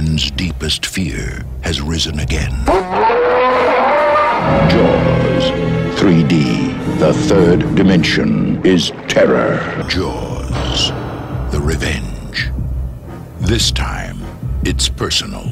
man's 0.00 0.30
deepest 0.30 0.86
fear 0.86 1.44
has 1.60 1.80
risen 1.80 2.20
again. 2.20 2.52
Jaws 4.70 5.50
3D. 6.00 6.98
The 6.98 7.12
third 7.12 7.74
dimension 7.74 8.64
is 8.64 8.92
terror. 9.08 9.58
Jaws. 9.88 10.92
The 11.50 11.60
revenge. 11.60 12.50
This 13.40 13.72
time, 13.72 14.16
it's 14.62 14.88
personal. 14.88 15.46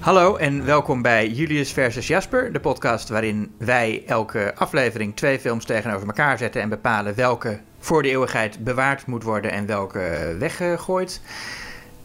Hallo 0.00 0.36
en 0.36 0.64
welkom 0.64 1.02
bij 1.02 1.28
Julius 1.28 1.72
versus 1.72 2.06
Jasper, 2.06 2.52
de 2.52 2.60
podcast 2.60 3.08
waarin 3.08 3.54
wij 3.58 4.02
elke 4.06 4.52
aflevering 4.54 5.16
twee 5.16 5.38
films 5.38 5.64
tegenover 5.64 6.06
elkaar 6.06 6.38
zetten 6.38 6.62
en 6.62 6.68
bepalen 6.68 7.14
welke 7.14 7.60
voor 7.78 8.02
de 8.02 8.10
eeuwigheid 8.10 8.64
bewaard 8.64 9.06
moet 9.06 9.22
worden 9.22 9.50
en 9.50 9.66
welke 9.66 10.36
weggegooid. 10.38 11.20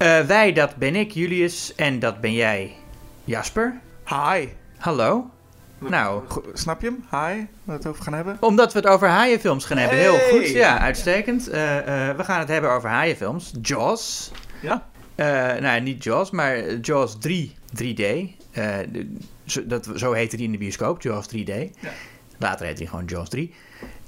Uh, 0.03 0.19
wij, 0.19 0.53
dat 0.53 0.75
ben 0.75 0.95
ik, 0.95 1.11
Julius, 1.11 1.75
en 1.75 1.99
dat 1.99 2.21
ben 2.21 2.33
jij, 2.33 2.75
Jasper. 3.23 3.79
Hi. 4.05 4.47
Hallo. 4.77 5.29
Nou, 5.77 6.23
snap 6.53 6.81
je 6.81 6.87
hem? 6.87 6.95
Hi, 6.95 7.07
waar 7.09 7.47
we 7.63 7.71
het 7.71 7.87
over 7.87 8.03
gaan 8.03 8.13
hebben? 8.13 8.37
Omdat 8.39 8.73
we 8.73 8.79
het 8.79 8.87
over 8.87 9.07
haaienfilms 9.07 9.65
gaan 9.65 9.77
hebben. 9.77 9.97
Heel 9.97 10.19
goed, 10.19 10.49
ja, 10.49 10.79
uitstekend. 10.79 11.53
Uh, 11.53 11.75
uh, 11.75 12.15
we 12.15 12.23
gaan 12.23 12.39
het 12.39 12.47
hebben 12.47 12.71
over 12.71 12.89
haaienfilms. 12.89 13.51
Jaws. 13.61 14.31
Ja. 14.61 14.85
nou, 15.59 15.81
niet 15.81 16.03
Jaws, 16.03 16.31
maar 16.31 16.77
Jaws 16.77 17.17
3 17.19 17.55
3D. 17.83 18.03
zo, 19.45 19.65
dat, 19.65 19.89
zo 19.95 20.11
heette 20.11 20.35
die 20.35 20.45
in 20.45 20.51
de 20.51 20.57
bioscoop, 20.57 21.01
Jaws 21.01 21.27
3D. 21.27 21.53
Ja. 21.79 21.91
Later 22.37 22.65
heette 22.65 22.81
hij 22.81 22.89
gewoon 22.91 23.05
Jaws 23.05 23.29
3. 23.29 23.53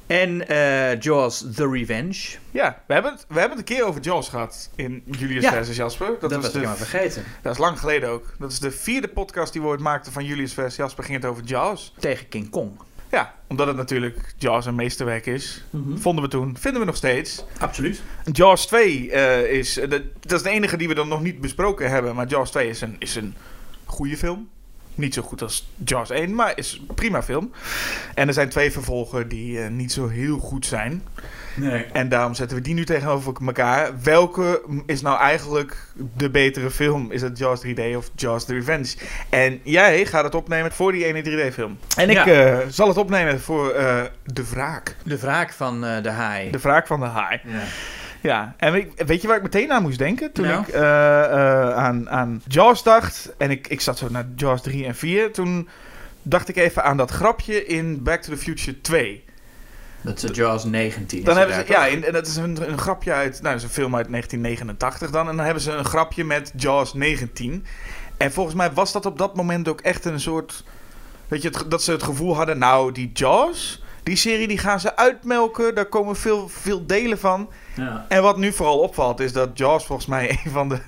En 0.07 0.51
uh, 0.51 0.99
Jaws 0.99 1.45
The 1.55 1.69
Revenge. 1.69 2.37
Ja, 2.51 2.81
we 2.87 2.93
hebben, 2.93 3.11
het, 3.11 3.25
we 3.27 3.39
hebben 3.39 3.57
het 3.57 3.69
een 3.69 3.75
keer 3.75 3.85
over 3.85 4.01
Jaws 4.01 4.29
gehad 4.29 4.69
in 4.75 5.03
Julius 5.05 5.43
ja, 5.43 5.51
versus 5.51 5.75
Jasper. 5.75 6.07
Dat, 6.19 6.29
dat 6.29 6.41
was 6.41 6.53
ik 6.53 6.63
maar 6.63 6.77
vergeten. 6.77 7.23
Dat 7.41 7.53
is 7.53 7.57
lang 7.57 7.79
geleden 7.79 8.09
ook. 8.09 8.35
Dat 8.39 8.51
is 8.51 8.59
de 8.59 8.71
vierde 8.71 9.07
podcast 9.07 9.53
die 9.53 9.61
we 9.61 9.67
ooit 9.67 9.79
maakten 9.79 10.11
van 10.11 10.25
Julius 10.25 10.53
versus 10.53 10.75
Jasper. 10.75 11.03
Ging 11.03 11.21
het 11.21 11.31
over 11.31 11.43
Jaws. 11.43 11.93
Tegen 11.99 12.27
King 12.27 12.49
Kong. 12.49 12.71
Ja, 13.11 13.33
omdat 13.47 13.67
het 13.67 13.75
natuurlijk 13.75 14.33
Jaws 14.37 14.65
een 14.65 14.75
meesterwerk 14.75 15.25
is. 15.25 15.63
Mhm. 15.69 15.97
Vonden 15.97 16.23
we 16.23 16.29
toen. 16.29 16.57
Vinden 16.57 16.81
we 16.81 16.87
nog 16.87 16.95
steeds. 16.95 17.45
Absoluut. 17.59 18.01
Jaws 18.31 18.67
2 18.67 19.05
uh, 19.05 19.39
eh, 19.39 19.51
is... 19.51 19.77
Uh, 19.77 19.89
dat 20.19 20.31
is 20.31 20.43
de 20.43 20.49
enige 20.49 20.77
die 20.77 20.87
we 20.87 20.93
dan 20.93 21.07
nog 21.07 21.21
niet 21.21 21.41
besproken 21.41 21.89
hebben. 21.89 22.15
Maar 22.15 22.27
Jaws 22.27 22.51
2 22.51 22.69
is 22.69 22.81
een, 22.81 22.95
is 22.99 23.15
een 23.15 23.35
goede 23.85 24.17
film. 24.17 24.49
Niet 24.95 25.13
zo 25.13 25.21
goed 25.21 25.41
als 25.41 25.69
Jaws 25.85 26.09
1, 26.09 26.35
maar 26.35 26.51
is 26.55 26.81
een 26.87 26.95
prima 26.95 27.23
film. 27.23 27.51
En 28.13 28.27
er 28.27 28.33
zijn 28.33 28.49
twee 28.49 28.71
vervolgen 28.71 29.27
die 29.27 29.57
uh, 29.57 29.67
niet 29.67 29.91
zo 29.91 30.07
heel 30.07 30.37
goed 30.37 30.65
zijn. 30.65 31.03
Nee. 31.55 31.85
En 31.93 32.09
daarom 32.09 32.33
zetten 32.33 32.57
we 32.57 32.63
die 32.63 32.73
nu 32.73 32.85
tegenover 32.85 33.33
elkaar. 33.45 33.91
Welke 34.03 34.61
is 34.85 35.01
nou 35.01 35.19
eigenlijk 35.19 35.77
de 36.17 36.29
betere 36.29 36.71
film? 36.71 37.11
Is 37.11 37.21
het 37.21 37.37
Jaws 37.37 37.65
3D 37.65 37.95
of 37.95 38.09
Jaws 38.15 38.45
The 38.45 38.53
Revenge? 38.53 38.95
En 39.29 39.59
jij 39.63 40.05
gaat 40.05 40.23
het 40.23 40.35
opnemen 40.35 40.71
voor 40.71 40.91
die 40.91 41.05
ene 41.05 41.23
3D-film. 41.23 41.77
En 41.97 42.09
ik 42.09 42.25
ja. 42.25 42.51
uh, 42.51 42.67
zal 42.69 42.87
het 42.87 42.97
opnemen 42.97 43.41
voor 43.41 43.75
uh, 43.75 44.01
De 44.23 44.49
Wraak. 44.49 44.95
De 45.03 45.19
Wraak 45.19 45.53
van 45.53 45.81
de 45.81 46.09
Haai. 46.09 46.51
De 46.51 46.59
Wraak 46.59 46.87
van 46.87 46.99
de 46.99 47.05
Haai. 47.05 47.39
Ja. 47.43 47.63
Ja, 48.25 48.55
en 48.57 48.71
weet 49.05 49.21
je 49.21 49.27
waar 49.27 49.37
ik 49.37 49.43
meteen 49.43 49.71
aan 49.71 49.81
moest 49.81 49.97
denken? 49.97 50.31
Toen 50.31 50.45
ik 50.45 50.67
uh, 50.67 50.73
uh, 50.75 51.69
aan, 51.69 52.09
aan 52.09 52.41
Jaws 52.47 52.83
dacht. 52.83 53.33
En 53.37 53.51
ik, 53.51 53.67
ik 53.67 53.81
zat 53.81 53.97
zo 53.97 54.07
naar 54.09 54.27
Jaws 54.35 54.61
3 54.61 54.85
en 54.85 54.95
4. 54.95 55.31
Toen 55.31 55.67
dacht 56.21 56.49
ik 56.49 56.55
even 56.55 56.83
aan 56.83 56.97
dat 56.97 57.11
grapje 57.11 57.65
in 57.65 58.03
Back 58.03 58.21
to 58.21 58.31
the 58.31 58.37
Future 58.37 58.81
2. 58.81 59.23
Dat 60.01 60.23
is 60.23 60.35
Jaws 60.35 60.63
19. 60.63 61.23
Dan 61.23 61.37
hebben 61.37 61.55
ze, 61.55 61.63
ja, 61.67 61.87
en 61.87 62.13
dat 62.13 62.27
is 62.27 62.35
een, 62.35 62.69
een 62.69 62.77
grapje 62.77 63.11
uit. 63.11 63.41
Nou, 63.41 63.53
dat 63.53 63.55
is 63.55 63.63
een 63.63 63.73
film 63.73 63.95
uit 63.95 64.07
1989 64.09 65.11
dan. 65.11 65.29
En 65.29 65.35
dan 65.35 65.45
hebben 65.45 65.63
ze 65.63 65.71
een 65.71 65.85
grapje 65.85 66.23
met 66.23 66.53
Jaws 66.55 66.93
19. 66.93 67.65
En 68.17 68.31
volgens 68.31 68.55
mij 68.55 68.71
was 68.71 68.91
dat 68.91 69.05
op 69.05 69.17
dat 69.17 69.35
moment 69.35 69.67
ook 69.67 69.81
echt 69.81 70.05
een 70.05 70.19
soort. 70.19 70.63
Weet 71.27 71.41
je, 71.41 71.51
dat 71.67 71.83
ze 71.83 71.91
het 71.91 72.03
gevoel 72.03 72.35
hadden. 72.35 72.57
Nou, 72.57 72.91
die 72.91 73.11
Jaws. 73.13 73.83
Die 74.03 74.15
serie 74.15 74.47
die 74.47 74.57
gaan 74.57 74.79
ze 74.79 74.95
uitmelken. 74.95 75.75
Daar 75.75 75.85
komen 75.85 76.15
veel, 76.15 76.49
veel 76.49 76.85
delen 76.85 77.19
van. 77.19 77.49
Ja. 77.75 78.05
En 78.09 78.21
wat 78.21 78.37
nu 78.37 78.51
vooral 78.51 78.79
opvalt 78.79 79.19
is 79.19 79.33
dat 79.33 79.57
Jaws 79.57 79.85
volgens 79.85 80.07
mij 80.07 80.29
een 80.43 80.51
van 80.51 80.69
de, 80.69 80.79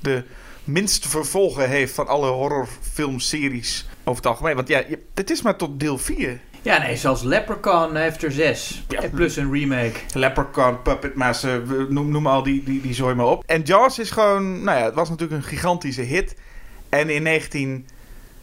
de 0.00 0.24
minst 0.64 1.06
vervolgen 1.06 1.68
heeft 1.68 1.94
van 1.94 2.06
alle 2.08 2.30
horrorfilmseries 2.30 3.88
over 4.04 4.22
het 4.22 4.26
algemeen. 4.26 4.54
Want 4.54 4.68
ja, 4.68 4.82
het 5.14 5.30
is 5.30 5.42
maar 5.42 5.56
tot 5.56 5.80
deel 5.80 5.98
4. 5.98 6.40
Ja, 6.62 6.78
nee, 6.78 6.96
zelfs 6.96 7.22
Leprechaun 7.22 7.96
heeft 7.96 8.22
er 8.22 8.32
zes. 8.32 8.84
Ja. 8.88 9.08
Plus 9.14 9.36
een 9.36 9.52
remake. 9.52 9.98
Leprechaun, 10.14 10.82
Puppet 10.82 11.14
Master, 11.14 11.62
noem, 11.88 12.10
noem 12.10 12.26
al 12.26 12.42
die, 12.42 12.62
die, 12.64 12.80
die 12.80 12.94
zooi 12.94 13.14
maar 13.14 13.26
op. 13.26 13.44
En 13.46 13.62
Jaws 13.62 13.98
is 13.98 14.10
gewoon, 14.10 14.64
nou 14.64 14.78
ja, 14.78 14.84
het 14.84 14.94
was 14.94 15.08
natuurlijk 15.08 15.42
een 15.42 15.48
gigantische 15.48 16.02
hit. 16.02 16.36
En 16.88 17.10
in 17.10 17.22
19... 17.22 17.86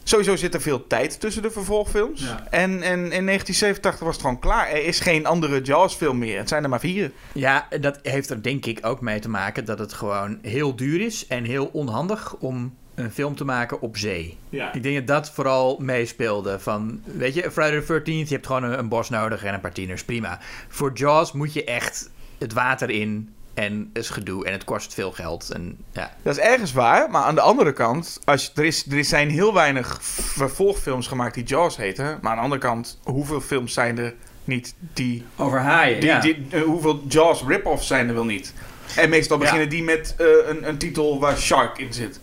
Sowieso 0.04 0.36
zit 0.36 0.54
er 0.54 0.60
veel 0.60 0.86
tijd 0.86 1.20
tussen 1.20 1.42
de 1.42 1.50
vervolgfilms. 1.50 2.20
En, 2.50 2.82
en 2.82 2.98
in 2.98 3.26
1987 3.26 3.98
was 3.98 4.12
het 4.12 4.20
gewoon 4.20 4.38
klaar. 4.38 4.68
Er 4.68 4.84
is 4.84 5.00
geen 5.00 5.26
andere 5.26 5.60
Jaws-film 5.60 6.18
meer. 6.18 6.38
Het 6.38 6.48
zijn 6.48 6.62
er 6.62 6.68
maar 6.68 6.80
vier. 6.80 7.12
Ja, 7.32 7.68
dat 7.80 7.98
heeft 8.02 8.30
er 8.30 8.42
denk 8.42 8.66
ik 8.66 8.78
ook 8.82 9.00
mee 9.00 9.20
te 9.20 9.28
maken 9.28 9.64
dat 9.64 9.78
het 9.78 9.92
gewoon 9.92 10.38
heel 10.42 10.76
duur 10.76 11.00
is 11.00 11.26
en 11.26 11.44
heel 11.44 11.70
onhandig 11.72 12.34
om 12.34 12.74
een 12.94 13.10
film 13.10 13.36
te 13.36 13.44
maken 13.44 13.80
op 13.80 13.96
zee. 13.96 14.38
Ja. 14.48 14.72
Ik 14.72 14.82
denk 14.82 14.96
dat 14.96 15.06
dat 15.06 15.30
vooral 15.30 15.76
meespeelde. 15.80 16.60
Van, 16.60 17.00
weet 17.04 17.34
je, 17.34 17.50
Friday 17.50 17.80
the 17.80 18.00
13th, 18.00 18.04
je 18.04 18.34
hebt 18.34 18.46
gewoon 18.46 18.62
een, 18.62 18.78
een 18.78 18.88
bos 18.88 19.10
nodig 19.10 19.44
en 19.44 19.54
een 19.54 19.60
paar 19.60 19.72
tieners, 19.72 20.04
prima. 20.04 20.38
Voor 20.68 20.90
Jaws 20.94 21.32
moet 21.32 21.52
je 21.52 21.64
echt 21.64 22.10
het 22.38 22.52
water 22.52 22.90
in 22.90 23.33
en 23.54 23.90
is 23.92 24.10
gedoe 24.10 24.44
en 24.44 24.52
het 24.52 24.64
kost 24.64 24.94
veel 24.94 25.12
geld. 25.12 25.50
En, 25.50 25.78
ja. 25.92 26.10
Dat 26.22 26.36
is 26.36 26.42
ergens 26.42 26.72
waar, 26.72 27.10
maar 27.10 27.22
aan 27.22 27.34
de 27.34 27.40
andere 27.40 27.72
kant, 27.72 28.20
als, 28.24 28.52
er, 28.54 28.64
is, 28.64 28.86
er 28.90 29.04
zijn 29.04 29.30
heel 29.30 29.54
weinig 29.54 29.98
vervolgfilms 30.02 31.06
gemaakt 31.06 31.34
die 31.34 31.44
Jaws 31.44 31.76
heten. 31.76 32.18
Maar 32.22 32.30
aan 32.30 32.36
de 32.36 32.42
andere 32.42 32.60
kant, 32.60 33.00
hoeveel 33.02 33.40
films 33.40 33.72
zijn 33.72 33.98
er 33.98 34.14
niet 34.44 34.74
die... 34.78 35.24
Over 35.36 35.58
haaien, 35.58 36.00
die, 36.00 36.08
ja. 36.08 36.20
die, 36.20 36.46
uh, 36.52 36.62
hoeveel 36.62 37.02
Jaws 37.08 37.42
rip-offs 37.46 37.86
zijn 37.86 38.08
er 38.08 38.14
wel 38.14 38.24
niet? 38.24 38.54
En 38.96 39.08
meestal 39.08 39.38
beginnen 39.38 39.68
die 39.68 39.82
met 39.82 40.14
uh, 40.20 40.26
een, 40.48 40.68
een 40.68 40.78
titel 40.78 41.20
waar 41.20 41.36
Shark 41.36 41.78
in 41.78 41.92
zit. 41.92 42.20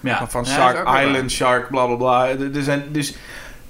Ja. 0.00 0.28
Van 0.28 0.46
Shark 0.46 1.04
Island, 1.04 1.30
Shark, 1.30 1.68
bla 1.68 1.86
bla 1.86 1.94
bla. 1.94 2.28
Er 2.28 2.62
zijn, 2.62 2.84
dus 2.92 3.14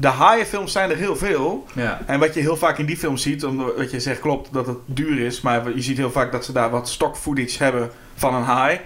de 0.02 0.08
haaienfilms 0.08 0.72
zijn 0.72 0.90
er 0.90 0.96
heel 0.96 1.16
veel. 1.16 1.66
Ja. 1.74 2.00
En 2.06 2.18
wat 2.18 2.34
je 2.34 2.40
heel 2.40 2.56
vaak 2.56 2.78
in 2.78 2.86
die 2.86 2.96
films 2.96 3.22
ziet, 3.22 3.44
omdat 3.44 3.76
wat 3.76 3.90
je 3.90 4.00
zegt 4.00 4.20
klopt 4.20 4.52
dat 4.52 4.66
het 4.66 4.78
duur 4.84 5.18
is, 5.18 5.40
maar 5.40 5.74
je 5.74 5.82
ziet 5.82 5.96
heel 5.96 6.10
vaak 6.10 6.32
dat 6.32 6.44
ze 6.44 6.52
daar 6.52 6.70
wat 6.70 6.88
stock 6.88 7.16
footage 7.16 7.62
hebben 7.62 7.90
van 8.14 8.34
een 8.34 8.42
haai. 8.42 8.80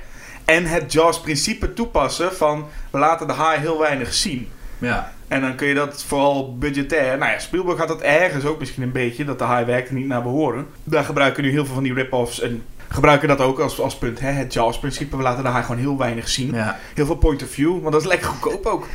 En 0.44 0.64
het 0.64 0.92
Jaws-principe 0.92 1.72
toepassen 1.72 2.32
van 2.32 2.66
we 2.90 2.98
laten 2.98 3.26
de 3.26 3.32
haai 3.32 3.60
heel 3.60 3.78
weinig 3.78 4.14
zien. 4.14 4.48
Ja. 4.78 5.12
En 5.28 5.40
dan 5.40 5.54
kun 5.54 5.66
je 5.66 5.74
dat 5.74 6.04
vooral 6.06 6.56
budgetair. 6.58 7.18
Nou 7.18 7.32
ja, 7.32 7.38
Spielberg 7.38 7.78
had 7.78 7.88
dat 7.88 8.00
ergens 8.00 8.44
ook 8.44 8.58
misschien 8.58 8.82
een 8.82 8.92
beetje, 8.92 9.24
dat 9.24 9.38
de 9.38 9.44
haai 9.44 9.64
werkte 9.64 9.94
niet 9.94 10.06
naar 10.06 10.22
behoren. 10.22 10.66
Daar 10.84 11.04
gebruiken 11.04 11.42
nu 11.42 11.50
heel 11.50 11.64
veel 11.64 11.74
van 11.74 11.82
die 11.82 11.94
rip-offs 11.94 12.40
en 12.40 12.62
gebruiken 12.88 13.28
dat 13.28 13.40
ook 13.40 13.58
als, 13.58 13.80
als 13.80 13.98
punt. 13.98 14.20
Hè? 14.20 14.30
Het 14.30 14.52
Jaws-principe, 14.52 15.16
we 15.16 15.22
laten 15.22 15.42
de 15.42 15.50
haai 15.50 15.64
gewoon 15.64 15.80
heel 15.80 15.98
weinig 15.98 16.28
zien. 16.28 16.54
Ja. 16.54 16.78
Heel 16.94 17.06
veel 17.06 17.16
point 17.16 17.42
of 17.42 17.48
view, 17.48 17.80
want 17.80 17.92
dat 17.92 18.00
is 18.00 18.08
lekker 18.08 18.28
goedkoop 18.28 18.66
ook. 18.66 18.86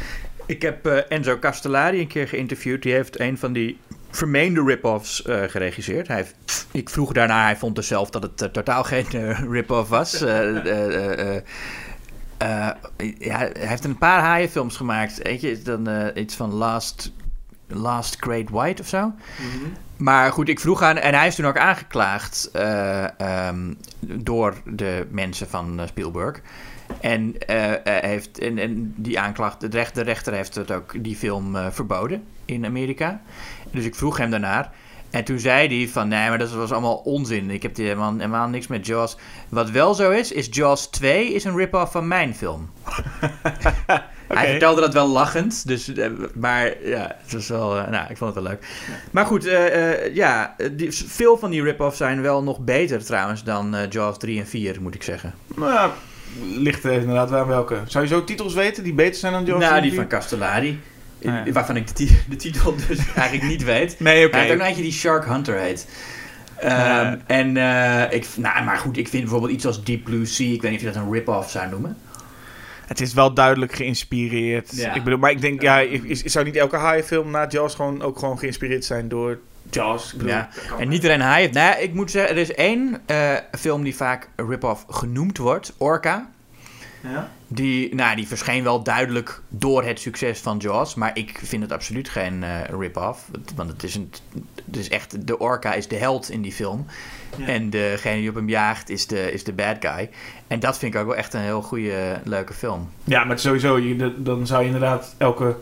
Ik 0.46 0.62
heb 0.62 0.88
uh, 0.88 0.98
Enzo 1.10 1.40
Castellari 1.40 2.00
een 2.00 2.08
keer 2.08 2.28
geïnterviewd. 2.28 2.82
Die 2.82 2.94
heeft 2.94 3.20
een 3.20 3.38
van 3.38 3.54
die 3.54 3.80
vermeende 4.10 4.64
rip-offs 4.64 5.26
uh, 5.26 5.44
geregisseerd. 5.44 6.08
Hij 6.08 6.18
heeft, 6.18 6.68
ik 6.72 6.90
vroeg 6.90 7.14
daarna, 7.14 7.44
hij 7.44 7.58
vond 7.58 7.76
dus 7.76 7.88
zelf 7.88 8.10
dat 8.10 8.24
het 8.24 8.42
uh, 8.42 8.48
totaal 8.48 8.84
geen 8.84 9.34
rip-off 9.52 9.90
was. 9.90 10.20
ja, 10.20 10.62
hij 13.18 13.52
heeft 13.54 13.84
een 13.84 13.98
paar 13.98 14.22
haaienfilms 14.22 14.78
gemaakt. 14.78 15.26
Eentje 15.26 15.62
dan 15.62 16.12
iets 16.16 16.36
van 16.36 16.54
Last, 16.54 17.12
Last 17.68 18.16
Great 18.20 18.50
White 18.50 18.82
of 18.82 18.88
zo. 18.88 19.06
Mm 19.06 19.16
-hmm. 19.38 19.74
Maar 19.98 20.32
goed, 20.32 20.50
ik 20.50 20.60
vroeg 20.60 20.82
aan, 20.82 20.98
en 20.98 21.14
hij 21.14 21.28
is 21.28 21.36
toen 21.36 21.46
ook 21.46 21.58
aangeklaagd 21.58 22.52
um, 23.48 23.78
door 24.02 24.56
de 24.66 25.08
mensen 25.12 25.50
van 25.50 25.82
Spielberg. 25.86 26.42
En, 27.00 27.36
uh, 27.50 27.72
heeft, 27.84 28.40
en, 28.40 28.58
en 28.58 28.94
die 28.98 29.20
aanklacht, 29.20 29.62
de 29.62 29.68
rechter, 29.70 30.04
de 30.04 30.10
rechter 30.10 30.34
heeft 30.34 30.56
het 30.56 30.72
ook, 30.72 31.04
die 31.04 31.16
film 31.16 31.56
uh, 31.56 31.68
verboden 31.72 32.24
in 32.46 32.66
Amerika. 32.66 33.22
Dus 33.72 33.86
ik 33.86 33.96
vroeg 33.96 34.18
hem 34.18 34.30
daarnaar. 34.30 34.72
En 35.12 35.24
toen 35.24 35.40
zei 35.40 35.78
hij 35.78 35.88
van, 35.88 36.08
nee, 36.08 36.30
maar 36.30 36.38
dat 36.38 36.52
was 36.52 36.72
allemaal 36.72 36.96
onzin. 36.96 37.50
Ik 37.50 37.62
heb 37.62 37.76
helemaal, 37.76 38.14
helemaal 38.14 38.48
niks 38.48 38.68
met 38.68 38.86
Jaws. 38.86 39.18
Wat 39.50 39.70
wel 39.70 39.94
zo 39.94 40.12
is, 40.12 40.32
is 40.32 40.48
Jaws 40.52 40.88
2 40.88 41.34
is 41.34 41.44
een 41.44 41.56
rip-off 41.56 41.92
van 41.92 42.08
mijn 42.08 42.36
film. 42.36 42.70
okay. 43.44 44.04
Hij 44.28 44.50
vertelde 44.50 44.82
dat 44.82 44.94
wel 44.94 45.08
lachend, 45.08 45.68
dus, 45.68 45.92
maar 46.34 46.88
ja, 46.88 47.16
het 47.22 47.34
was 47.34 47.48
wel, 47.48 47.70
nou, 47.70 48.10
ik 48.10 48.18
vond 48.18 48.36
het 48.36 48.44
wel 48.44 48.52
leuk. 48.52 48.66
Ja. 48.88 48.94
Maar 49.12 49.26
goed, 49.26 49.46
uh, 49.46 50.16
ja, 50.16 50.56
die, 50.72 50.92
veel 50.92 51.38
van 51.38 51.50
die 51.50 51.64
rip-offs 51.64 51.98
zijn 51.98 52.22
wel 52.22 52.44
nog 52.44 52.60
beter 52.60 53.04
trouwens 53.06 53.44
dan 53.44 53.76
Jaws 53.90 54.18
3 54.18 54.40
en 54.40 54.48
4, 54.48 54.82
moet 54.82 54.96
ik 54.96 55.04
zeggen. 55.04 55.34
Nou 55.56 55.74
ja, 55.74 55.94
ligt 56.40 56.84
er 56.84 56.92
inderdaad 56.92 57.30
wel 57.30 57.48
welke. 57.48 57.82
Zou 57.86 58.04
je 58.04 58.10
zo 58.10 58.24
titels 58.24 58.54
weten 58.54 58.84
die 58.84 58.94
beter 58.94 59.20
zijn 59.20 59.34
dan 59.34 59.46
Jaws? 59.46 59.60
Nou, 59.60 59.82
die 59.82 59.94
van 59.94 60.08
Castellari. 60.08 60.80
Ah, 61.26 61.46
ja. 61.46 61.52
Waarvan 61.52 61.76
ik 61.76 61.96
de, 61.96 62.18
de, 62.30 62.36
titel 62.36 62.76
dus 62.88 62.98
eigenlijk 63.16 63.50
niet 63.50 63.64
weet. 63.64 64.00
Nee, 64.00 64.18
oké. 64.18 64.26
Okay. 64.26 64.40
Hij 64.40 64.50
heeft 64.50 64.70
ook 64.70 64.78
een 64.78 64.84
die 64.84 64.92
Shark 64.92 65.26
Hunter 65.26 65.60
heet. 65.60 65.88
Um, 66.64 66.70
ja. 66.70 67.18
En 67.28 67.56
uh, 67.56 68.14
ik, 68.14 68.28
nou, 68.38 68.64
maar 68.64 68.78
goed, 68.78 68.98
ik 68.98 69.08
vind 69.08 69.24
bijvoorbeeld 69.24 69.52
iets 69.52 69.66
als 69.66 69.84
Deep 69.84 70.04
Blue 70.04 70.26
Sea. 70.26 70.54
Ik 70.54 70.62
weet 70.62 70.72
niet 70.72 70.80
of 70.80 70.86
je 70.86 70.94
dat 70.94 71.04
een 71.04 71.12
rip-off 71.12 71.50
zou 71.50 71.70
noemen. 71.70 71.98
Het 72.86 73.02
is 73.02 73.14
wel 73.14 73.34
duidelijk 73.34 73.74
geïnspireerd. 73.74 74.76
Ja. 74.76 74.94
Ik 74.94 75.04
bedoel, 75.04 75.20
maar 75.20 75.32
ik 75.32 75.42
denk, 75.42 75.62
ja, 75.62 75.80
is, 75.80 76.24
zou 76.24 76.46
niet 76.46 76.56
elke 76.56 76.76
haaien-film 76.76 77.32
na 77.32 77.48
Jaws 77.48 77.76
gewoon 77.76 78.02
ook 78.02 78.20
gewoon 78.20 78.40
geïnspireerd 78.40 78.86
zijn 78.86 79.08
door 79.08 79.40
Jaws? 79.70 80.12
Ik 80.12 80.18
bedoel, 80.18 80.34
Ja, 80.34 80.50
En 80.80 80.90
niet 80.90 81.04
alleen 81.04 81.22
hij 81.22 81.42
heeft... 81.42 81.54
Nou, 81.54 81.80
ik 81.80 81.94
moet 81.94 82.12
zeggen, 82.12 82.36
er 82.36 82.42
is 82.42 82.54
één 82.54 83.02
eh, 83.06 83.36
film 83.52 83.84
die 83.84 83.96
vaak 83.96 84.30
rip-off 84.36 84.86
genoemd 84.90 85.38
wordt. 85.38 85.74
Orca. 85.78 86.30
Ja? 87.04 87.30
Die, 87.48 87.96
nou, 87.96 88.16
die 88.16 88.28
verscheen 88.28 88.64
wel 88.64 88.84
duidelijk 88.84 89.42
door 89.48 89.84
het 89.84 90.00
succes 90.00 90.40
van 90.40 90.58
Jaws. 90.58 90.96
Maar 90.96 91.12
ik 91.14 91.40
vind 91.44 91.62
het 91.62 91.72
absoluut 91.72 92.10
geen 92.10 92.44
eh, 92.44 92.64
rip-off. 92.80 93.28
Want 93.56 93.70
het 93.70 93.84
is, 93.84 93.96
een, 93.96 94.12
het 94.66 94.78
is 94.78 94.90
echt... 94.90 95.28
De 95.28 95.40
orca 95.40 95.74
is 95.74 95.88
de 95.88 95.96
held 95.96 96.30
in 96.30 96.42
die 96.42 96.52
film. 96.52 96.86
Ja. 97.38 97.46
En 97.46 97.70
degene 97.70 98.16
die 98.16 98.30
op 98.30 98.36
hem 98.36 98.50
jaagt 98.50 98.90
is 98.90 99.08
de, 99.08 99.32
is 99.32 99.44
de 99.44 99.54
bad 99.54 99.78
guy. 99.80 100.10
En 100.48 100.60
dat 100.60 100.78
vind 100.78 100.94
ik 100.94 101.00
ook 101.00 101.08
wel 101.08 101.16
echt 101.16 101.34
een 101.34 101.42
heel 101.42 101.62
goede, 101.62 102.20
leuke 102.24 102.54
film. 102.54 102.90
Ja, 103.04 103.24
maar 103.24 103.40
sowieso, 103.40 103.78
je, 103.78 104.24
dan 104.24 104.48
zou 104.48 104.62
je 104.62 104.66
inderdaad 104.66 105.16
elke 105.18 105.56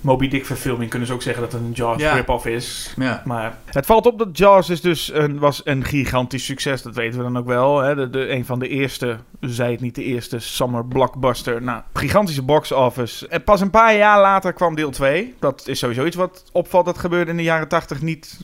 Moby 0.00 0.28
Dick 0.28 0.46
verfilming 0.46 0.90
kunnen 0.90 1.08
ze 1.08 1.14
ook 1.14 1.22
zeggen 1.22 1.42
dat 1.42 1.52
het 1.52 1.60
een 1.60 1.72
Jaws 1.72 2.00
Ja. 2.00 2.14
rip-off 2.14 2.46
is. 2.46 2.94
Ja. 2.96 3.22
Maar 3.24 3.58
het 3.64 3.86
valt 3.86 4.06
op 4.06 4.18
dat 4.18 4.38
Jaws 4.38 4.68
is 4.70 4.80
dus 4.80 5.12
een, 5.12 5.38
was 5.38 5.60
een 5.64 5.84
gigantisch 5.84 6.44
succes. 6.44 6.82
Dat 6.82 6.94
weten 6.94 7.18
we 7.18 7.24
dan 7.24 7.38
ook 7.38 7.46
wel. 7.46 7.78
Hè? 7.80 7.94
De, 7.94 8.10
de, 8.10 8.30
een 8.30 8.44
van 8.44 8.58
de 8.58 8.68
eerste, 8.68 9.16
zei 9.40 9.70
het 9.72 9.80
niet 9.80 9.94
de 9.94 10.04
eerste, 10.04 10.38
summer 10.38 10.84
blockbuster. 10.84 11.62
Nou, 11.62 11.82
gigantische 11.92 12.42
box 12.42 12.72
office. 12.72 13.28
En 13.28 13.44
pas 13.44 13.60
een 13.60 13.70
paar 13.70 13.96
jaar 13.96 14.20
later 14.20 14.52
kwam 14.52 14.74
deel 14.74 14.90
2. 14.90 15.34
Dat 15.38 15.62
is 15.66 15.78
sowieso 15.78 16.04
iets 16.04 16.16
wat 16.16 16.44
opvalt. 16.52 16.84
Dat 16.86 16.98
gebeurde 16.98 17.30
in 17.30 17.36
de 17.36 17.42
jaren 17.42 17.68
80 17.68 18.02
niet, 18.02 18.40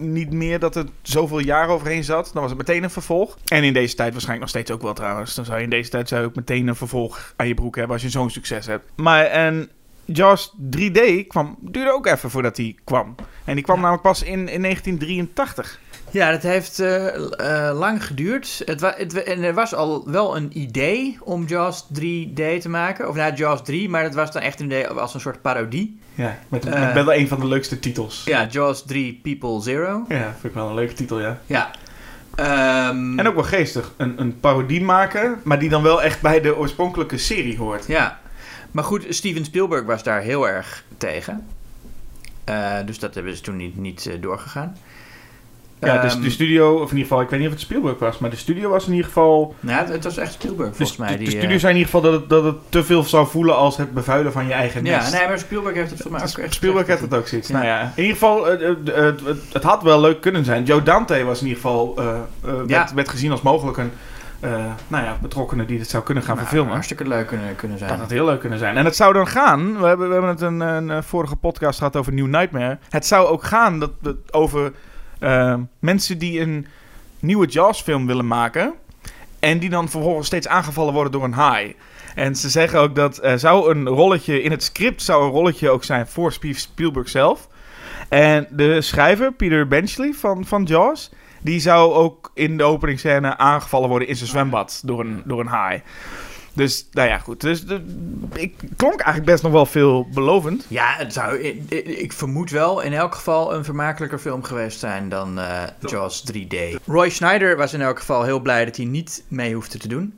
niet 0.00 0.32
meer 0.32 0.58
dat 0.58 0.76
er 0.76 0.84
zoveel 1.02 1.38
jaar 1.38 1.68
overheen 1.68 2.04
zat. 2.04 2.30
Dan 2.32 2.42
was 2.42 2.50
het 2.50 2.58
meteen 2.60 2.82
een 2.82 2.90
vervolg. 2.90 3.36
En 3.44 3.64
in 3.64 3.72
deze 3.72 3.94
tijd 3.94 4.12
waarschijnlijk 4.12 4.40
nog 4.52 4.62
steeds 4.62 4.70
ook 4.70 4.82
wel 4.82 4.94
trouwens. 4.94 5.34
Dan 5.34 5.44
zou 5.44 5.56
je 5.58 5.64
in 5.64 5.70
deze 5.70 5.90
tijd 5.90 6.08
zou 6.08 6.20
je 6.20 6.26
ook 6.26 6.34
meteen 6.36 6.66
een 6.68 6.76
vervolg 6.76 7.32
aan 7.36 7.48
je 7.48 7.54
broek 7.54 7.76
hebben 7.76 7.92
als 7.94 8.02
je 8.02 8.10
zo'n 8.10 8.30
succes 8.30 8.66
hebt. 8.66 8.84
Maar 8.96 9.24
en 9.24 9.68
Jaws 10.06 10.54
3D 10.76 11.26
kwam, 11.28 11.56
duurde 11.60 11.92
ook 11.92 12.06
even 12.06 12.30
voordat 12.30 12.56
die 12.56 12.76
kwam. 12.84 13.14
En 13.44 13.54
die 13.54 13.64
kwam 13.64 13.76
namelijk 13.80 14.02
pas 14.02 14.22
in, 14.22 14.48
in 14.48 14.62
1983. 14.62 15.78
Ja, 16.10 16.30
dat 16.30 16.42
heeft 16.42 16.78
eh, 16.78 17.06
eh, 17.68 17.78
lang 17.78 18.04
geduurd. 18.06 18.62
Het 18.64 18.80
wa- 18.80 18.94
het, 18.96 19.22
en 19.22 19.42
er 19.42 19.54
was 19.54 19.74
al 19.74 20.10
wel 20.10 20.36
een 20.36 20.58
idee 20.58 21.18
om 21.24 21.44
Jaws 21.46 21.86
3D 21.92 22.58
te 22.60 22.68
maken. 22.68 23.08
Of 23.08 23.14
nou, 23.16 23.34
Jaws 23.34 23.62
3, 23.64 23.88
maar 23.88 24.02
dat 24.02 24.14
was 24.14 24.32
dan 24.32 24.42
echt 24.42 24.60
een 24.60 24.66
idee 24.66 24.86
als 24.88 25.14
een 25.14 25.20
soort 25.20 25.42
parodie. 25.42 25.98
Ja, 26.14 26.38
met, 26.48 26.66
Eh. 26.66 26.94
met 26.94 27.04
wel 27.04 27.14
een 27.14 27.28
van 27.28 27.40
de 27.40 27.46
leukste 27.46 27.78
titels. 27.78 28.22
Ja, 28.24 28.46
Jaws 28.50 28.82
3 28.86 29.20
People 29.22 29.60
Zero. 29.62 30.04
Ja, 30.08 30.22
vind 30.30 30.44
ik 30.44 30.54
wel 30.54 30.68
een 30.68 30.74
leuke 30.74 30.92
titel, 30.94 31.20
ja. 31.20 31.38
Ja. 31.46 31.70
Ehm, 32.34 33.18
En 33.18 33.26
ook 33.28 33.34
wel 33.34 33.44
geestig. 33.44 33.92
Een, 33.96 34.20
een 34.20 34.40
parodie 34.40 34.82
maken, 34.82 35.40
maar 35.44 35.58
die 35.58 35.68
dan 35.68 35.82
wel 35.82 36.02
echt 36.02 36.20
bij 36.20 36.40
de 36.40 36.56
oorspronkelijke 36.56 37.18
serie 37.18 37.56
hoort. 37.56 37.86
Ja. 37.86 38.20
Maar 38.76 38.84
goed, 38.84 39.06
Steven 39.08 39.44
Spielberg 39.44 39.84
was 39.84 40.02
daar 40.02 40.20
heel 40.20 40.48
erg 40.48 40.84
tegen. 40.98 41.46
Eh, 42.44 42.72
dus 42.86 42.98
dat 42.98 43.14
hebben 43.14 43.36
ze 43.36 43.42
toen 43.42 43.56
niet, 43.56 43.76
niet 43.76 44.06
eh, 44.06 44.14
doorgegaan. 44.20 44.76
Ja, 45.80 46.02
dus 46.02 46.12
Ehm, 46.14 46.22
de 46.22 46.30
studio, 46.30 46.74
of 46.74 46.90
in 46.90 46.96
ieder 46.96 47.02
geval, 47.02 47.20
ik 47.20 47.28
weet 47.30 47.38
niet 47.38 47.48
of 47.48 47.54
het 47.54 47.62
Spielberg 47.62 47.98
was, 47.98 48.18
maar 48.18 48.30
de 48.30 48.36
studio 48.36 48.70
was 48.70 48.86
in 48.86 48.90
ieder 48.92 49.06
geval... 49.06 49.54
Nou, 49.60 49.78
het, 49.78 49.88
het 49.88 50.04
was 50.04 50.16
echt 50.16 50.32
Spielberg 50.32 50.70
De, 50.70 50.76
volgens 50.76 50.98
mij. 50.98 51.08
de, 51.10 51.16
die, 51.16 51.26
de 51.26 51.32
eh, 51.32 51.38
studio 51.38 51.58
zei 51.58 51.72
in 51.72 51.78
ieder 51.78 51.92
geval 51.94 52.10
dat 52.10 52.20
het, 52.20 52.30
dat 52.30 52.44
het 52.44 52.56
te 52.68 52.84
veel 52.84 53.02
zou 53.02 53.26
voelen 53.26 53.56
als 53.56 53.76
het 53.76 53.94
bevuilen 53.94 54.32
van 54.32 54.46
je 54.46 54.52
eigen 54.52 54.84
Ja, 54.84 54.96
nest. 54.96 55.12
nee, 55.12 55.28
maar 55.28 55.38
Spielberg 55.38 55.74
heeft 55.76 55.90
het 55.90 56.00
volgens 56.02 56.22
mij 56.22 56.32
ook 56.32 56.44
echt 56.46 56.54
Spielberg 56.54 56.86
had 56.86 56.94
gezegd. 56.96 57.12
het 57.12 57.20
ook 57.20 57.28
zoiets. 57.28 57.48
Ja. 57.48 57.54
Nou 57.54 57.66
ja, 57.66 57.92
in 57.96 58.02
ieder 58.02 58.12
geval, 58.18 58.48
eh, 58.50 58.68
eh, 58.70 59.08
eh, 59.08 59.14
het, 59.52 59.62
had 59.62 59.82
wel 59.82 60.00
leuk 60.00 60.20
kunnen 60.20 60.44
zijn. 60.44 60.64
Joe 60.64 60.82
Dante 60.82 61.24
was 61.24 61.40
in 61.40 61.46
ieder 61.46 61.62
geval, 61.62 61.94
eh, 61.98 62.06
eh, 62.08 62.20
werd, 62.56 62.68
Ja. 62.68 62.88
werd 62.94 63.08
gezien 63.08 63.30
als 63.30 63.42
mogelijk 63.42 63.76
een 63.78 63.90
eh, 63.90 63.92
nou 64.88 65.04
ja, 65.04 65.16
betrokkenen 65.20 65.66
die 65.66 65.78
dit 65.78 65.88
zou 65.88 66.02
kunnen 66.02 66.22
gaan 66.24 66.34
Nou, 66.34 66.46
verfilmen. 66.46 66.72
Hartstikke 66.72 67.08
leuk 67.08 67.26
kunnen, 67.26 67.56
kunnen 67.56 67.78
zijn. 67.78 67.90
Dat 67.90 67.98
had 67.98 68.10
heel 68.10 68.24
leuk 68.24 68.40
kunnen 68.40 68.58
zijn. 68.58 68.76
En 68.76 68.84
het 68.84 68.96
zou 68.96 69.12
dan 69.12 69.26
gaan, 69.28 69.80
we 69.80 69.86
hebben, 69.86 70.06
we 70.06 70.12
hebben 70.12 70.30
het 70.30 70.40
een, 70.40 70.60
een, 70.60 70.90
eh, 70.90 71.02
vorige 71.02 71.36
podcast 71.36 71.78
gehad 71.78 71.96
over 71.96 72.12
New 72.12 72.26
Nightmare. 72.26 72.78
Het 72.88 73.06
zou 73.06 73.26
ook 73.26 73.44
gaan 73.44 73.78
dat, 73.78 73.90
dat 74.00 74.16
over 74.30 74.72
eh, 75.18 75.54
mensen 75.78 76.18
die 76.18 76.40
een 76.40 76.66
nieuwe 77.20 77.46
Jaws-film 77.46 78.06
willen 78.06 78.26
maken. 78.26 78.74
En 79.38 79.58
die 79.58 79.70
dan 79.70 79.88
vervolgens 79.88 80.26
steeds 80.26 80.48
aangevallen 80.48 80.92
worden 80.92 81.12
door 81.12 81.24
een 81.24 81.32
haai. 81.32 81.76
En 82.14 82.36
ze 82.36 82.48
zeggen 82.48 82.80
ook 82.80 82.94
dat 82.94 83.24
er 83.24 83.38
zou 83.38 83.70
een 83.70 83.88
rolletje 83.88 84.42
in 84.42 84.50
het 84.50 84.62
script 84.62 85.02
zou 85.02 85.24
een 85.24 85.30
rolletje 85.30 85.70
ook 85.70 85.84
zijn 85.84 86.06
voor 86.06 86.32
Sp- 86.32 86.44
Spielberg 86.52 87.08
zelf. 87.08 87.48
En 88.08 88.46
de 88.50 88.80
schrijver, 88.80 89.32
Peter 89.32 89.68
Benchley 89.68 90.12
van, 90.12 90.44
van 90.44 90.64
Jaws, 90.64 91.10
die 91.40 91.60
zou 91.60 91.92
ook 91.92 92.30
in 92.34 92.56
de 92.56 92.64
openingsscène 92.64 93.36
aangevallen 93.36 93.88
worden 93.88 94.08
in 94.08 94.16
zijn 94.16 94.28
zwembad 94.28 94.82
door 94.84 95.00
een, 95.00 95.22
door 95.24 95.40
een 95.40 95.46
haai. 95.46 95.82
Dus, 96.56 96.88
nou 96.92 97.08
ja, 97.08 97.18
goed. 97.18 97.40
Dus 97.40 97.66
de, 97.66 97.80
ik 98.32 98.54
klonk 98.76 99.00
eigenlijk 99.00 99.24
best 99.24 99.42
nog 99.42 99.52
wel 99.52 99.66
veelbelovend. 99.66 100.64
Ja, 100.68 100.94
het 100.96 101.12
zou, 101.12 101.38
ik, 101.38 101.70
ik 101.84 102.12
vermoed 102.12 102.50
wel 102.50 102.80
in 102.80 102.92
elk 102.92 103.14
geval 103.14 103.54
een 103.54 103.64
vermakelijker 103.64 104.18
film 104.18 104.42
geweest 104.42 104.78
zijn 104.78 105.08
dan 105.08 105.38
eh, 105.38 105.62
Jaws 105.80 106.24
3D. 106.32 106.56
Roy 106.86 107.08
Schneider 107.08 107.56
was 107.56 107.72
in 107.72 107.80
elk 107.80 107.98
geval 107.98 108.22
heel 108.22 108.40
blij 108.40 108.64
dat 108.64 108.76
hij 108.76 108.84
niet 108.84 109.24
mee 109.28 109.54
hoefde 109.54 109.78
te 109.78 109.88
doen. 109.88 110.14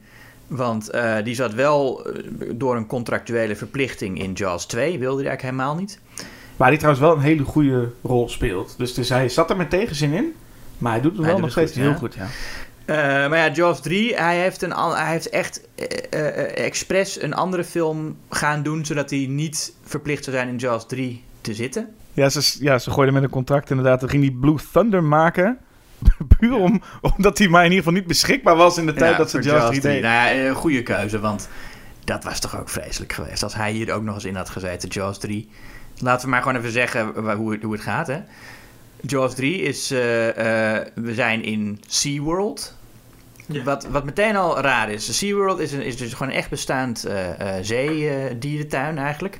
Want 0.46 0.90
eh, 0.90 1.16
die 1.24 1.34
zat 1.34 1.54
wel 1.54 2.06
eh, 2.06 2.22
door 2.54 2.76
een 2.76 2.86
contractuele 2.86 3.56
verplichting 3.56 4.22
in 4.22 4.32
Jaws 4.32 4.66
2, 4.66 4.98
wilde 4.98 5.20
hij 5.20 5.28
eigenlijk 5.28 5.42
helemaal 5.42 5.74
niet. 5.74 6.00
Waar 6.56 6.68
hij 6.68 6.76
trouwens 6.76 7.04
wel 7.04 7.14
een 7.16 7.22
hele 7.22 7.44
goede 7.44 7.90
rol 8.02 8.28
speelt. 8.28 8.74
Dus, 8.76 8.94
dus 8.94 9.08
hij 9.08 9.28
zat 9.28 9.50
er 9.50 9.56
met 9.56 9.70
tegenzin 9.70 10.12
in. 10.12 10.34
Maar 10.78 10.92
hij 10.92 11.00
doet 11.00 11.16
het 11.16 11.20
Hij 11.20 11.30
wel 11.30 11.40
doet 11.40 11.44
nog 11.44 11.66
steeds 11.66 11.72
goed, 11.72 11.80
heel 11.80 11.90
ja. 11.90 11.96
goed, 11.96 12.14
ja. 12.14 12.26
Eh, 12.84 12.96
maar 13.30 13.38
ja, 13.38 13.50
Jaws 13.50 13.80
3, 13.80 14.16
hij 14.16 14.38
heeft, 14.38 14.62
een, 14.62 14.72
hij 14.72 15.10
heeft 15.10 15.28
echt 15.28 15.68
eh, 15.74 15.84
eh, 16.10 16.28
eh, 16.28 16.64
expres 16.64 17.22
een 17.22 17.34
andere 17.34 17.64
film 17.64 18.16
gaan 18.30 18.62
doen... 18.62 18.84
zodat 18.84 19.10
hij 19.10 19.26
niet 19.28 19.72
verplicht 19.84 20.24
zou 20.24 20.36
zijn 20.36 20.48
in 20.48 20.56
Jaws 20.56 20.86
3 20.86 21.24
te 21.40 21.54
zitten. 21.54 21.88
Ja 22.12 22.28
ze, 22.28 22.56
ja, 22.60 22.78
ze 22.78 22.90
gooiden 22.90 23.14
met 23.14 23.22
een 23.22 23.30
contract 23.30 23.70
inderdaad. 23.70 24.00
Toen 24.00 24.08
ging 24.08 24.22
hij 24.22 24.32
Blue 24.40 24.56
Thunder 24.72 25.04
maken. 25.04 25.58
Puur 26.38 26.54
om, 26.54 26.82
omdat 27.16 27.38
hij 27.38 27.48
maar 27.48 27.64
in 27.64 27.70
ieder 27.70 27.84
geval 27.84 27.98
niet 27.98 28.08
beschikbaar 28.08 28.56
was 28.56 28.78
in 28.78 28.86
de 28.86 28.94
tijd 28.94 29.10
Ja, 29.10 29.16
dat 29.16 29.30
ze 29.30 29.42
Jaws 29.42 29.68
3 29.68 29.80
3. 29.80 29.92
deed. 29.92 30.02
Nou 30.02 30.14
ja, 30.14 30.48
een 30.48 30.54
goede 30.54 30.82
keuze, 30.82 31.20
want 31.20 31.48
dat 32.04 32.24
was 32.24 32.40
toch 32.40 32.60
ook 32.60 32.68
vreselijk 32.68 33.12
geweest. 33.12 33.42
Als 33.42 33.54
hij 33.54 33.72
hier 33.72 33.92
ook 33.92 34.02
nog 34.02 34.14
eens 34.14 34.24
in 34.24 34.36
had 34.36 34.50
gezeten, 34.50 34.88
Jaws 34.88 35.18
3. 35.18 35.48
Laten 35.98 36.24
we 36.24 36.30
maar 36.30 36.42
gewoon 36.42 36.58
even 36.58 36.70
zeggen 36.70 37.32
hoe 37.34 37.52
het, 37.52 37.62
hoe 37.62 37.72
het 37.72 37.82
gaat, 37.82 38.06
hè. 38.06 38.20
Jaws 39.00 39.34
3 39.34 39.60
is... 39.62 39.90
eh, 39.90 40.76
eh, 40.76 40.86
we 40.94 41.14
zijn 41.14 41.42
in 41.44 41.80
SeaWorld. 41.86 42.76
Ja. 43.46 43.62
Wat, 43.62 43.86
wat 43.86 44.04
meteen 44.04 44.36
al 44.36 44.60
raar 44.60 44.90
is. 44.90 45.18
SeaWorld 45.18 45.58
is, 45.58 45.72
een, 45.72 45.82
is 45.82 45.96
dus 45.96 46.12
gewoon 46.12 46.28
een 46.32 46.38
echt 46.38 46.50
bestaand 46.50 47.04
eh 47.04 47.54
zeedierentuin 47.62 48.98
eigenlijk. 48.98 49.38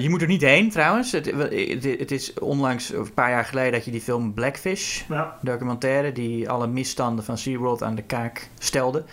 Je 0.00 0.06
moet 0.08 0.22
er 0.22 0.28
niet 0.28 0.42
heen 0.42 0.70
trouwens. 0.70 1.12
Het, 1.12 1.26
het, 1.26 1.84
het 1.98 2.10
is 2.10 2.34
onlangs, 2.34 2.92
een 2.92 3.14
paar 3.14 3.30
jaar 3.30 3.44
geleden, 3.44 3.72
dat 3.72 3.84
je 3.84 3.90
die 3.90 4.00
film 4.00 4.34
Blackfish 4.34 5.02
Ja. 5.08 5.36
documentaire 5.42 6.12
die 6.12 6.50
alle 6.50 6.66
misstanden 6.66 7.24
van 7.24 7.38
SeaWorld 7.38 7.82
aan 7.82 7.94
de 7.94 8.02
kaak 8.02 8.48
stelde. 8.58 9.04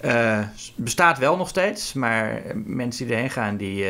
Eh, 0.00 0.38
bestaat 0.74 1.18
wel 1.18 1.36
nog 1.36 1.48
steeds, 1.48 1.92
maar 1.92 2.42
mensen 2.64 3.06
die 3.06 3.14
erheen 3.14 3.30
gaan, 3.30 3.56
die 3.56 3.84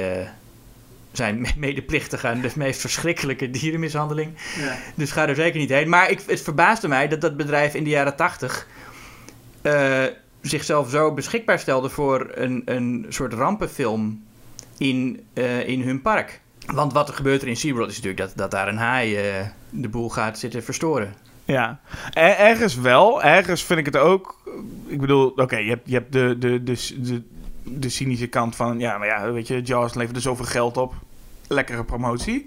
zijn 1.12 1.40
me- 1.40 1.52
medeplichtig 1.56 2.24
aan 2.24 2.40
de 2.40 2.50
meest 2.56 2.80
verschrikkelijke 2.80 3.50
dierenmishandeling. 3.50 4.32
Ja. 4.58 4.76
Dus 4.94 5.10
ga 5.10 5.28
er 5.28 5.34
zeker 5.34 5.60
niet 5.60 5.68
heen. 5.70 5.88
Maar 5.88 6.10
ik, 6.10 6.20
het 6.26 6.42
verbaasde 6.42 6.88
mij 6.88 7.08
dat 7.08 7.20
dat 7.20 7.36
bedrijf 7.36 7.74
in 7.74 7.84
de 7.84 7.90
jaren 7.90 8.16
tachtig 8.16 8.66
eh, 9.62 10.04
zichzelf 10.40 10.90
zo 10.90 11.12
beschikbaar 11.14 11.58
stelde 11.58 11.88
voor 11.88 12.30
een, 12.34 12.62
een 12.64 13.06
soort 13.08 13.32
rampenfilm 13.32 14.22
in, 14.78 15.20
eh, 15.32 15.68
in 15.68 15.82
hun 15.82 16.02
park. 16.02 16.40
Want 16.66 16.92
wat 16.92 17.08
er 17.08 17.14
gebeurt 17.14 17.42
er 17.42 17.48
in 17.48 17.56
SeaWorld 17.56 17.90
is 17.90 17.96
natuurlijk 18.00 18.22
dat, 18.22 18.32
dat 18.36 18.50
daar 18.50 18.68
een 18.68 18.76
haai 18.78 19.16
eh, 19.16 19.46
de 19.70 19.88
boel 19.88 20.08
gaat 20.08 20.38
zitten 20.38 20.62
verstoren. 20.64 21.14
Ja, 21.44 21.80
Er- 22.12 22.36
ergens 22.36 22.74
wel. 22.74 23.22
Ergens 23.22 23.64
vind 23.64 23.78
ik 23.78 23.86
het 23.86 23.96
ook. 23.96 24.42
Ik 24.86 25.00
bedoel, 25.00 25.28
oké, 25.28 25.56
je 25.56 25.68
hebt, 25.68 25.88
je 25.88 25.94
hebt 25.94 26.12
de, 26.12 26.36
de, 26.38 26.62
de, 26.62 27.00
de, 27.02 27.22
de 27.70 27.88
cynische 27.88 28.26
kant 28.26 28.56
van. 28.56 28.78
Ja, 28.78 28.98
maar 28.98 29.06
ja, 29.06 29.32
weet 29.32 29.46
je, 29.46 29.60
Jaws 29.60 29.94
levert 29.94 30.16
er 30.16 30.22
zoveel 30.22 30.44
geld 30.44 30.76
op. 30.76 30.94
Lekkere 31.48 31.84
promotie. 31.84 32.44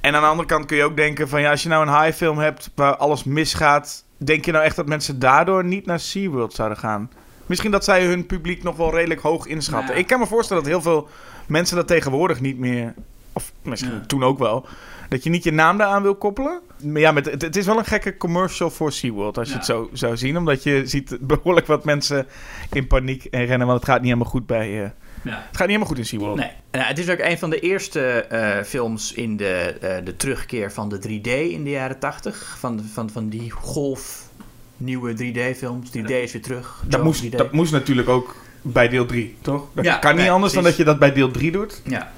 En 0.00 0.14
aan 0.14 0.22
de 0.22 0.28
andere 0.28 0.48
kant 0.48 0.66
kun 0.66 0.76
je 0.76 0.84
ook 0.84 0.96
denken: 0.96 1.28
van 1.28 1.40
ja, 1.40 1.50
als 1.50 1.62
je 1.62 1.68
nou 1.68 1.86
een 1.86 2.02
high 2.02 2.16
film 2.16 2.38
hebt 2.38 2.70
waar 2.74 2.96
alles 2.96 3.24
misgaat. 3.24 4.04
Denk 4.16 4.44
je 4.44 4.52
nou 4.52 4.64
echt 4.64 4.76
dat 4.76 4.86
mensen 4.86 5.18
daardoor 5.18 5.64
niet 5.64 5.86
naar 5.86 6.00
SeaWorld 6.00 6.52
zouden 6.52 6.78
gaan? 6.78 7.10
Misschien 7.46 7.70
dat 7.70 7.84
zij 7.84 8.04
hun 8.04 8.26
publiek 8.26 8.62
nog 8.62 8.76
wel 8.76 8.94
redelijk 8.94 9.20
hoog 9.20 9.46
inschatten. 9.46 9.94
Ja. 9.94 10.00
Ik 10.00 10.06
kan 10.06 10.18
me 10.18 10.26
voorstellen 10.26 10.62
dat 10.62 10.72
heel 10.72 10.82
veel 10.82 11.08
mensen 11.46 11.76
dat 11.76 11.86
tegenwoordig 11.86 12.40
niet 12.40 12.58
meer. 12.58 12.94
Of 13.36 13.52
misschien 13.62 13.92
Ja. 13.92 14.00
toen 14.06 14.24
ook 14.24 14.38
wel. 14.38 14.66
Dat 15.08 15.24
je 15.24 15.30
niet 15.30 15.44
je 15.44 15.52
naam 15.52 15.78
daaraan 15.78 16.02
wil 16.02 16.14
koppelen. 16.14 16.60
Maar 16.82 17.00
ja, 17.00 17.12
met, 17.12 17.26
het, 17.30 17.42
het 17.42 17.56
is 17.56 17.66
wel 17.66 17.78
een 17.78 17.84
gekke 17.84 18.16
commercial 18.16 18.70
voor 18.70 18.92
SeaWorld. 18.92 19.38
Als 19.38 19.48
je 19.48 19.54
het 19.54 19.64
zo 19.64 19.88
zou 19.92 20.16
zien. 20.16 20.36
Omdat 20.36 20.62
je 20.62 20.82
ziet 20.86 21.16
behoorlijk 21.20 21.66
wat 21.66 21.84
mensen 21.84 22.26
in 22.72 22.86
paniek 22.86 23.24
en 23.24 23.44
rennen. 23.46 23.66
Want 23.66 23.78
het 23.80 23.88
gaat 23.88 23.98
niet 24.00 24.06
helemaal 24.10 24.30
goed 24.30 24.46
bij. 24.46 24.68
eh, 24.84 24.90
Ja. 25.22 25.30
het 25.30 25.36
gaat 25.56 25.58
niet 25.58 25.60
helemaal 25.66 25.86
goed 25.86 25.98
in 25.98 26.06
SeaWorld. 26.06 26.36
Nee. 26.36 26.50
Nou, 26.72 26.84
het 26.84 26.98
is 26.98 27.10
ook 27.10 27.18
een 27.18 27.38
van 27.38 27.50
de 27.50 27.60
eerste 27.60 28.00
eh, 28.00 28.62
films 28.64 29.12
in 29.12 29.36
de, 29.36 29.76
eh, 29.80 30.04
de 30.04 30.16
terugkeer 30.16 30.72
van 30.72 30.88
de 30.88 30.98
3D 30.98 31.28
in 31.50 31.64
de 31.64 31.70
jaren 31.70 31.98
80. 31.98 32.56
Van, 32.58 32.84
van, 32.92 33.10
van 33.10 33.28
die 33.28 33.50
golf 33.50 34.28
nieuwe 34.76 35.12
3D-films. 35.14 35.90
3D 35.90 36.10
is 36.10 36.32
weer 36.32 36.42
terug. 36.42 36.82
Dat 36.86 37.02
moest, 37.04 37.22
3D. 37.24 37.36
dat 37.36 37.52
moest 37.52 37.72
natuurlijk 37.72 38.08
ook 38.08 38.36
bij 38.62 38.88
deel 38.88 39.06
3, 39.06 39.36
toch? 39.40 39.66
Dat 39.72 39.84
Ja, 39.84 39.96
kan 39.96 40.10
niet 40.14 40.20
nee, 40.20 40.30
anders 40.30 40.52
dan 40.52 40.62
dat 40.62 40.76
je 40.76 40.84
dat 40.84 40.98
bij 40.98 41.12
deel 41.12 41.30
3 41.30 41.50
doet. 41.52 41.82
Ja. 41.84 42.12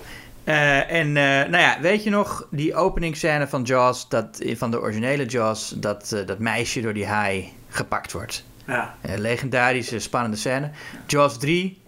Eh, 0.47 0.93
en 0.93 1.07
eh, 1.17 1.51
nou 1.51 1.57
ja, 1.57 1.81
weet 1.81 2.05
je 2.05 2.11
nog, 2.11 2.47
die 2.51 2.75
openingsscène 2.75 3.49
van 3.49 3.63
Jaws, 3.63 4.09
dat, 4.09 4.43
van 4.57 4.71
de 4.71 4.81
originele 4.81 5.25
Jaws, 5.25 5.75
dat, 5.77 6.13
eh, 6.13 6.27
dat 6.27 6.39
meisje 6.39 6.81
door 6.81 6.95
die 6.95 7.07
haai 7.07 7.53
gepakt 7.69 8.13
wordt. 8.13 8.45
Ja. 8.67 8.95
Eh, 9.01 9.17
legendarische, 9.17 9.99
spannende 9.99 10.37
scène. 10.37 10.71
Jaws 11.07 11.39
3 11.39 11.81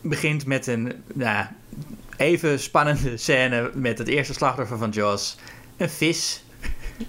begint 0.00 0.46
met 0.46 0.66
een 0.66 1.02
nou, 1.14 1.46
even 2.16 2.60
spannende 2.60 3.16
scène 3.26 3.70
met 3.74 3.98
het 3.98 4.08
eerste 4.08 4.32
slachtoffer 4.32 4.78
van 4.78 4.90
Jaws. 4.90 5.36
Een 5.76 5.90
vis. 5.90 6.44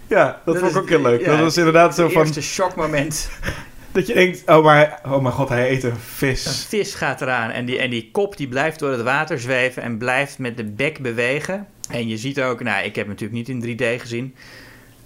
Ja, 0.08 0.42
dat, 0.46 0.56
Dat 0.56 0.58
vond 0.64 0.76
ik 0.76 0.82
ook 0.82 0.90
heel 0.90 1.02
leuk. 1.02 1.22
ja, 1.22 1.32
dat 1.32 1.40
was 1.40 1.58
inderdaad 1.58 1.96
zo 1.96 2.04
Het 2.04 2.14
van... 2.14 2.22
eerste 2.22 2.42
shockmoment. 2.42 3.30
Dat 3.94 4.08
je 4.08 4.14
denkt, 4.14 4.44
oh, 4.50 4.64
maar, 4.64 5.00
oh 5.06 5.22
mijn 5.22 5.34
god, 5.34 5.50
hij 5.50 5.72
eet 5.72 5.84
een 5.84 5.92
Een 5.92 5.98
vis. 5.98 6.66
vis 6.70 6.94
gaat 6.96 7.22
eraan 7.22 7.50
en 7.50 7.66
die, 7.66 7.80
en 7.80 7.90
die 7.90 8.10
kop 8.12 8.38
die 8.38 8.48
blijft 8.48 8.80
door 8.80 8.92
het 8.92 9.02
water 9.02 9.40
zweven 9.40 9.84
en 9.84 9.98
blijft 9.98 10.38
met 10.40 10.58
de 10.58 10.64
bek 10.64 11.00
bewegen. 11.00 11.68
En 11.90 12.08
je 12.08 12.18
ziet 12.18 12.42
ook, 12.42 12.64
nou, 12.64 12.78
ik 12.86 12.96
heb 12.96 13.08
hem 13.08 13.16
natuurlijk 13.20 13.48
niet 13.48 13.50
in 13.50 13.78
3D 13.98 14.02
gezien, 14.02 14.36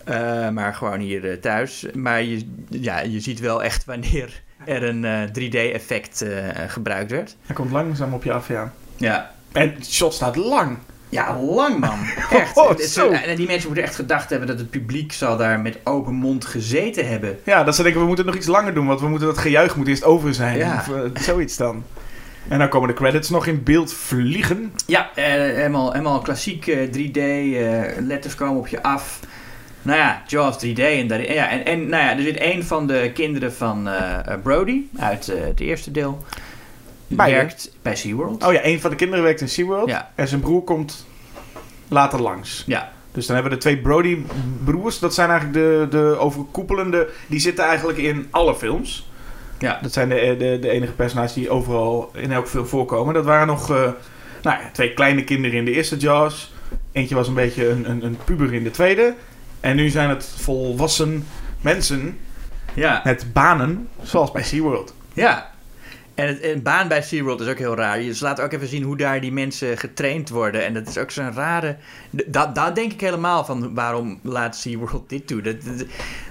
eh, 0.06 0.50
maar 0.50 0.74
gewoon 0.76 1.00
hier 1.00 1.32
eh, 1.32 1.38
thuis. 1.38 1.86
Maar 1.94 2.24
je, 2.24 2.46
ja, 2.70 3.00
je 3.00 3.20
ziet 3.20 3.40
wel 3.40 3.64
echt 3.64 3.86
wanneer 3.86 4.42
er 4.66 4.84
een 4.84 5.30
3D-effect 5.30 6.26
gebruikt 6.68 7.12
werd. 7.12 7.36
Hij 7.46 7.56
komt 7.56 7.72
langzaam 7.72 8.14
op 8.14 8.24
je 8.24 8.32
af, 8.32 8.48
ja. 8.48 8.74
Ja, 8.96 9.32
En 9.52 9.74
het 9.74 9.88
shot 9.92 10.14
staat 10.14 10.36
lang. 10.36 10.78
Ja, 11.10 11.38
lang 11.40 11.80
man. 11.80 12.00
Echt. 12.40 12.58
Oh, 12.58 12.78
zo. 12.78 13.10
En 13.10 13.36
die 13.36 13.48
mensen 13.48 13.68
moeten 13.68 13.86
echt 13.86 13.96
gedacht 13.96 14.30
hebben 14.30 14.48
dat 14.48 14.60
het 14.60 14.70
publiek 14.70 15.14
zal 15.14 15.38
daar 15.38 15.60
met 15.60 15.80
open 15.84 16.14
mond 16.14 16.46
gezeten 16.46 17.08
hebben. 17.08 17.40
Ja, 17.44 17.64
dat 17.64 17.76
ze 17.76 17.84
denken, 17.84 18.02
we 18.02 18.08
moeten 18.08 18.26
nog 18.26 18.36
iets 18.36 18.48
langer 18.48 18.74
doen, 18.74 18.88
want 18.88 19.00
we 19.02 19.08
moeten 19.08 19.28
dat 19.28 19.38
gejuich 19.38 19.76
moet 19.76 19.88
eerst 19.88 20.04
over 20.04 20.34
zijn. 20.34 20.58
Ja. 20.58 20.76
Of 20.88 20.96
eh, 20.96 21.02
zoiets 21.24 21.58
dan. 21.58 21.84
En 22.48 22.60
dan 22.60 22.70
komen 22.70 22.88
de 22.88 22.94
credits 22.94 23.30
nog 23.30 23.46
in 23.48 23.64
beeld 23.64 23.94
vliegen. 23.94 24.74
Ja, 24.86 25.10
eh, 25.16 25.24
helemaal, 25.34 25.92
helemaal 25.92 26.20
klassiek 26.22 26.68
eh, 26.68 26.78
3D. 26.92 27.18
eh, 27.18 27.82
letters 28.08 28.36
komen 28.36 28.58
op 28.60 28.68
je 28.68 28.84
af. 28.84 29.20
Nou 29.82 29.98
ja, 30.00 30.22
Jaws 30.28 30.56
3D. 30.66 30.80
En, 30.80 31.08
daar, 31.08 31.34
ja, 31.34 31.50
en, 31.50 31.66
en 31.66 31.90
nou 31.90 32.04
ja, 32.04 32.16
er 32.18 32.22
zit 32.24 32.42
een 32.42 32.64
van 32.64 32.88
de 32.88 33.12
kinderen 33.14 33.54
van 33.54 33.88
eh, 33.88 34.34
Brody 34.44 34.82
uit 35.00 35.26
het 35.48 35.60
eerste 35.60 35.92
deel. 35.92 36.24
Beide? 37.08 37.36
werkt 37.36 37.72
bij 37.82 37.96
SeaWorld. 37.96 38.44
Oh 38.46 38.54
ja, 38.54 38.66
een 38.66 38.82
van 38.82 38.90
de 38.90 38.96
kinderen 38.96 39.24
werkt 39.24 39.42
in 39.42 39.50
SeaWorld. 39.50 39.90
Ja. 39.90 40.12
En 40.16 40.28
zijn 40.28 40.42
broer 40.42 40.64
komt 40.64 41.06
later 41.88 42.22
langs. 42.22 42.64
Ja, 42.66 42.92
Dus 43.12 43.26
dan 43.26 43.36
hebben 43.36 43.54
we 43.54 43.60
de 43.60 43.64
twee 43.64 43.78
Brody-broers. 43.82 45.00
Dat 45.00 45.14
zijn 45.14 45.30
eigenlijk 45.30 45.60
de, 45.60 45.88
de 45.98 46.16
overkoepelende... 46.20 47.10
Die 47.28 47.40
zitten 47.40 47.66
eigenlijk 47.66 47.98
in 47.98 48.28
alle 48.32 48.56
films. 48.56 49.10
ja. 49.60 49.80
Dat 49.82 49.94
zijn 49.94 50.10
de, 50.10 50.36
de, 50.38 50.58
de 50.62 50.70
enige 50.70 50.92
personages 50.92 51.34
die 51.34 51.50
overal 51.50 52.12
in 52.14 52.32
elk 52.32 52.48
film 52.48 52.66
voorkomen. 52.66 53.14
Dat 53.14 53.26
waren 53.26 53.48
nog 53.48 53.70
eh, 53.70 53.76
nou 54.42 54.62
ja, 54.62 54.70
twee 54.74 54.94
kleine 54.94 55.24
kinderen 55.24 55.58
in 55.58 55.66
de 55.66 55.72
eerste 55.72 55.98
Jaws. 55.98 56.54
Eentje 56.92 57.16
was 57.16 57.28
een 57.28 57.34
beetje 57.34 57.70
een, 57.70 57.90
een, 57.90 58.04
een 58.04 58.18
puber 58.24 58.54
in 58.54 58.64
de 58.64 58.72
tweede. 58.72 59.14
En 59.60 59.76
nu 59.76 59.90
zijn 59.90 60.10
het 60.10 60.34
volwassen 60.38 61.26
mensen 61.62 62.20
ja. 62.74 63.02
met 63.04 63.34
banen, 63.34 63.88
zoals 64.02 64.32
bij 64.32 64.44
SeaWorld. 64.44 64.94
Ja. 65.14 65.50
En 66.18 66.28
het 66.28 66.44
een 66.44 66.62
baan 66.62 66.88
bij 66.88 67.02
SeaWorld 67.02 67.42
is 67.42 67.48
ook 67.48 67.58
heel 67.58 67.76
raar. 67.76 68.02
Je 68.02 68.18
laat 68.20 68.42
ook 68.42 68.52
even 68.52 68.68
zien 68.68 68.84
hoe 68.84 68.98
daar 68.98 69.22
die 69.22 69.32
mensen 69.32 69.78
getraind 69.78 70.30
worden. 70.30 70.66
En 70.66 70.74
dat 70.74 70.88
is 70.88 70.98
ook 70.98 71.12
zo'n 71.12 71.34
rare... 71.34 71.76
Dat, 72.10 72.56
dat 72.56 72.76
denk 72.76 72.92
ik 72.94 73.02
helemaal 73.02 73.46
van 73.46 73.74
waarom 73.74 74.20
laat 74.24 74.56
SeaWorld 74.56 75.10
dit 75.10 75.28
toe. 75.28 75.42
Dat, 75.42 75.56
dat- 75.66 75.80
er 75.80 75.86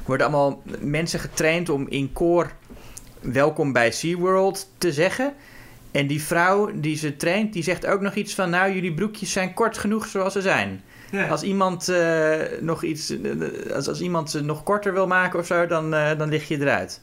worden 0.05 0.26
allemaal 0.26 0.62
mensen 0.81 1.21
getraind 1.21 1.69
om 1.69 1.87
in 1.88 2.12
koor 2.12 2.50
welkom 3.21 3.73
bij 3.73 3.90
SeaWorld 3.93 4.69
te 4.78 4.93
zeggen. 4.93 5.33
En 5.90 6.07
die 6.07 6.23
vrouw 6.23 6.71
die 6.75 6.97
ze 6.97 7.16
traint, 7.16 7.52
die 7.52 7.62
zegt 7.62 7.87
ook 7.87 8.00
nog 8.00 8.14
iets 8.14 8.35
van... 8.35 8.50
Nou, 8.50 8.73
jullie 8.75 8.95
broekjes 8.95 9.33
zijn 9.33 9.55
kort 9.55 9.78
genoeg 9.78 10.07
zoals 10.07 10.33
ze 10.33 10.40
zijn. 10.40 10.83
Als 11.31 11.43
iemand 11.43 11.88
eh, 11.88 12.33
nog 12.61 12.83
iets... 12.83 13.11
eh, 13.11 13.75
Als, 13.75 13.88
als 13.88 14.00
iemand 14.00 14.31
ze 14.31 14.40
nog 14.43 14.62
korter 14.62 14.93
wil 14.93 15.07
maken 15.07 15.38
of 15.38 15.47
zo, 15.47 15.66
dan, 15.66 15.95
eh, 15.95 16.19
dan 16.19 16.28
lig 16.28 16.49
je 16.49 16.61
eruit. 16.61 17.00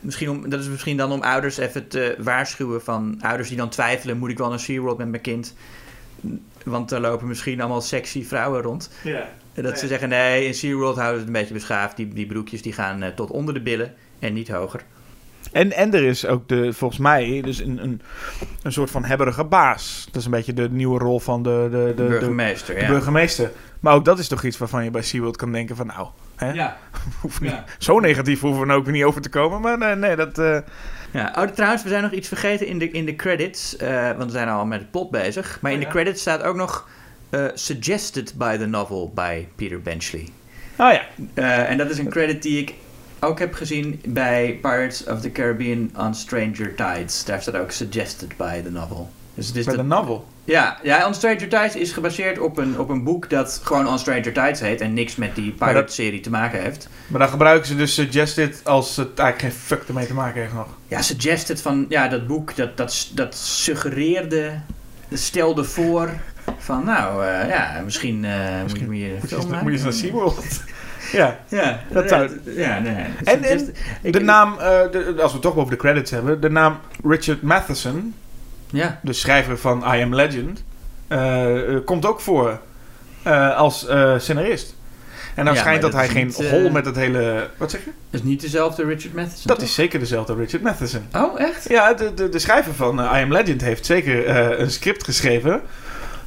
Misschien 0.00 0.30
om, 0.30 0.48
dat 0.48 0.60
is 0.60 0.68
misschien 0.68 0.96
dan 0.96 1.12
om 1.12 1.20
ouders 1.20 1.56
even 1.56 1.88
te 1.88 2.14
waarschuwen 2.18 2.82
van 2.82 3.18
ouders 3.20 3.48
die 3.48 3.56
dan 3.56 3.68
twijfelen: 3.68 4.18
moet 4.18 4.30
ik 4.30 4.38
wel 4.38 4.48
naar 4.48 4.60
SeaWorld 4.60 4.98
met 4.98 5.08
mijn 5.08 5.22
kind? 5.22 5.54
Want 6.64 6.90
er 6.90 7.00
lopen 7.00 7.26
misschien 7.26 7.60
allemaal 7.60 7.80
sexy 7.80 8.24
vrouwen 8.24 8.62
rond. 8.62 8.90
Ja. 9.02 9.28
En 9.54 9.62
dat 9.62 9.78
ze 9.78 9.86
zeggen: 9.86 10.08
nee, 10.08 10.46
in 10.46 10.54
SeaWorld 10.54 10.96
houden 10.96 11.14
we 11.14 11.18
het 11.18 11.34
een 11.34 11.40
beetje 11.40 11.54
beschaafd. 11.54 11.96
Die, 11.96 12.08
die 12.08 12.26
broekjes 12.26 12.62
die 12.62 12.72
gaan 12.72 13.02
eh, 13.02 13.10
tot 13.10 13.30
onder 13.30 13.54
de 13.54 13.60
billen 13.60 13.94
en 14.18 14.32
niet 14.32 14.48
hoger. 14.48 14.84
En, 15.52 15.72
en 15.72 15.94
er 15.94 16.04
is 16.04 16.26
ook 16.26 16.48
de, 16.48 16.72
volgens 16.72 17.00
mij 17.00 17.40
dus 17.40 17.58
een, 17.58 17.82
een, 17.82 18.00
een 18.62 18.72
soort 18.72 18.90
van 18.90 19.04
hebberige 19.04 19.44
baas. 19.44 20.04
Dat 20.06 20.16
is 20.16 20.24
een 20.24 20.30
beetje 20.30 20.52
de 20.52 20.70
nieuwe 20.70 20.98
rol 20.98 21.20
van 21.20 21.42
de, 21.42 21.68
de, 21.70 21.92
de, 21.96 22.02
de, 22.02 22.08
Burgemeester, 22.08 22.74
de 22.74 22.80
ja. 22.80 22.86
burgemeester. 22.86 23.50
Maar 23.80 23.94
ook 23.94 24.04
dat 24.04 24.18
is 24.18 24.28
toch 24.28 24.44
iets 24.44 24.58
waarvan 24.58 24.84
je 24.84 24.90
bij 24.90 25.02
SeaWorld 25.02 25.36
kan 25.36 25.52
denken 25.52 25.76
van 25.76 25.86
nou, 25.86 26.08
hè? 26.36 26.52
ja. 26.62 26.76
Zo 27.78 28.00
negatief 28.00 28.40
hoeven 28.40 28.60
we 28.66 28.72
er 28.72 28.78
ook 28.78 28.86
niet 28.86 29.04
over 29.04 29.20
te 29.20 29.28
komen. 29.28 29.60
Maar 29.60 29.78
nee, 29.78 29.94
nee 29.94 30.16
dat... 30.16 30.38
eh, 30.38 30.58
Ja, 31.10 31.34
oh, 31.38 31.42
trouwens, 31.48 31.82
we 31.82 31.88
zijn 31.88 32.02
nog 32.02 32.12
iets 32.12 32.28
vergeten 32.28 32.66
in 32.66 32.78
de, 32.78 32.90
in 32.90 33.04
de 33.04 33.16
credits. 33.16 33.76
eh, 33.76 34.06
want 34.06 34.24
we 34.24 34.30
zijn 34.30 34.48
al 34.48 34.66
met 34.66 34.80
het 34.80 34.90
plot 34.90 35.10
bezig. 35.10 35.58
Maar 35.60 35.72
in 35.72 35.78
Oh, 35.78 35.84
de 35.84 35.90
credits 35.90 36.20
staat 36.20 36.42
ook 36.42 36.56
nog 36.56 36.88
eh, 37.30 37.44
suggested 37.54 38.34
by 38.36 38.56
the 38.56 38.66
novel 38.66 39.12
by 39.14 39.46
Peter 39.54 39.80
Benchley. 39.82 40.28
oh 40.78 40.92
ja, 40.92 41.00
Eh, 41.34 41.70
en 41.70 41.76
dat 41.78 41.90
is 41.90 41.98
een 41.98 42.08
credit 42.10 42.42
die 42.42 42.58
ik 42.60 42.74
ook 43.20 43.38
heb 43.38 43.54
gezien 43.54 44.00
bij 44.06 44.58
Pirates 44.62 45.04
of 45.06 45.20
the 45.20 45.32
Caribbean 45.32 45.90
on 45.98 46.14
Stranger 46.14 46.74
Tides. 46.74 47.24
Daar 47.24 47.42
staat 47.42 47.56
ook 47.56 47.70
suggested 47.70 48.36
by 48.36 48.62
the 48.62 48.70
novel. 48.70 49.10
Dus 49.34 49.46
het 49.46 49.56
is 49.56 49.64
dat- 49.64 49.74
de 49.76 49.82
novel. 49.82 50.26
Ja, 50.44 50.78
ja, 50.82 51.06
On 51.06 51.14
Stranger 51.14 51.48
Tides 51.48 51.76
is 51.76 51.92
gebaseerd 51.92 52.38
op 52.38 52.58
een, 52.58 52.78
op 52.78 52.88
een 52.88 53.04
boek 53.04 53.30
dat 53.30 53.60
gewoon 53.64 53.86
On 53.88 53.98
Stranger 53.98 54.32
Tides 54.32 54.60
heet 54.60 54.80
en 54.80 54.94
niks 54.94 55.16
met 55.16 55.34
die 55.34 55.50
Pirate-serie 55.52 56.20
te 56.20 56.30
maken 56.30 56.62
heeft. 56.62 56.88
Maar 57.06 57.20
dan 57.20 57.28
gebruiken 57.28 57.66
ze 57.66 57.76
dus 57.76 57.94
suggested 57.94 58.60
als 58.64 58.96
het 58.96 59.18
eigenlijk 59.18 59.54
geen 59.54 59.62
fuck 59.62 59.88
ermee 59.88 60.06
te 60.06 60.14
maken 60.14 60.40
heeft 60.40 60.52
nog. 60.54 60.66
Ja, 60.88 61.02
suggested 61.02 61.62
van, 61.62 61.86
ja, 61.88 62.08
dat 62.08 62.26
boek, 62.26 62.56
dat, 62.56 62.76
dat, 62.76 63.10
dat 63.14 63.34
suggereerde, 63.34 64.52
stelde 65.12 65.64
voor 65.64 66.10
van, 66.58 66.84
nou, 66.84 67.24
eh, 67.26 67.48
ja, 67.48 67.80
misschien, 67.84 68.24
eh, 68.24 68.60
moet 68.68 68.78
je 68.78 68.86
meer 68.86 69.10
Moet 69.20 69.30
je, 69.30 69.36
maken. 69.36 69.50
moet 69.50 69.62
je 69.62 69.70
eens 69.70 69.82
naar 69.82 69.92
SeaWorld. 69.92 70.44
ja. 71.12 71.38
Ja, 71.48 71.80
Dat 71.90 72.08
zou- 72.08 72.30
Ja, 72.44 72.78
nee. 72.78 73.04
En, 73.24 73.42
en 73.44 74.12
de 74.12 74.20
naam, 74.20 74.52
eh, 74.58 74.90
de- 74.90 75.14
als 75.18 75.26
we 75.32 75.32
het 75.32 75.42
toch 75.42 75.56
over 75.56 75.70
de 75.70 75.76
credits 75.76 76.10
hebben, 76.10 76.40
de 76.40 76.50
naam 76.50 76.78
Richard 77.04 77.42
Matheson, 77.42 78.14
Ja, 78.74 78.98
de 79.02 79.12
schrijver 79.12 79.58
van 79.58 79.78
I 79.94 80.02
Am 80.02 80.14
Legend, 80.14 80.64
eh, 81.08 81.74
eh, 81.74 81.84
komt 81.84 82.06
ook 82.06 82.20
voor 82.20 82.58
eh, 83.22 83.56
als 83.56 83.86
scenarist. 84.18 84.74
En 85.34 85.44
dan 85.44 85.54
Ja, 85.54 85.60
schijnt 85.60 85.82
dat, 85.82 85.92
dat 85.92 86.00
hij 86.00 86.08
geen 86.08 86.26
niet, 86.26 86.50
hol 86.50 86.70
met 86.70 86.84
het 86.86 86.96
hele... 86.96 87.48
Wat 87.56 87.70
zeg 87.70 87.80
je? 87.84 87.90
dat 88.10 88.20
is 88.20 88.26
niet 88.26 88.40
dezelfde 88.40 88.84
Richard 88.84 89.14
Matheson, 89.14 89.42
Dat 89.44 89.58
toch? 89.58 89.66
is 89.68 89.74
zeker 89.74 89.98
dezelfde 89.98 90.34
Richard 90.34 90.62
Matheson. 90.62 91.02
Oh, 91.16 91.40
echt? 91.40 91.68
Ja, 91.68 91.94
de, 91.94 92.14
de, 92.14 92.28
de 92.28 92.38
schrijver 92.38 92.74
van 92.74 92.98
I 92.98 93.02
Am 93.22 93.32
Legend 93.32 93.60
heeft 93.60 93.86
zeker 93.86 94.28
een 94.60 94.70
script 94.70 95.04
geschreven. 95.04 95.60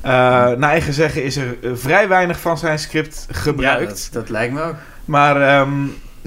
Eh 0.01 0.11
naar 0.11 0.69
eigen 0.69 0.93
zeggen 0.93 1.23
is 1.23 1.35
er 1.35 1.57
vrij 1.73 2.07
weinig 2.07 2.39
van 2.39 2.57
zijn 2.57 2.79
script 2.79 3.27
gebruikt. 3.31 3.81
Ja, 3.81 3.87
dat, 3.87 4.09
dat 4.11 4.29
lijkt 4.29 4.53
me 4.53 4.61
ook. 4.61 4.75
Maar 5.05 5.67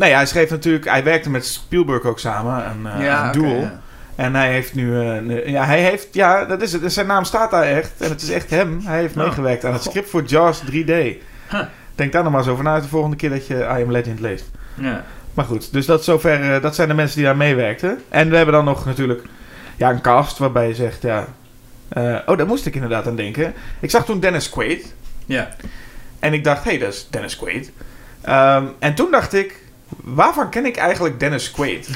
nou 0.00 0.10
ja, 0.12 0.16
hij 0.16 0.26
schreef 0.26 0.50
natuurlijk... 0.50 0.84
Hij 0.84 1.04
werkte 1.04 1.30
met 1.30 1.46
Spielberg 1.46 2.04
ook 2.04 2.18
samen, 2.18 2.64
een, 2.70 2.86
eh, 2.86 3.04
ja, 3.04 3.26
een 3.26 3.32
duel. 3.32 3.60
ja. 3.60 3.80
En 4.20 4.34
hij 4.34 4.52
heeft 4.52 4.74
nu... 4.74 5.00
eh, 5.00 5.14
een- 5.14 5.50
ja, 5.50 5.64
hij 5.64 5.80
heeft... 5.82 6.08
Ja, 6.12 6.44
dat 6.44 6.62
is 6.62 6.72
het. 6.72 6.92
Zijn 6.92 7.06
naam 7.06 7.24
staat 7.24 7.50
daar 7.50 7.62
echt. 7.62 7.92
En 7.98 8.08
het 8.08 8.22
is 8.22 8.30
echt 8.30 8.50
hem. 8.50 8.80
Hij 8.84 8.98
heeft 9.00 9.16
Oh. 9.16 9.22
meegewerkt 9.22 9.64
aan 9.64 9.72
het 9.72 9.82
script 9.82 10.10
voor 10.10 10.22
Jaws 10.24 10.62
3D. 10.70 10.92
Huh. 11.50 11.60
Denk 11.94 12.12
daar 12.12 12.22
nog 12.22 12.32
maar 12.32 12.40
eens 12.40 12.50
over 12.50 12.64
na 12.64 12.80
de 12.80 12.88
volgende 12.88 13.16
keer 13.16 13.30
dat 13.30 13.46
je 13.46 13.54
I 13.54 13.82
Am 13.82 13.90
Legend 13.90 14.20
leest. 14.20 14.50
Ja. 14.74 15.04
Maar 15.34 15.44
goed, 15.44 15.72
dus 15.72 15.86
dat, 15.86 16.04
zover, 16.04 16.54
eh, 16.54 16.62
dat 16.62 16.74
zijn 16.74 16.88
de 16.88 16.94
mensen 16.94 17.16
die 17.16 17.24
daar 17.24 17.36
meewerkten. 17.36 17.98
En 18.08 18.30
we 18.30 18.36
hebben 18.36 18.54
dan 18.54 18.64
nog 18.64 18.84
natuurlijk 18.84 19.22
ja, 19.76 19.90
een 19.90 20.00
cast 20.00 20.38
waarbij 20.38 20.68
je 20.68 20.74
zegt... 20.74 21.02
Ja, 21.02 21.26
eh, 21.88 22.16
oh, 22.26 22.36
daar 22.38 22.46
moest 22.46 22.66
ik 22.66 22.74
inderdaad 22.74 23.06
aan 23.06 23.16
denken. 23.16 23.54
Ik 23.80 23.90
zag 23.90 24.04
toen 24.04 24.20
Dennis 24.20 24.50
Quaid. 24.50 24.94
Ja. 25.26 25.48
En 26.18 26.32
ik 26.32 26.44
dacht, 26.44 26.64
hé, 26.64 26.70
hey, 26.70 26.78
dat 26.78 26.92
is 26.92 27.06
Dennis 27.10 27.36
Quaid. 27.36 27.72
Ehm, 28.20 28.64
en 28.78 28.94
toen 28.94 29.10
dacht 29.10 29.32
ik, 29.34 29.56
waarvan 29.96 30.50
ken 30.50 30.66
ik 30.66 30.76
eigenlijk 30.76 31.20
Dennis 31.20 31.50
Quaid? 31.50 31.88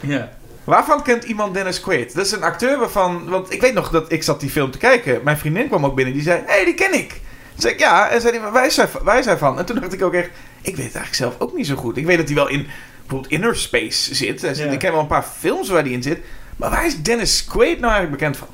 Ja. 0.00 0.28
Waarvan 0.66 1.02
kent 1.02 1.24
iemand 1.24 1.54
Dennis 1.54 1.80
Quaid? 1.80 2.14
Dat 2.14 2.26
is 2.26 2.32
een 2.32 2.42
acteur 2.42 2.78
waarvan... 2.78 3.28
Want 3.28 3.52
ik 3.52 3.60
weet 3.60 3.74
nog 3.74 3.90
dat 3.90 4.12
ik 4.12 4.22
zat 4.22 4.40
die 4.40 4.50
film 4.50 4.70
te 4.70 4.78
kijken. 4.78 5.20
Mijn 5.24 5.38
vriendin 5.38 5.68
kwam 5.68 5.84
ook 5.84 5.94
binnen. 5.94 6.14
Die 6.14 6.22
zei, 6.22 6.42
hé, 6.46 6.52
hey, 6.52 6.64
die 6.64 6.74
ken 6.74 6.94
ik. 6.94 7.08
Toen 7.08 7.20
zei 7.56 7.72
ik, 7.72 7.80
ja. 7.80 8.08
En 8.08 8.20
zei 8.20 8.34
is 8.66 8.76
hij, 8.76 8.88
waar 9.02 9.18
is 9.18 9.24
hij 9.24 9.38
van? 9.38 9.58
En 9.58 9.64
toen 9.64 9.80
dacht 9.80 9.92
ik 9.92 10.02
ook 10.02 10.14
echt... 10.14 10.30
Ik 10.62 10.76
weet 10.76 10.86
het 10.86 10.94
eigenlijk 10.94 11.14
zelf 11.14 11.34
ook 11.38 11.56
niet 11.56 11.66
zo 11.66 11.74
goed. 11.74 11.96
Ik 11.96 12.06
weet 12.06 12.16
dat 12.16 12.26
hij 12.26 12.34
wel 12.34 12.48
in 12.48 12.66
bijvoorbeeld 13.00 13.32
Inner 13.32 13.56
Space 13.56 14.14
zit. 14.14 14.40
Zit 14.40 14.56
Ja. 14.56 14.64
Ik 14.64 14.78
ken 14.78 14.92
wel 14.92 15.00
een 15.00 15.06
paar 15.06 15.26
films 15.38 15.68
waar 15.68 15.82
hij 15.82 15.92
in 15.92 16.02
zit. 16.02 16.18
Maar 16.56 16.70
waar 16.70 16.86
is 16.86 17.02
Dennis 17.02 17.44
Quaid 17.44 17.80
nou 17.80 17.92
eigenlijk 17.92 18.10
bekend 18.10 18.36
van? 18.36 18.48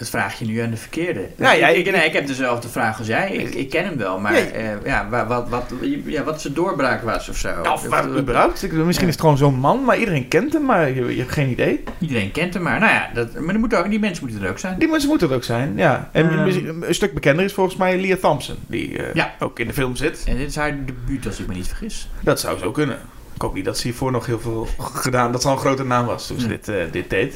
Dat 0.00 0.08
vraag 0.10 0.38
je 0.38 0.44
nu 0.46 0.58
aan 0.58 0.70
de 0.70 0.76
verkeerde. 0.76 1.28
Ja, 1.36 1.52
ja, 1.52 1.68
ik, 1.68 1.90
nee, 1.90 2.04
ik 2.06 2.12
heb 2.12 2.26
dezelfde 2.26 2.68
vraag 2.68 2.98
als 2.98 3.06
jij. 3.06 3.30
Ik, 3.32 3.54
ik 3.54 3.70
ken 3.70 3.84
hem 3.84 3.96
wel, 3.96 4.18
maar 4.20 4.32
Ja. 4.38 4.44
eh, 4.44 4.64
ja, 4.84 5.08
wa- 5.08 5.26
wat, 5.26 5.48
wat, 5.48 5.64
ja, 6.04 6.22
wat 6.24 6.40
zijn 6.40 6.54
doorbraak 6.54 7.02
was 7.02 7.28
of 7.28 7.36
zo. 7.36 7.48
Ja, 7.48 7.72
of 7.72 7.86
waar- 7.88 8.08
überhaupt. 8.18 8.62
Ik- 8.62 8.72
Misschien 8.72 8.92
Ja. 8.92 9.00
is 9.00 9.12
het 9.14 9.20
gewoon 9.20 9.36
zo'n 9.36 9.54
man, 9.54 9.84
maar 9.84 9.98
iedereen 9.98 10.28
kent 10.28 10.52
hem, 10.52 10.64
maar 10.64 10.88
je, 10.90 11.04
je 11.14 11.18
hebt 11.20 11.32
geen 11.32 11.48
idee. 11.48 11.84
Iedereen 11.98 12.30
kent 12.32 12.54
hem, 12.54 12.62
maar 12.62 12.80
nou 12.80 12.92
ja, 12.92 13.10
dat, 13.14 13.34
maar 13.40 13.54
er 13.54 13.60
moet 13.60 13.74
ook, 13.74 13.90
die 13.90 13.98
mensen 13.98 14.24
moeten 14.26 14.44
er 14.44 14.50
ook 14.50 14.58
zijn. 14.58 14.78
Die 14.78 14.88
mensen 14.88 15.08
moeten 15.08 15.26
het 15.28 15.36
ook 15.36 15.44
zijn, 15.44 15.72
ja. 15.76 16.08
En 16.12 16.30
Ehm. 16.30 16.82
een 16.82 16.94
stuk 16.94 17.14
bekender 17.14 17.44
is 17.44 17.52
volgens 17.52 17.76
mij 17.76 18.00
Leah 18.00 18.18
Thompson, 18.18 18.56
die 18.66 18.98
eh, 19.02 19.14
Ja. 19.14 19.34
ook 19.38 19.58
in 19.58 19.66
de 19.66 19.72
film 19.72 19.96
zit. 19.96 20.24
En 20.26 20.36
dit 20.36 20.48
is 20.48 20.56
haar 20.56 20.76
debuut, 20.84 21.26
als 21.26 21.38
ik 21.40 21.46
me 21.46 21.54
niet 21.54 21.68
vergis. 21.68 22.08
Dat 22.20 22.40
zou 22.40 22.58
zo 22.58 22.70
kunnen. 22.70 22.98
Ik 23.34 23.42
hoop 23.46 23.54
niet 23.54 23.64
dat 23.64 23.76
ze 23.78 23.82
hiervoor 23.82 24.10
nog 24.12 24.26
heel 24.26 24.40
veel 24.40 24.68
gedaan. 24.78 25.32
Dat 25.32 25.42
ze 25.42 25.48
al 25.48 25.54
een 25.54 25.60
grote 25.60 25.84
naam 25.84 26.06
was 26.06 26.26
toen 26.26 26.40
ze 26.40 26.46
Ja. 26.48 26.52
dit, 26.52 26.68
eh, 26.68 26.76
dit 26.90 27.10
deed. 27.10 27.34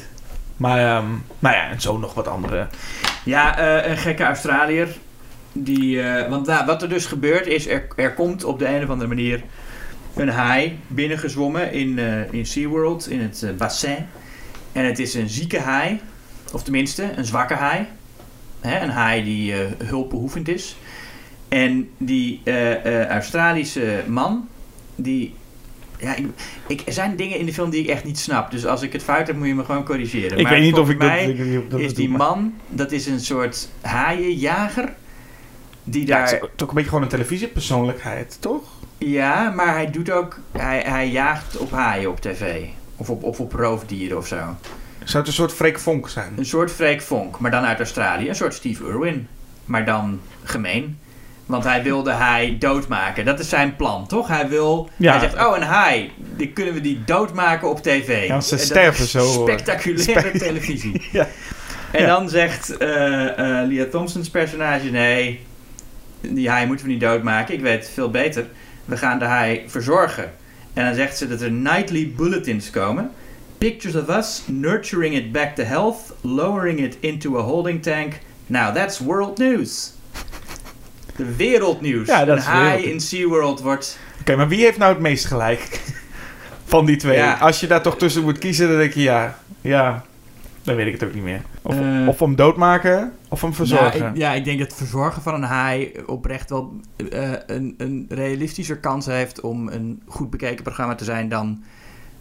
Maar, 0.56 0.78
ehm, 0.78 1.06
nou 1.38 1.54
ja, 1.54 1.68
en 1.70 1.80
zo 1.80 1.98
nog 1.98 2.14
wat 2.14 2.28
andere. 2.28 2.66
Ja, 3.24 3.58
eh, 3.58 3.90
een 3.90 3.96
gekke 3.96 4.24
Australiër. 4.24 4.88
Die, 5.52 6.02
eh, 6.02 6.28
want 6.30 6.46
nou, 6.46 6.66
wat 6.66 6.82
er 6.82 6.88
dus 6.88 7.06
gebeurt 7.06 7.46
is, 7.46 7.68
er, 7.68 7.86
er 7.96 8.14
komt 8.14 8.44
op 8.44 8.58
de 8.58 8.68
een 8.68 8.82
of 8.82 8.88
andere 8.88 9.08
manier 9.08 9.42
een 10.16 10.28
haai 10.28 10.78
binnengezwommen 10.86 11.72
in, 11.72 11.98
eh 11.98 12.32
in 12.32 12.46
SeaWorld, 12.46 13.08
in 13.08 13.20
het 13.20 13.54
bassin. 13.56 14.06
En 14.72 14.84
het 14.84 14.98
is 14.98 15.14
een 15.14 15.28
zieke 15.28 15.60
haai, 15.60 16.00
of 16.52 16.62
tenminste 16.62 17.12
een 17.16 17.24
zwakke 17.24 17.54
haai. 17.54 17.86
Hè, 18.60 18.80
een 18.80 18.90
haai 18.90 19.24
die 19.24 19.52
eh, 19.52 19.58
hulpbehoevend 19.86 20.48
is. 20.48 20.76
En 21.48 21.90
die 21.98 22.42
Australische 23.08 24.02
man, 24.06 24.48
die... 24.94 25.34
Ja, 25.98 26.16
ik, 26.16 26.26
ik, 26.66 26.82
er 26.86 26.92
zijn 26.92 27.16
dingen 27.16 27.38
in 27.38 27.46
de 27.46 27.52
film 27.52 27.70
die 27.70 27.82
ik 27.82 27.88
echt 27.88 28.04
niet 28.04 28.18
snap. 28.18 28.50
Dus 28.50 28.66
als 28.66 28.82
ik 28.82 28.92
het 28.92 29.02
fout 29.02 29.26
heb, 29.26 29.36
moet 29.36 29.46
je 29.46 29.54
me 29.54 29.64
gewoon 29.64 29.84
corrigeren. 29.84 30.38
ik 30.38 30.44
Maar 30.44 30.52
weet 30.52 30.62
niet 30.62 30.76
of 30.78 30.90
ik 30.90 31.00
dat, 31.00 31.08
mij 31.08 31.26
ik 31.26 31.70
dat 31.70 31.80
is 31.80 31.94
die 31.94 32.08
doe, 32.08 32.16
man, 32.16 32.54
dat 32.68 32.92
is 32.92 33.06
een 33.06 33.20
soort 33.20 33.68
haaienjager. 33.80 34.92
Die 35.84 36.06
Ja, 36.06 36.06
daar, 36.06 36.22
het 36.22 36.32
is 36.32 36.62
ook 36.62 36.68
een 36.68 36.74
beetje 36.74 36.88
gewoon 36.88 37.02
een 37.02 37.08
televisiepersoonlijkheid, 37.08 38.36
toch? 38.40 38.62
ja, 38.98 39.50
maar 39.50 39.74
hij 39.74 39.90
doet 39.90 40.10
ook, 40.10 40.38
hij, 40.52 40.82
hij 40.86 41.08
jaagt 41.08 41.56
op 41.56 41.70
haaien 41.70 42.10
op 42.10 42.20
tv. 42.20 42.64
Of 42.96 43.10
op, 43.10 43.22
of 43.22 43.40
op 43.40 43.52
roofdieren 43.52 44.16
of 44.16 44.26
zo. 44.26 44.36
Zou 45.04 45.18
het 45.18 45.26
een 45.26 45.32
soort 45.32 45.52
Freek 45.52 45.78
Vonk 45.78 46.08
zijn? 46.08 46.32
Een 46.36 46.46
soort 46.46 46.70
Freek 46.70 47.02
Vonk, 47.02 47.38
maar 47.38 47.50
dan 47.50 47.64
uit 47.64 47.78
Australië. 47.78 48.28
Een 48.28 48.34
soort 48.34 48.54
Steve 48.54 48.84
Irwin. 48.84 49.28
Maar 49.64 49.84
dan 49.84 50.20
gemeen. 50.42 50.98
Want 51.46 51.64
hij 51.64 51.82
wil 51.82 52.02
de 52.02 52.10
haai 52.10 52.58
doodmaken. 52.58 53.24
Dat 53.24 53.38
is 53.38 53.48
zijn 53.48 53.76
plan, 53.76 54.06
toch? 54.06 54.28
Hij 54.28 54.48
wil... 54.48 54.88
Ja. 54.96 55.10
Hij 55.10 55.20
zegt, 55.20 55.46
oh, 55.46 55.56
een 55.56 55.62
haai. 55.62 56.10
Die 56.36 56.48
kunnen 56.48 56.74
we 56.74 56.80
die 56.80 57.02
doodmaken 57.06 57.68
op 57.70 57.82
tv. 57.82 58.26
Ja, 58.28 58.40
ze 58.40 58.54
En 58.54 58.60
sterven 58.60 59.06
zo. 59.06 59.26
Spectaculaire 59.26 60.28
Spe- 60.28 60.38
televisie. 60.46 61.02
Ja. 61.12 61.26
En 61.90 62.00
Ja. 62.00 62.06
dan 62.06 62.28
zegt 62.28 62.76
eh 62.76 62.88
Leah 63.66 63.90
Thompsons 63.90 64.30
personage... 64.30 64.90
Nee, 64.90 65.40
die 66.20 66.50
haai 66.50 66.66
moeten 66.66 66.86
we 66.86 66.92
niet 66.92 67.00
doodmaken. 67.00 67.54
Ik 67.54 67.60
weet 67.60 67.78
het 67.84 67.90
veel 67.94 68.10
beter. 68.10 68.46
We 68.84 68.96
gaan 68.96 69.18
de 69.18 69.24
haai 69.24 69.62
verzorgen. 69.66 70.30
En 70.72 70.84
dan 70.84 70.94
zegt 70.94 71.16
ze 71.16 71.28
dat 71.28 71.40
er 71.40 71.50
nightly 71.50 72.12
bulletins 72.16 72.70
komen. 72.70 73.10
Pictures 73.58 73.96
of 73.96 74.16
us 74.16 74.42
nurturing 74.46 75.14
it 75.14 75.32
back 75.32 75.54
to 75.54 75.62
health, 75.62 75.96
lowering 76.20 76.80
it 76.80 76.96
into 77.00 77.38
a 77.38 77.42
holding 77.42 77.82
tank. 77.82 78.18
Now 78.46 78.74
that's 78.74 78.98
world 78.98 79.38
news. 79.38 79.92
De 81.16 81.36
wereldnieuws. 81.36 82.06
Ja, 82.06 82.18
dat 82.24 82.28
een 82.28 82.42
is 82.42 82.44
haai 82.44 82.82
in 82.84 83.00
SeaWorld 83.00 83.60
wordt... 83.60 83.98
Oké, 84.20 84.36
maar 84.36 84.48
wie 84.48 84.60
heeft 84.64 84.78
nou 84.78 84.92
het 84.92 85.02
meest 85.02 85.24
gelijk? 85.24 85.80
Van 86.64 86.84
die 86.86 86.96
twee. 86.96 87.16
Ja. 87.16 87.34
Als 87.34 87.60
je 87.60 87.66
daar 87.66 87.82
toch 87.82 87.96
tussen 87.98 88.22
moet 88.22 88.38
kiezen, 88.38 88.68
dan 88.68 88.76
denk 88.76 88.92
je 88.92 89.02
ja. 89.02 89.38
Ja, 89.60 90.04
dan 90.62 90.74
weet 90.76 90.86
ik 90.86 90.92
het 90.92 91.04
ook 91.04 91.14
niet 91.14 91.22
meer. 91.22 91.40
Of, 91.62 91.74
Eh. 91.80 92.08
of 92.08 92.18
hem 92.18 92.34
doodmaken, 92.36 93.12
of 93.28 93.40
hem 93.40 93.54
verzorgen. 93.54 94.00
Nou, 94.00 94.12
ik- 94.12 94.16
ja, 94.18 94.32
ik 94.32 94.44
denk 94.44 94.58
dat 94.58 94.68
het 94.68 94.76
verzorgen 94.76 95.22
van 95.22 95.34
een 95.34 95.42
haai 95.42 95.92
oprecht 96.06 96.50
wel 96.50 96.80
eh, 97.10 97.30
een, 97.46 97.74
een 97.78 98.06
realistischer 98.08 98.76
kans 98.76 99.06
heeft 99.06 99.40
om 99.40 99.68
een 99.68 100.02
goed 100.06 100.30
bekeken 100.30 100.62
programma 100.62 100.94
te 100.94 101.04
zijn 101.04 101.28
dan 101.28 101.62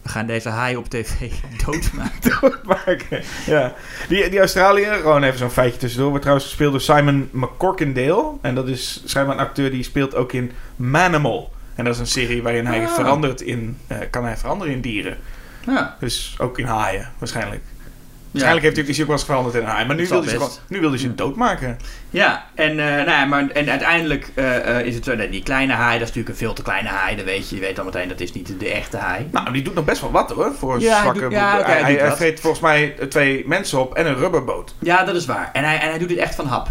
we 0.03 0.09
gaan 0.09 0.25
deze 0.25 0.49
haai 0.49 0.75
op 0.75 0.89
tv 0.89 1.31
doodmaken. 1.65 2.31
doodmaken. 2.41 3.23
Ja. 3.45 3.73
Die, 4.07 4.29
die 4.29 4.39
Australiër, 4.39 4.93
gewoon 4.93 5.23
even 5.23 5.37
zo'n 5.37 5.49
feitje 5.49 5.79
tussendoor, 5.79 6.07
wordt 6.09 6.21
trouwens 6.21 6.47
gespeeld 6.49 6.71
door 6.71 6.81
Simon 6.81 7.29
McCorkindale. 7.31 8.31
En 8.41 8.55
dat 8.55 8.67
is 8.67 9.01
schijnbaar 9.05 9.35
een 9.37 9.41
acteur 9.45 9.71
die 9.71 9.83
speelt 9.83 10.15
ook 10.15 10.33
in 10.33 10.51
Manimal. 10.75 11.51
En 11.75 11.83
dat 11.83 11.93
is 11.93 11.99
een 11.99 12.07
serie 12.07 12.43
waarin 12.43 12.65
hij 12.65 12.85
Ah. 12.87 12.93
verandert 12.93 13.41
in, 13.41 13.77
eh, 13.87 13.97
kan 14.09 14.23
hij 14.25 14.37
veranderen 14.37 14.73
in 14.73 14.81
dieren. 14.81 15.17
Ja, 15.65 15.95
Dus 15.99 16.35
ook 16.37 16.59
in 16.59 16.65
haaien, 16.65 17.11
waarschijnlijk. 17.17 17.61
Waarschijnlijk 18.33 18.65
heeft 18.65 18.75
hij 18.77 18.85
hij 18.95 19.01
ook 19.01 19.07
wel 19.07 19.17
eens 19.17 19.25
veranderd 19.25 19.55
in 19.55 19.63
haai. 19.63 19.85
Maar 19.85 19.95
nu 19.95 20.07
wilde, 20.07 20.29
hij 20.29 20.37
best. 20.37 20.51
gewoon, 20.51 20.65
nu 20.67 20.79
wilde 20.79 20.95
hij 20.95 21.05
ze 21.05 21.15
doodmaken. 21.15 21.77
Ja, 22.09 22.45
en, 22.55 22.69
eh, 22.69 22.85
nou 22.85 23.09
ja, 23.09 23.25
maar, 23.25 23.47
en 23.49 23.69
uiteindelijk 23.69 24.31
eh, 24.33 24.77
eh, 24.79 24.85
is 24.85 24.95
het 24.95 25.03
zo, 25.03 25.15
dat 25.15 25.31
die 25.31 25.43
kleine 25.43 25.73
haai, 25.73 25.91
dat 25.99 26.01
is 26.01 26.07
natuurlijk 26.07 26.29
een 26.29 26.35
veel 26.45 26.53
te 26.53 26.61
kleine 26.61 26.89
haai, 26.89 27.15
dat 27.15 27.25
weet 27.25 27.49
je. 27.49 27.55
Je 27.55 27.61
weet 27.61 27.79
al 27.79 27.85
meteen, 27.85 28.07
dat 28.07 28.19
is 28.19 28.31
niet 28.33 28.59
de 28.59 28.69
echte 28.71 28.97
haai. 28.97 29.27
Nou, 29.31 29.51
die 29.53 29.61
doet 29.61 29.73
nog 29.73 29.85
best 29.85 30.01
wel 30.01 30.11
wat 30.11 30.31
hoor. 30.31 30.51
Voor 30.57 30.73
een 30.73 30.79
Ja, 30.79 30.91
hij 30.93 31.01
zwakke 31.01 31.19
doet- 31.19 31.31
ja, 31.31 31.61
hij, 31.63 31.81
hij 31.81 31.93
hij, 31.93 32.13
hij 32.17 32.37
volgens 32.37 32.61
mij 32.61 32.95
twee 33.09 33.43
mensen 33.47 33.79
op 33.79 33.93
en 33.93 34.05
een 34.05 34.15
rubberboot. 34.15 34.75
Ja, 34.79 35.03
dat 35.03 35.15
is 35.15 35.25
waar. 35.25 35.49
En 35.53 35.63
hij, 35.63 35.79
en 35.79 35.89
hij 35.89 35.99
doet 35.99 36.09
het 36.09 36.19
echt 36.19 36.35
van 36.35 36.45
hap. 36.47 36.69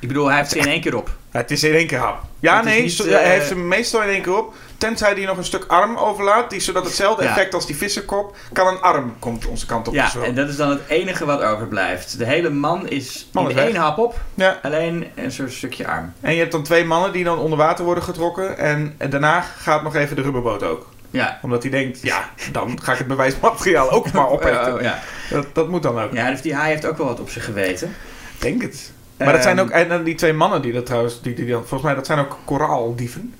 Ik 0.00 0.08
bedoel, 0.08 0.26
hij 0.26 0.36
heeft 0.36 0.50
ze 0.50 0.58
in 0.58 0.66
één 0.66 0.80
keer 0.80 0.96
op. 0.96 1.10
Het 1.30 1.50
is 1.50 1.64
in 1.64 1.72
één 1.74 1.86
keer 1.86 1.98
hap. 1.98 2.22
Ja, 2.40 2.56
Het 2.56 2.64
nee, 2.64 2.82
niet, 2.82 2.92
zo- 2.92 3.04
eh, 3.04 3.10
hij 3.12 3.30
heeft 3.30 3.46
ze 3.46 3.56
meestal 3.56 4.02
in 4.02 4.08
één 4.08 4.22
keer 4.22 4.36
op. 4.38 4.54
Tenzij 4.78 5.12
hij 5.12 5.24
nog 5.24 5.36
een 5.36 5.44
stuk 5.44 5.64
arm 5.66 5.96
overlaat. 5.96 6.50
Die, 6.50 6.60
zodat 6.60 6.84
hetzelfde 6.84 7.22
Ja. 7.22 7.28
effect 7.28 7.54
als 7.54 7.66
die 7.66 7.76
vissenkop 7.76 8.36
kan 8.52 8.66
een 8.66 8.80
arm 8.80 9.14
komt 9.18 9.46
onze 9.46 9.66
kant 9.66 9.88
op. 9.88 9.94
Ja, 9.94 10.08
zo. 10.10 10.20
en 10.22 10.34
dat 10.34 10.48
is 10.48 10.56
dan 10.56 10.70
het 10.70 10.80
enige 10.88 11.24
wat 11.24 11.42
overblijft. 11.42 12.18
De 12.18 12.24
hele 12.24 12.50
man 12.50 12.88
is 12.88 13.28
Man 13.32 13.44
in 13.44 13.50
is 13.50 13.56
weg. 13.56 13.64
één 13.64 13.76
hap 13.76 13.98
op, 13.98 14.20
ja. 14.34 14.58
alleen 14.62 15.06
een 15.14 15.32
soort 15.32 15.52
stukje 15.52 15.86
arm. 15.86 16.12
En 16.20 16.32
je 16.32 16.38
hebt 16.40 16.52
dan 16.52 16.62
twee 16.62 16.84
mannen 16.84 17.12
die 17.12 17.24
dan 17.24 17.38
onder 17.38 17.58
water 17.58 17.84
worden 17.84 18.04
getrokken. 18.04 18.58
En, 18.58 18.94
en 18.98 19.10
daarna 19.10 19.40
gaat 19.40 19.82
nog 19.82 19.94
even 19.94 20.16
de 20.16 20.22
rubberboot 20.22 20.62
ook. 20.62 20.86
Ja. 21.10 21.38
Omdat 21.42 21.62
hij 21.62 21.70
denkt, 21.70 22.02
ja, 22.02 22.30
dan 22.52 22.78
ga 22.82 22.92
ik 22.92 22.98
het 22.98 23.06
bewijsmateriaal 23.06 23.90
ook 23.90 24.12
maar 24.12 24.28
opeten. 24.36 24.74
Oh, 24.74 24.80
ja. 24.80 24.98
Dat, 25.30 25.46
dat 25.54 25.68
moet 25.68 25.82
dan 25.82 26.00
ook. 26.00 26.12
ja, 26.12 26.30
dus 26.30 26.42
die 26.42 26.54
haai 26.54 26.70
heeft 26.70 26.86
ook 26.86 26.96
wel 26.96 27.06
wat 27.06 27.20
op 27.20 27.30
zich 27.30 27.44
geweten. 27.44 27.94
Ik 28.34 28.40
denk 28.40 28.62
het. 28.62 28.92
Maar 29.18 29.32
dat 29.32 29.42
zijn 29.42 29.58
Ehm, 29.58 29.66
ook, 29.66 29.72
en 29.72 29.88
dan 29.88 30.02
die 30.04 30.14
twee 30.14 30.32
mannen 30.32 30.62
die 30.62 30.72
dat 30.72 30.86
trouwens, 30.86 31.22
die, 31.22 31.34
die 31.34 31.46
dan, 31.46 31.58
volgens 31.60 31.82
mij, 31.82 31.94
dat 31.94 32.06
zijn 32.06 32.18
ook 32.18 32.38
koraaldieven. 32.44 33.34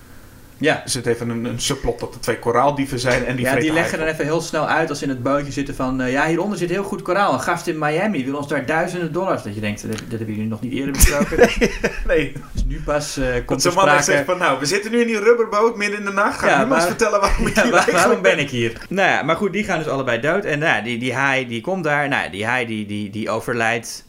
Ja, 0.59 0.83
Er 0.85 0.91
zit 0.91 1.07
even 1.07 1.29
een, 1.29 1.45
een 1.45 1.61
subplot 1.61 2.01
dat 2.01 2.15
er 2.15 2.21
twee 2.21 2.39
koraaldieven 2.39 2.99
zijn 2.99 3.25
en 3.27 3.37
die 3.37 3.45
ja 3.45 3.55
die 3.57 3.73
leggen 3.73 3.99
dan 3.99 4.07
even 4.07 4.25
heel 4.25 4.41
snel 4.41 4.67
uit 4.69 4.89
als 4.89 4.99
ze 4.99 5.05
in 5.05 5.11
het 5.11 5.23
bootje 5.23 5.53
zitten 5.53 5.75
van... 5.75 6.01
eh, 6.01 6.13
ja, 6.13 6.27
hieronder 6.27 6.59
zit 6.59 6.71
heel 6.71 6.83
goed 6.85 7.03
koraal. 7.03 7.33
Een 7.33 7.41
gast 7.41 7.67
in 7.67 7.79
Miami 7.79 8.25
wil 8.25 8.37
ons 8.37 8.49
daar 8.49 8.67
duizenden 8.67 9.13
dollars. 9.13 9.43
Dat 9.43 9.55
je 9.55 9.61
denkt, 9.61 9.83
dat, 9.83 9.91
dat 9.99 10.19
hebben 10.19 10.35
jullie 10.35 10.49
nog 10.49 10.61
niet 10.61 10.73
eerder 10.73 10.93
besproken. 10.93 11.49
Nee, 12.07 12.33
dus 12.53 12.65
nu 12.65 12.81
pas 12.85 13.17
eh, 13.17 13.33
dat 13.33 13.45
komt 13.45 13.63
zo'n 13.63 13.75
man 13.75 14.03
zegt 14.03 14.25
van, 14.25 14.39
nou, 14.39 14.59
we 14.59 14.67
zitten 14.67 14.91
nu 14.91 15.01
in 15.01 15.07
die 15.07 15.19
rubberboot 15.21 15.77
midden 15.77 15.99
in 15.99 16.05
de 16.05 16.13
nacht. 16.13 16.39
Ga 16.39 16.47
Ja, 16.49 16.59
nu 16.63 16.67
maar 16.67 16.77
eens 16.79 16.87
vertellen 16.87 17.21
waarom 17.21 17.47
ik 17.47 17.55
Ja, 17.57 17.63
hier 17.63 17.73
waar- 17.73 17.91
waarom 17.93 18.23
ben 18.23 18.39
ik 18.39 18.51
hier? 18.51 18.73
Nou 18.89 19.09
ja, 19.09 19.23
maar 19.23 19.37
goed, 19.37 19.53
die 19.53 19.65
gaan 19.65 19.79
dus 19.79 19.89
allebei 19.89 20.21
dood. 20.21 20.45
En 20.45 20.59
nou, 20.59 20.77
ja, 20.77 20.83
die, 20.83 20.99
die 20.99 21.15
haai 21.15 21.47
die 21.49 21.61
komt 21.61 21.85
daar. 21.85 22.09
Nou, 22.09 22.23
ja, 22.25 22.31
die 22.31 22.47
haai 22.47 22.67
die, 22.67 22.87
die, 22.87 23.11
die 23.11 23.31
overlijdt. 23.31 24.05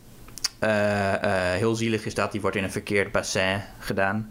Eh, 0.60 1.14
eh, 1.14 1.58
heel 1.58 1.76
zielig 1.76 2.06
is 2.06 2.14
dat. 2.14 2.32
Die 2.32 2.42
wordt 2.42 2.56
in 2.56 2.64
een 2.64 2.72
verkeerd 2.72 3.12
bassin 3.12 3.62
gedaan. 3.80 4.30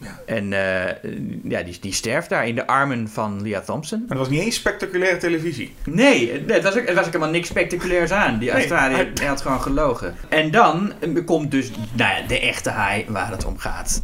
Ja. 0.00 0.20
En 0.26 0.52
eh, 0.52 0.94
ja, 1.42 1.62
die, 1.62 1.78
die 1.80 1.92
sterft 1.92 2.28
daar 2.28 2.46
in 2.48 2.54
de 2.54 2.66
armen 2.66 3.08
van 3.08 3.42
Leah 3.42 3.62
Thompson. 3.64 3.98
Maar 3.98 4.08
dat 4.08 4.18
was 4.18 4.28
niet 4.28 4.40
eens 4.44 4.54
spectaculaire 4.56 5.16
televisie. 5.18 5.74
Nee, 5.84 6.44
het 6.46 6.62
was 6.62 6.76
ook, 6.78 6.86
het 6.86 6.94
was 6.94 7.06
ook 7.06 7.12
helemaal 7.12 7.30
niks 7.32 7.48
spectaculairs 7.48 8.10
aan. 8.10 8.38
Die 8.38 8.48
Nee, 8.50 8.58
Australiër 8.58 8.96
hij- 8.96 9.10
hij 9.14 9.26
had 9.26 9.40
gewoon 9.40 9.60
gelogen. 9.62 10.14
En 10.28 10.50
dan 10.50 10.92
komt 11.24 11.50
dus 11.50 11.70
nou 11.92 12.20
ja, 12.20 12.26
de 12.28 12.40
echte 12.40 12.70
haai 12.70 13.04
waar 13.08 13.30
het 13.30 13.44
om 13.44 13.58
gaat. 13.58 14.02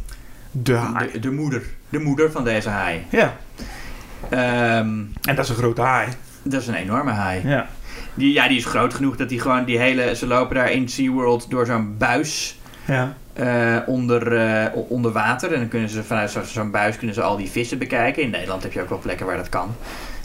De 0.51 0.73
haai. 0.75 1.11
De, 1.11 1.19
de 1.19 1.31
moeder. 1.31 1.63
De 1.89 1.99
moeder 1.99 2.31
van 2.31 2.43
deze 2.43 2.69
haai. 2.69 3.05
Ja, 3.09 3.35
Ehm, 4.29 4.87
en 5.21 5.35
dat 5.35 5.39
is 5.39 5.49
een 5.49 5.55
grote 5.55 5.81
haai. 5.81 6.07
dat 6.43 6.61
is 6.61 6.67
een 6.67 6.73
enorme 6.73 7.11
haai. 7.11 7.41
Ja. 7.47 7.67
Die, 8.15 8.33
ja, 8.33 8.47
die 8.47 8.57
is 8.57 8.65
groot 8.65 8.93
genoeg 8.93 9.15
dat 9.15 9.29
die 9.29 9.39
gewoon 9.39 9.65
die 9.65 9.77
hele... 9.79 10.15
Ze 10.15 10.27
lopen 10.27 10.55
daar 10.55 10.71
in 10.71 10.89
SeaWorld 10.89 11.49
door 11.49 11.65
zo'n 11.65 11.95
buis 11.97 12.57
Ja. 12.85 13.13
eh, 13.33 13.77
onder, 13.85 14.35
eh, 14.37 14.65
onder 14.89 15.11
water. 15.11 15.53
En 15.53 15.59
dan 15.59 15.67
kunnen 15.67 15.89
ze 15.89 16.03
vanuit 16.03 16.31
zo- 16.31 16.43
zo'n 16.43 16.71
buis 16.71 16.97
kunnen 16.97 17.15
ze 17.15 17.21
al 17.21 17.37
die 17.37 17.49
vissen 17.49 17.77
bekijken. 17.77 18.23
In 18.23 18.29
Nederland 18.29 18.63
heb 18.63 18.71
je 18.73 18.81
ook 18.81 18.89
wel 18.89 18.99
plekken 18.99 19.25
waar 19.25 19.37
dat 19.37 19.49
kan. 19.49 19.75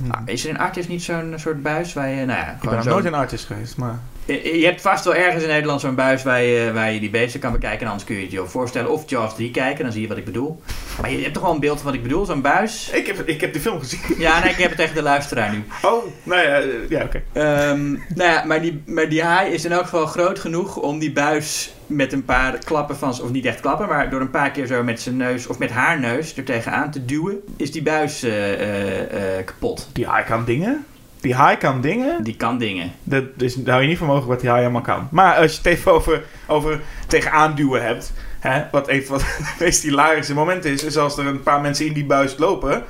Nou, 0.02 0.20
is 0.24 0.44
er 0.44 0.50
in 0.50 0.58
Artis 0.58 0.88
niet 0.88 1.02
zo'n 1.02 1.32
soort 1.36 1.62
buis 1.62 1.92
waar 1.92 2.08
je... 2.08 2.24
Nou 2.24 2.38
ja, 2.38 2.50
Ik 2.50 2.60
ben 2.60 2.74
nog 2.76 2.84
nooit 2.84 3.04
in 3.04 3.14
Artis 3.14 3.44
geweest, 3.44 3.76
maar... 3.76 3.98
Je 4.28 4.58
je 4.58 4.64
hebt 4.64 4.80
vast 4.80 5.04
wel 5.04 5.14
ergens 5.14 5.42
in 5.42 5.48
Nederland 5.48 5.80
zo'n 5.80 5.94
buis 5.94 6.22
waar 6.22 6.42
je, 6.42 6.72
waar 6.72 6.92
je 6.92 7.00
die 7.00 7.10
beesten 7.10 7.40
kan 7.40 7.52
bekijken. 7.52 7.80
En 7.80 7.86
anders 7.86 8.04
kun 8.04 8.16
je 8.16 8.22
het 8.22 8.30
je 8.30 8.40
ook 8.40 8.48
voorstellen. 8.48 8.90
Of 8.90 9.10
Jaws 9.10 9.34
3 9.34 9.50
kijken, 9.50 9.84
dan 9.84 9.92
zie 9.92 10.02
je 10.02 10.08
wat 10.08 10.16
ik 10.16 10.24
bedoel. 10.24 10.62
Maar 11.00 11.10
je 11.10 11.22
hebt 11.22 11.34
toch 11.34 11.42
wel 11.42 11.52
een 11.52 11.60
beeld 11.60 11.76
van 11.76 11.84
wat 11.84 11.94
ik 11.94 12.02
bedoel? 12.02 12.24
Zo'n 12.24 12.40
buis? 12.40 12.90
Ik 12.90 13.06
heb, 13.06 13.28
ik 13.28 13.40
heb 13.40 13.52
die 13.52 13.62
film 13.62 13.78
gezien. 13.78 14.00
Ja, 14.18 14.40
nee, 14.40 14.50
ik 14.50 14.58
heb 14.58 14.68
het 14.68 14.78
tegen 14.78 14.94
de 14.94 15.02
luisteraar 15.02 15.50
nu. 15.50 15.64
Oh, 15.82 16.04
nou 16.22 16.42
ja, 16.42 16.60
eh, 16.60 16.88
ja 16.88 17.02
oké. 17.04 17.22
Ehm, 17.32 17.90
nou 17.90 18.32
ja, 18.32 18.44
maar 18.44 18.62
die, 18.62 18.82
maar 18.86 19.08
die 19.08 19.22
haai 19.22 19.52
is 19.52 19.64
in 19.64 19.72
elk 19.72 19.84
geval 19.84 20.06
groot 20.06 20.38
genoeg 20.38 20.76
om 20.76 20.98
die 20.98 21.12
buis 21.12 21.72
met 21.88 22.12
een 22.12 22.24
paar 22.24 22.58
klappen 22.58 22.96
van, 22.96 23.08
of 23.08 23.30
niet 23.30 23.44
echt 23.44 23.60
klappen, 23.60 23.88
maar 23.88 24.10
door 24.10 24.20
een 24.20 24.30
paar 24.30 24.50
keer 24.50 24.66
zo 24.66 24.82
met 24.82 25.00
zijn 25.00 25.16
neus 25.16 25.46
of 25.46 25.58
met 25.58 25.70
haar 25.70 26.00
neus 26.00 26.36
er 26.36 26.44
tegenaan 26.44 26.90
te 26.90 27.04
duwen, 27.04 27.40
is 27.56 27.72
die 27.72 27.82
buis 27.82 28.22
eh, 28.22 28.52
eh, 28.52 29.38
eh, 29.38 29.44
kapot. 29.44 29.88
Die 29.92 30.06
haai 30.06 30.24
kan 30.24 30.44
dingen. 30.44 30.86
Die 31.20 31.34
haai 31.34 31.56
kan 31.56 31.80
dingen. 31.80 32.22
Die 32.22 32.36
kan 32.36 32.58
dingen. 32.58 32.92
Dat 33.02 33.24
is, 33.36 33.54
daar 33.54 33.70
hou 33.70 33.82
je 33.82 33.88
niet 33.88 33.98
van 33.98 34.06
mogelijk 34.06 34.30
wat 34.30 34.40
die 34.40 34.50
haai 34.50 34.62
allemaal 34.62 34.82
kan. 34.82 35.08
Maar 35.10 35.36
als 35.36 35.50
je 35.50 35.56
het 35.56 35.66
even 35.66 35.92
over, 35.92 36.24
over 36.46 36.80
tegenaan 37.06 37.54
duwen 37.54 37.82
hebt. 37.82 38.12
Hè, 38.38 38.64
wat 38.70 38.88
even 38.88 39.10
wat 39.10 39.22
het 39.26 39.54
meest 39.58 39.82
hilarische 39.82 40.34
moment 40.34 40.64
is. 40.64 40.84
Is 40.84 40.96
als 40.96 41.18
er 41.18 41.26
een 41.26 41.42
paar 41.42 41.60
mensen 41.60 41.86
in 41.86 41.92
die 41.92 42.04
buis 42.04 42.36
lopen. 42.36 42.84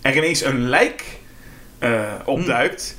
Er 0.00 0.16
ineens 0.16 0.44
een 0.44 0.68
lijk 0.68 1.04
eh, 1.78 2.02
opduikt. 2.24 2.96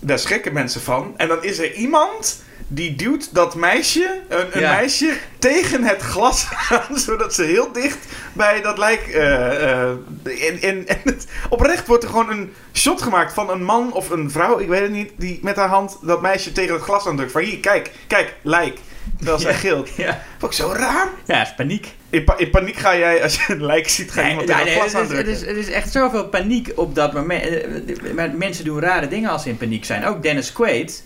Daar 0.00 0.18
schrikken 0.18 0.52
mensen 0.52 0.80
van. 0.80 1.14
En 1.16 1.28
dan 1.28 1.44
is 1.44 1.58
er 1.58 1.72
iemand 1.72 2.42
die 2.74 2.94
duwt 2.94 3.34
dat 3.34 3.54
meisje, 3.54 4.20
een, 4.28 4.46
een 4.52 4.60
Ja. 4.60 4.72
meisje, 4.72 5.12
tegen 5.38 5.84
het 5.84 6.00
glas 6.02 6.46
aan. 6.70 6.98
Zodat 7.06 7.34
ze 7.34 7.42
heel 7.42 7.72
dicht 7.72 7.98
bij 8.32 8.60
dat 8.62 8.78
lijk. 8.78 9.00
eh, 9.06 9.72
eh, 9.72 9.88
en, 10.24 10.60
en, 10.62 10.88
en 10.88 10.98
het, 11.04 11.26
oprecht 11.48 11.86
wordt 11.86 12.02
er 12.04 12.10
gewoon 12.10 12.30
een 12.30 12.52
shot 12.74 13.02
gemaakt 13.02 13.32
van 13.32 13.50
een 13.50 13.64
man 13.64 13.92
of 13.92 14.10
een 14.10 14.30
vrouw, 14.30 14.58
ik 14.58 14.68
weet 14.68 14.80
het 14.82 14.90
niet, 14.90 15.12
die 15.16 15.38
met 15.42 15.56
haar 15.56 15.68
hand 15.68 15.98
dat 16.02 16.22
meisje 16.22 16.52
tegen 16.52 16.74
het 16.74 16.82
glas 16.82 17.06
aandrukt. 17.06 17.32
Van 17.32 17.42
hier, 17.42 17.58
kijk, 17.60 17.90
kijk, 18.06 18.34
lijk. 18.42 18.78
Terwijl 19.16 19.38
zij 19.38 19.50
Ja. 19.52 19.56
gilt. 19.58 19.88
Ja, 19.96 20.22
Vond 20.38 20.52
ik 20.52 20.58
zo 20.58 20.72
raar. 20.72 21.08
ja 21.26 21.42
is 21.42 21.54
paniek. 21.54 21.86
In, 22.10 22.24
pa- 22.24 22.38
in 22.38 22.50
paniek 22.50 22.76
ga 22.76 22.96
jij, 22.96 23.22
als 23.22 23.34
je 23.46 23.52
een 23.52 23.64
lijk 23.64 23.88
ziet, 23.88 24.10
ga 24.10 24.20
Nee, 24.20 24.30
iemand 24.30 24.46
tegen 24.46 24.64
nee, 24.64 24.72
het 24.74 24.80
glas 24.82 24.92
het, 24.92 25.02
aandrukken. 25.02 25.32
is, 25.32 25.40
het 25.40 25.56
is 25.56 25.70
echt 25.70 25.92
zoveel 25.92 26.28
paniek 26.28 26.72
op 26.74 26.94
dat 26.94 27.12
moment. 27.12 27.44
Eh, 27.44 28.12
Maar 28.14 28.30
mensen 28.34 28.64
doen 28.64 28.80
rare 28.80 29.08
dingen 29.08 29.30
als 29.30 29.42
ze 29.42 29.48
in 29.48 29.56
paniek 29.56 29.84
zijn. 29.84 30.04
Ook 30.04 30.22
Dennis 30.22 30.52
Quaid. 30.52 31.04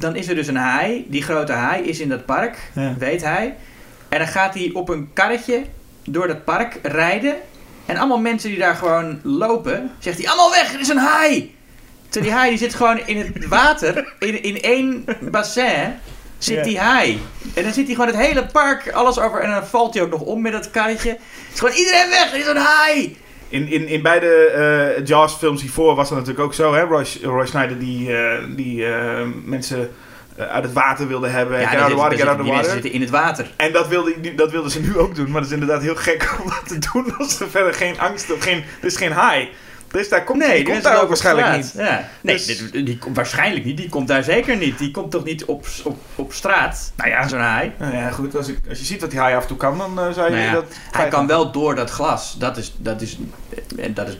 Dan 0.00 0.16
is 0.16 0.28
er 0.28 0.34
dus 0.34 0.46
een 0.46 0.56
haai. 0.56 1.06
Die 1.08 1.22
grote 1.22 1.52
haai 1.52 1.82
is 1.82 2.00
in 2.00 2.08
dat 2.08 2.24
park. 2.24 2.58
Ja. 2.74 2.94
Weet 2.98 3.22
hij. 3.22 3.56
En 4.08 4.18
dan 4.18 4.28
gaat 4.28 4.54
hij 4.54 4.70
op 4.74 4.88
een 4.88 5.10
karretje 5.12 5.64
door 6.04 6.26
dat 6.26 6.44
park 6.44 6.78
rijden. 6.82 7.34
En 7.86 7.96
allemaal 7.96 8.18
mensen 8.18 8.50
die 8.50 8.58
daar 8.58 8.74
gewoon 8.74 9.20
lopen. 9.22 9.90
Zegt 9.98 10.18
hij, 10.18 10.28
allemaal 10.28 10.50
weg, 10.50 10.74
er 10.74 10.80
is 10.80 10.88
een 10.88 10.98
haai. 10.98 11.54
Terwijl 12.08 12.32
die 12.32 12.40
haai 12.40 12.50
die 12.50 12.58
zit 12.58 12.74
gewoon 12.74 13.06
in 13.06 13.16
het 13.16 13.48
water. 13.48 14.14
In, 14.18 14.42
in 14.42 14.60
één 14.60 15.04
bassin 15.30 15.94
zit 16.38 16.64
die 16.64 16.78
haai. 16.78 17.22
En 17.54 17.62
dan 17.62 17.72
zit 17.72 17.86
hij 17.86 17.94
gewoon 17.94 18.10
het 18.10 18.20
hele 18.20 18.46
park 18.46 18.92
alles 18.92 19.18
over. 19.18 19.40
En 19.40 19.50
dan 19.50 19.66
valt 19.66 19.94
hij 19.94 20.02
ook 20.02 20.10
nog 20.10 20.20
om 20.20 20.40
met 20.40 20.52
dat 20.52 20.70
karretje. 20.70 21.10
Het 21.10 21.52
is 21.52 21.58
gewoon 21.58 21.74
iedereen 21.74 22.08
weg, 22.08 22.32
er 22.32 22.38
is 22.38 22.46
een 22.46 22.56
haai. 22.56 23.16
In, 23.50 23.68
in, 23.68 23.88
in 23.88 24.02
beide 24.02 24.26
eh 24.26 25.06
Jaws-films 25.06 25.60
hiervoor 25.60 25.94
was 25.94 26.08
dat 26.08 26.18
natuurlijk 26.18 26.44
ook 26.44 26.54
zo. 26.54 26.74
Hè? 26.74 26.82
Roy, 26.82 27.06
Roy 27.22 27.46
Schneider 27.46 27.78
die, 27.78 28.16
eh, 28.16 28.44
die 28.48 28.86
eh, 28.86 29.26
mensen 29.44 29.90
uit 30.36 30.64
het 30.64 30.72
water 30.72 31.08
wilde 31.08 31.28
hebben. 31.28 31.60
Ja, 31.60 31.68
get 31.68 31.80
out 31.80 31.92
of 31.92 31.98
water, 31.98 32.18
get 32.18 32.26
out 32.26 32.40
of 32.40 32.46
water. 32.46 32.70
zitten 32.70 32.92
in 32.92 33.00
het 33.00 33.10
water. 33.10 33.50
En 33.56 33.72
dat, 33.72 33.88
wilde, 33.88 34.34
dat 34.34 34.50
wilden 34.50 34.70
ze 34.70 34.80
nu 34.80 34.98
ook 34.98 35.14
doen. 35.14 35.30
Maar 35.30 35.40
dat 35.40 35.50
is 35.50 35.56
inderdaad 35.56 35.82
heel 35.82 35.96
gek 35.96 36.36
om 36.42 36.48
dat 36.48 36.68
te 36.68 36.78
doen 36.92 37.12
als 37.18 37.40
er 37.40 37.50
verder 37.50 37.74
geen 37.74 38.00
angst 38.00 38.32
of 38.32 38.42
geen... 38.42 38.64
Er 38.80 38.86
is 38.86 38.96
geen 38.96 39.12
haai. 39.12 39.48
Dus 39.90 40.08
daar 40.08 40.24
komt, 40.24 40.44
die 40.44 40.62
komt 40.62 40.82
daar 40.82 41.02
ook 41.02 41.08
waarschijnlijk 41.08 41.56
niet. 41.56 41.72
Ja. 41.76 42.08
Nee, 42.20 42.34
Dus- 42.36 42.46
dit- 42.70 42.86
die, 42.86 42.98
komt 42.98 43.16
waarschijnlijk 43.16 43.64
niet. 43.64 43.76
Die 43.76 43.88
komt 43.88 44.08
daar 44.08 44.22
zeker 44.22 44.56
niet. 44.56 44.78
Die 44.78 44.90
komt 44.90 45.10
toch 45.10 45.24
niet 45.24 45.44
op, 45.44 45.66
op, 45.84 45.98
op 46.14 46.32
straat? 46.32 46.92
Nou 46.96 47.10
ja, 47.10 47.28
Zo'n 47.28 47.38
haai. 47.38 47.72
Nou 47.78 47.94
ja, 47.94 48.10
goed. 48.10 48.36
Als, 48.36 48.48
ik, 48.48 48.58
als 48.68 48.78
je 48.78 48.84
ziet 48.84 49.00
wat 49.00 49.10
die 49.10 49.18
haai 49.18 49.34
af 49.36 49.42
en 49.42 49.48
toe 49.48 49.56
kan, 49.56 49.78
dan 49.78 49.98
eh, 50.00 50.10
zou 50.10 50.26
je 50.30 50.36
Nou 50.36 50.46
ja, 50.46 50.52
dat... 50.52 50.64
Hij 50.90 51.08
kan 51.08 51.26
wel 51.26 51.52
door 51.52 51.74
dat 51.74 51.90
glas. 51.90 52.36
Dat 52.38 52.56
is, 52.56 52.74
dat 52.78 53.00
is, 53.00 53.18
en 53.78 53.94
dat 53.94 54.08
is 54.08 54.16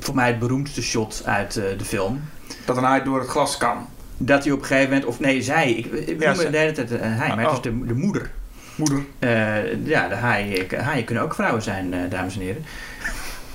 voor 0.00 0.14
mij 0.14 0.26
het 0.26 0.38
beroemdste 0.38 0.82
shot 0.82 1.22
uit 1.24 1.56
eh, 1.56 1.64
de 1.78 1.84
film. 1.84 2.22
Dat 2.64 2.76
een 2.76 2.82
haai 2.84 3.02
door 3.04 3.20
het 3.20 3.28
glas 3.28 3.56
kan. 3.56 3.86
Dat 4.16 4.44
hij 4.44 4.52
op 4.52 4.60
een 4.60 4.66
gegeven 4.66 4.88
moment, 4.88 5.04
of 5.08 5.20
nee, 5.20 5.42
zij. 5.42 5.70
Ik, 5.72 5.92
ik 5.92 6.20
Ja, 6.22 6.34
me 6.34 6.50
de 6.50 6.56
hele 6.58 6.72
tijd 6.72 6.90
een 6.90 6.98
hij, 7.00 7.28
maar 7.36 7.46
Oh. 7.46 7.54
het 7.54 7.64
is 7.66 7.72
de, 7.72 7.86
de 7.86 7.94
moeder. 7.94 8.30
Moeder. 8.74 9.04
Eh, 9.18 9.86
ja, 9.86 10.08
de 10.08 10.14
haaien, 10.14 10.66
haaien 10.84 11.04
kunnen 11.04 11.24
ook 11.24 11.34
vrouwen 11.34 11.62
zijn, 11.62 11.94
eh, 11.94 12.00
dames 12.10 12.34
en 12.34 12.40
heren. 12.40 12.64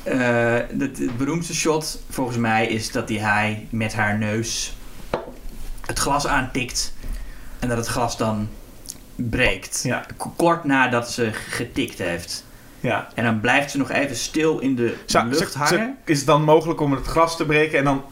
Eh, 0.06 0.54
het, 0.80 0.98
het 0.98 1.18
beroemdste 1.18 1.56
shot, 1.56 2.02
volgens 2.10 2.38
mij, 2.38 2.68
is 2.68 2.92
dat 2.92 3.08
die 3.08 3.22
haai 3.22 3.68
met 3.70 3.94
haar 3.94 4.18
neus 4.18 4.76
het 5.86 6.00
glas 6.00 6.28
aantikt. 6.28 6.94
En 7.60 7.68
dat 7.70 7.78
het 7.78 7.88
glas 7.88 8.18
dan 8.18 8.50
breekt. 9.16 9.82
Ja. 9.84 10.06
Kort 10.36 10.64
nadat 10.64 11.12
ze 11.12 11.30
getikt 11.34 11.98
heeft. 11.98 12.46
Ja. 12.80 13.08
En 13.16 13.24
dan 13.24 13.40
blijft 13.40 13.72
ze 13.72 13.78
nog 13.78 13.92
even 13.92 14.16
stil 14.16 14.60
in 14.60 14.76
de 14.76 14.96
Zou- 15.06 15.28
lucht 15.30 15.54
hangen. 15.54 15.70
ze- 16.06 16.12
is 16.12 16.18
het 16.18 16.28
dan 16.28 16.42
mogelijk 16.44 16.80
om 16.80 16.92
het 16.92 17.06
glas 17.06 17.38
te 17.38 17.46
breken 17.46 17.78
en 17.78 17.84
dan 17.84 18.04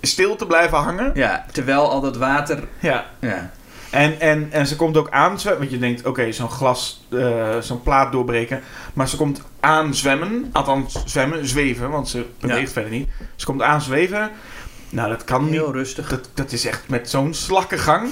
stil 0.00 0.36
te 0.36 0.46
blijven 0.46 0.78
hangen? 0.78 1.10
Ja, 1.14 1.46
terwijl 1.52 1.90
al 1.90 2.00
dat 2.00 2.16
water... 2.16 2.64
Ja. 2.80 3.04
Ja, 3.20 3.50
En, 3.92 4.20
en, 4.20 4.48
en 4.50 4.66
ze 4.66 4.76
komt 4.76 4.96
ook 4.96 5.10
aanzwemmen. 5.10 5.60
Want 5.60 5.72
je 5.72 5.78
denkt, 5.78 6.06
oké, 6.06 6.32
zo'n 6.32 6.50
glas, 6.50 7.06
eh, 7.10 7.58
zo'n 7.58 7.82
plaat 7.82 8.12
doorbreken. 8.12 8.60
Maar 8.92 9.08
ze 9.08 9.16
komt 9.16 9.42
aanzwemmen. 9.60 10.48
Althans, 10.52 11.02
zwemmen, 11.04 11.46
zweven. 11.46 11.90
Want 11.90 12.08
ze 12.08 12.26
beweegt 12.40 12.72
verder 12.72 12.90
niet. 12.90 13.08
Ze 13.36 13.46
komt 13.46 13.62
aanzweven. 13.62 14.30
Nou, 14.90 15.08
dat 15.08 15.24
kan 15.24 15.44
niet. 15.44 15.52
heel 15.52 15.72
rustig. 15.72 16.08
Dat, 16.08 16.28
dat 16.34 16.52
is 16.52 16.66
echt 16.66 16.88
met 16.88 17.10
zo'n 17.10 17.34
slakkengang. 17.34 18.10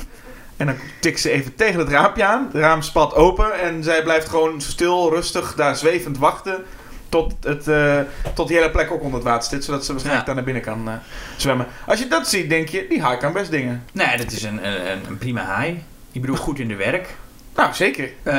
En 0.56 0.66
dan 0.66 0.76
tikt 1.00 1.20
ze 1.20 1.30
even 1.30 1.54
tegen 1.54 1.78
het 1.78 1.88
raampje 1.88 2.24
aan. 2.24 2.44
Het 2.52 2.62
raam 2.62 2.82
spat 2.82 3.14
open. 3.14 3.60
En 3.60 3.84
zij 3.84 4.02
blijft 4.02 4.28
gewoon 4.28 4.60
stil, 4.60 5.10
rustig, 5.10 5.54
daar 5.54 5.76
zwevend 5.76 6.18
wachten. 6.18 6.64
Tot, 7.10 7.34
het, 7.42 7.68
eh, 7.68 7.98
tot 8.34 8.48
die 8.48 8.56
hele 8.56 8.70
plek 8.70 8.90
ook 8.90 9.00
onder 9.02 9.14
het 9.20 9.28
water 9.28 9.48
zit. 9.50 9.64
Zodat 9.64 9.84
ze 9.84 9.92
waarschijnlijk 9.92 10.26
Ja. 10.26 10.34
daar 10.34 10.44
naar 10.44 10.52
binnen 10.54 10.74
kan 10.74 10.88
eh, 10.88 10.94
zwemmen. 11.36 11.66
Als 11.86 11.98
je 11.98 12.08
dat 12.08 12.28
ziet, 12.28 12.48
denk 12.48 12.68
je, 12.68 12.86
die 12.88 13.02
haai 13.02 13.16
kan 13.18 13.32
best 13.32 13.50
dingen. 13.50 13.84
Nee, 13.92 14.16
dat 14.16 14.32
is 14.32 14.42
een, 14.42 14.66
een, 14.66 15.00
een 15.08 15.18
prima 15.18 15.42
haai. 15.42 15.82
Ik 16.12 16.20
bedoel, 16.20 16.36
goed 16.36 16.58
in 16.58 16.68
de 16.68 16.76
werk. 16.76 17.08
Nou, 17.54 17.74
zeker. 17.74 18.10
Eh, 18.22 18.32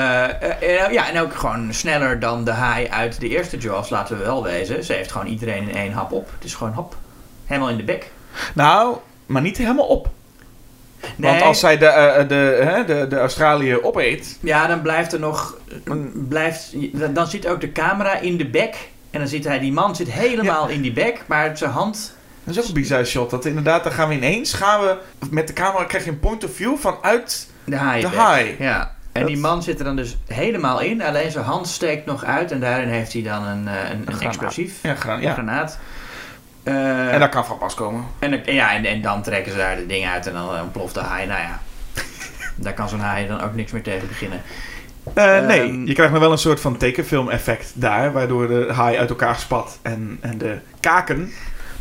ja, 0.91 1.09
en 1.09 1.19
ook 1.19 1.33
gewoon 1.35 1.73
sneller 1.73 2.19
dan 2.19 2.43
de 2.43 2.51
haai 2.51 2.87
uit 2.89 3.19
de 3.19 3.27
eerste 3.29 3.57
Jaws, 3.57 3.89
laten 3.89 4.17
we 4.17 4.23
wel 4.23 4.43
wezen. 4.43 4.83
Ze 4.83 4.93
heeft 4.93 5.11
gewoon 5.11 5.27
iedereen 5.27 5.69
in 5.69 5.75
één 5.75 5.91
hap 5.91 6.11
op. 6.11 6.29
Het 6.35 6.43
is 6.43 6.53
gewoon 6.55 6.73
hop. 6.73 6.95
Helemaal 7.45 7.69
in 7.69 7.77
de 7.77 7.83
bek. 7.83 8.11
Nou, 8.53 8.97
maar 9.25 9.41
niet 9.41 9.57
helemaal 9.57 9.85
op. 9.85 10.09
Want 11.17 11.41
als 11.41 11.59
zij 11.59 11.77
de, 11.77 11.85
eh, 11.85 12.27
de, 12.27 12.59
hè, 12.63 12.85
de, 12.85 13.07
de 13.07 13.17
Australië 13.17 13.77
opeet. 13.81 14.37
Ja, 14.41 14.67
dan 14.67 14.81
blijft 14.81 15.13
er 15.13 15.19
nog... 15.19 15.57
Blijft, 16.27 16.73
dan, 17.13 17.27
zit 17.27 17.47
ook 17.47 17.61
de 17.61 17.71
camera 17.71 18.19
in 18.19 18.37
de 18.37 18.45
bek. 18.49 18.75
En 19.11 19.19
dan 19.19 19.27
zit 19.27 19.43
hij, 19.43 19.59
die 19.59 19.71
man 19.71 19.95
zit 19.95 20.11
helemaal 20.11 20.67
in 20.67 20.81
die 20.81 20.93
bek. 20.93 21.23
Maar 21.25 21.57
zijn 21.57 21.71
hand... 21.71 22.13
Dat 22.43 22.55
is 22.55 22.61
ook 22.61 22.67
een 22.67 22.73
bizar 22.73 23.05
shot. 23.05 23.29
Dat 23.29 23.45
inderdaad, 23.45 23.83
dan 23.83 23.91
gaan 23.93 24.07
we 24.09 24.15
ineens, 24.15 24.53
gaan 24.53 24.81
we 24.81 24.97
met 25.29 25.47
de 25.47 25.53
camera 25.53 25.83
krijg 25.83 26.03
je 26.03 26.09
een 26.09 26.19
point 26.19 26.43
of 26.43 26.53
view 26.53 26.77
vanuit. 26.77 27.47
De 27.63 27.75
haai. 27.75 28.01
De 28.01 28.07
haai. 28.07 28.55
Ja. 28.59 28.95
En 29.11 29.21
Dat- 29.21 29.29
die 29.29 29.39
man 29.39 29.63
zit 29.63 29.79
er 29.79 29.85
dan 29.85 29.95
dus 29.95 30.17
helemaal 30.27 30.79
in. 30.81 31.01
Alleen 31.01 31.31
zijn 31.31 31.45
hand 31.45 31.67
steekt 31.67 32.05
nog 32.05 32.23
uit. 32.23 32.51
En 32.51 32.59
daarin 32.59 32.87
heeft 32.89 33.13
hij 33.13 33.21
dan 33.21 33.43
een, 33.47 33.67
eh, 33.67 33.73
een, 33.91 34.03
een 34.05 34.19
explosief. 34.19 34.73
Ja, 34.81 34.95
gaan, 34.95 35.15
Een 35.15 35.21
ja. 35.21 35.33
granaat. 35.33 35.79
Eh, 36.63 37.13
En 37.13 37.19
dat 37.19 37.29
kan 37.29 37.45
van 37.45 37.57
pas 37.57 37.73
komen. 37.73 38.05
En, 38.19 38.31
dan- 38.31 38.39
ja, 38.55 38.73
en, 38.75 38.85
en 38.85 39.01
dan 39.01 39.21
trekken 39.21 39.51
ze 39.51 39.57
daar 39.57 39.75
de 39.75 39.85
dingen 39.85 40.11
uit 40.11 40.27
en 40.27 40.33
dan 40.33 40.59
ontploft 40.61 40.93
de 40.93 40.99
haai. 40.99 41.27
Nou 41.27 41.39
ja, 41.39 41.59
daar 42.55 42.73
kan 42.73 42.89
zo'n 42.89 42.99
haai 42.99 43.27
dan 43.27 43.41
ook 43.41 43.55
niks 43.55 43.71
meer 43.71 43.81
tegen 43.83 44.07
beginnen. 44.07 44.41
Eh, 45.13 45.45
nee, 45.45 45.61
Ehm, 45.61 45.85
je 45.85 45.93
krijgt 45.93 46.11
nog 46.13 46.21
wel 46.21 46.31
een 46.31 46.37
soort 46.37 46.59
van 46.59 46.77
tekenfilm-effect 46.77 47.71
daar, 47.73 48.11
waardoor 48.11 48.47
de 48.47 48.67
haai 48.73 48.97
uit 48.97 49.09
elkaar 49.09 49.35
spat 49.35 49.79
en, 49.81 50.17
en 50.21 50.37
de 50.37 50.57
kaken 50.79 51.31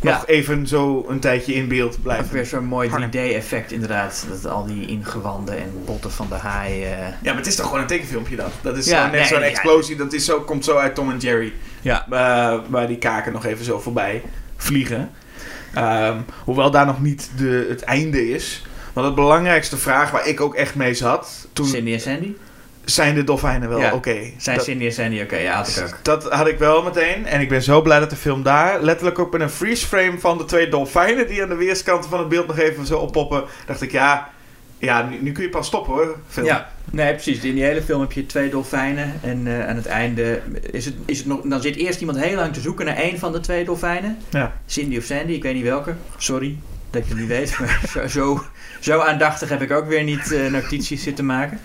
Ja. 0.01 0.11
nog 0.13 0.27
even 0.27 0.67
zo 0.67 1.05
een 1.09 1.19
tijdje 1.19 1.53
in 1.53 1.67
beeld 1.67 1.95
Ook 1.95 2.01
blijven. 2.03 2.33
weer 2.33 2.45
zo'n 2.45 2.65
mooi 2.65 2.89
hangen. 2.89 3.09
3D-effect 3.09 3.71
inderdaad. 3.71 4.25
Dat 4.29 4.47
al 4.51 4.65
die 4.65 4.85
ingewanden 4.87 5.57
en 5.57 5.71
botten 5.85 6.11
van 6.11 6.25
de 6.29 6.35
haai... 6.35 6.83
eh, 6.83 6.89
Ja, 6.99 7.15
maar 7.23 7.35
het 7.35 7.47
is 7.47 7.55
toch 7.55 7.65
gewoon 7.65 7.81
een 7.81 7.87
tekenfilmpje 7.87 8.35
dan? 8.35 8.49
Dat 8.61 8.77
is 8.77 8.85
Ja, 8.87 9.03
net 9.03 9.11
nee, 9.11 9.25
zo'n 9.25 9.39
ja. 9.39 9.45
explosie, 9.45 9.95
dat 9.95 10.13
is 10.13 10.25
zo, 10.25 10.39
komt 10.41 10.65
zo 10.65 10.77
uit 10.77 10.95
Tom 10.95 11.11
en 11.11 11.17
Jerry. 11.17 11.53
Ja. 11.81 12.05
Waar 12.69 12.87
die 12.87 12.97
kaken 12.97 13.31
nog 13.33 13.45
even 13.45 13.65
zo 13.65 13.79
voorbij 13.79 14.21
vliegen. 14.61 15.11
Ehm, 15.73 16.17
hoewel 16.43 16.71
daar 16.71 16.85
nog 16.85 17.01
niet 17.01 17.29
de, 17.37 17.65
het 17.69 17.81
einde 17.81 18.29
is. 18.29 18.65
Want 18.93 19.07
de 19.07 19.13
belangrijkste 19.13 19.77
vraag 19.77 20.11
waar 20.11 20.27
ik 20.27 20.41
ook 20.41 20.55
echt 20.55 20.75
mee 20.75 20.93
zat, 20.93 21.47
toen 21.53 21.65
Cindy 21.67 21.93
en 21.93 21.99
Sandy? 21.99 22.31
zijn 22.85 23.15
de 23.15 23.23
dolfijnen 23.23 23.69
wel 23.69 23.79
Ja. 23.79 23.93
oké. 23.93 24.17
Zijn 24.37 24.55
Dat- 24.57 24.65
Cindy 24.65 24.85
en 24.85 24.91
Sandy 24.93 25.21
oké? 25.21 25.35
Ja, 25.37 25.55
had 25.55 25.67
ik 25.77 25.83
ook. 25.83 25.97
Dat 26.01 26.23
had 26.31 26.47
ik 26.47 26.57
wel 26.59 26.83
meteen. 26.83 27.25
En 27.25 27.41
ik 27.41 27.49
ben 27.49 27.61
zo 27.61 27.81
blij 27.81 27.99
dat 27.99 28.09
de 28.09 28.15
film 28.15 28.43
daar 28.43 28.81
letterlijk 28.81 29.19
ook 29.19 29.31
met 29.31 29.41
een 29.41 29.49
freeze 29.49 29.87
frame 29.87 30.19
van 30.19 30.37
de 30.37 30.45
twee 30.45 30.69
dolfijnen 30.69 31.27
die 31.27 31.41
aan 31.43 31.49
de 31.49 31.55
weerskanten 31.55 32.09
van 32.09 32.19
het 32.19 32.29
beeld 32.29 32.47
nog 32.47 32.57
even 32.59 32.85
zo 32.85 32.97
oppoppen. 32.97 33.43
Dacht 33.65 33.81
ik, 33.81 33.91
ja, 33.91 34.29
ja 34.81 35.07
nu, 35.09 35.17
nu 35.21 35.31
kun 35.31 35.43
je 35.43 35.49
pas 35.49 35.67
stoppen 35.67 35.93
hoor. 35.93 36.17
Film. 36.27 36.45
Ja, 36.45 36.71
nee, 36.91 37.13
precies. 37.13 37.43
In 37.43 37.55
die 37.55 37.63
hele 37.63 37.81
film 37.81 38.01
heb 38.01 38.11
je 38.11 38.25
twee 38.25 38.49
dolfijnen. 38.49 39.13
En 39.23 39.47
eh, 39.47 39.67
aan 39.67 39.75
het 39.75 39.85
einde 39.85 40.41
is 40.71 40.85
het, 40.85 40.95
is 41.05 41.17
het 41.17 41.27
nog... 41.27 41.41
Dan 41.41 41.61
zit 41.61 41.75
eerst 41.75 41.99
iemand 41.99 42.19
heel 42.19 42.35
lang 42.35 42.53
te 42.53 42.61
zoeken 42.61 42.85
naar 42.85 42.95
één 42.95 43.19
van 43.19 43.31
de 43.31 43.39
twee 43.39 43.65
dolfijnen. 43.65 44.17
Ja. 44.29 44.53
Cindy 44.65 44.97
of 44.97 45.03
Sandy, 45.03 45.31
ik 45.31 45.43
weet 45.43 45.53
niet 45.53 45.63
welke. 45.63 45.93
Sorry 46.17 46.57
dat 46.91 47.01
ik 47.01 47.09
het 47.09 47.17
niet 47.17 47.27
weet. 47.27 47.59
Maar 47.59 47.81
zo, 47.93 48.07
zo, 48.07 48.43
zo 48.79 48.99
aandachtig 48.99 49.49
heb 49.49 49.61
ik 49.61 49.71
ook 49.71 49.87
weer 49.87 50.03
niet 50.03 50.31
eh, 50.31 50.51
notities 50.51 51.03
zitten 51.03 51.25
maken. 51.25 51.59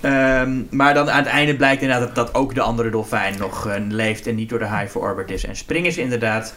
Ehm, 0.00 0.62
maar 0.70 0.94
dan 0.94 1.10
aan 1.10 1.22
het 1.22 1.32
einde 1.32 1.56
blijkt 1.56 1.82
inderdaad 1.82 2.06
dat, 2.06 2.26
dat 2.26 2.34
ook 2.34 2.54
de 2.54 2.60
andere 2.60 2.90
dolfijn 2.90 3.38
nog 3.38 3.66
eh, 3.66 3.74
leeft 3.88 4.26
en 4.26 4.34
niet 4.34 4.48
door 4.48 4.58
de 4.58 4.64
haai 4.64 4.88
verorberd 4.88 5.30
is. 5.30 5.44
En 5.44 5.56
springen 5.56 5.92
ze 5.92 6.00
inderdaad 6.00 6.54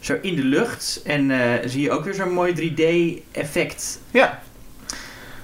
zo 0.00 0.18
in 0.22 0.36
de 0.36 0.44
lucht. 0.44 1.00
En 1.04 1.30
eh, 1.30 1.68
zie 1.68 1.82
je 1.82 1.90
ook 1.90 2.04
weer 2.04 2.14
zo'n 2.14 2.32
mooi 2.32 2.72
3D-effect. 2.72 4.00
ja, 4.10 4.42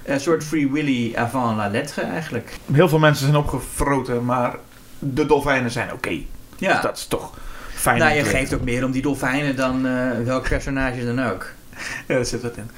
Een 0.05 0.19
soort 0.19 0.43
Free 0.43 0.71
Willy 0.71 1.15
avant 1.15 1.57
la 1.57 1.67
lettre 1.69 2.01
eigenlijk. 2.01 2.49
heel 2.73 2.89
veel 2.89 2.99
mensen 2.99 3.25
zijn 3.25 3.37
opgefroten, 3.37 4.25
maar 4.25 4.55
de 4.99 5.25
dolfijnen 5.25 5.71
zijn 5.71 5.93
oké. 5.93 6.17
Ja, 6.57 6.73
Dus 6.73 6.81
dat 6.81 6.97
is 6.97 7.05
toch 7.05 7.33
fijn. 7.73 7.99
nou, 7.99 8.13
je 8.15 8.23
geeft 8.23 8.53
ook 8.53 8.61
meer 8.63 8.85
om 8.85 8.91
die 8.91 9.01
dolfijnen 9.01 9.55
dan 9.55 9.85
eh, 9.85 9.93
welk 10.25 10.49
personage 10.49 11.05
dan 11.05 11.25
ook. 11.31 11.45
Ja, 12.07 12.15
daar 12.15 12.25
zit 12.25 12.41
wat 12.41 12.57
in. 12.57 12.69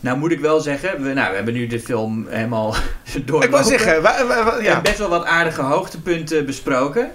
Nou 0.00 0.18
moet 0.18 0.30
ik 0.30 0.40
wel 0.40 0.60
zeggen, 0.60 1.02
we, 1.02 1.12
nou, 1.12 1.28
we 1.30 1.36
hebben 1.36 1.54
nu 1.54 1.66
de 1.66 1.80
film 1.80 2.26
helemaal 2.28 2.74
door. 3.26 3.44
Ik 3.44 3.50
wou 3.50 3.64
zeggen, 3.64 4.02
wa- 4.02 4.26
wa- 4.26 4.44
wa- 4.44 4.58
ja. 4.60 4.76
En 4.76 4.82
best 4.82 4.98
wel 4.98 5.08
wat 5.08 5.24
aardige 5.24 5.62
hoogtepunten 5.62 6.46
besproken. 6.46 7.10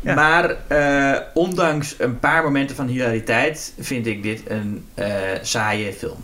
Ja. 0.00 0.14
Maar 0.14 0.56
eh, 0.66 1.18
ondanks 1.34 1.94
een 1.98 2.18
paar 2.18 2.42
momenten 2.42 2.76
van 2.76 2.86
hilariteit 2.86 3.72
vind 3.78 4.06
ik 4.06 4.22
dit 4.22 4.42
een 4.48 4.84
eh, 4.94 5.06
saaie 5.42 5.92
film. 5.92 6.18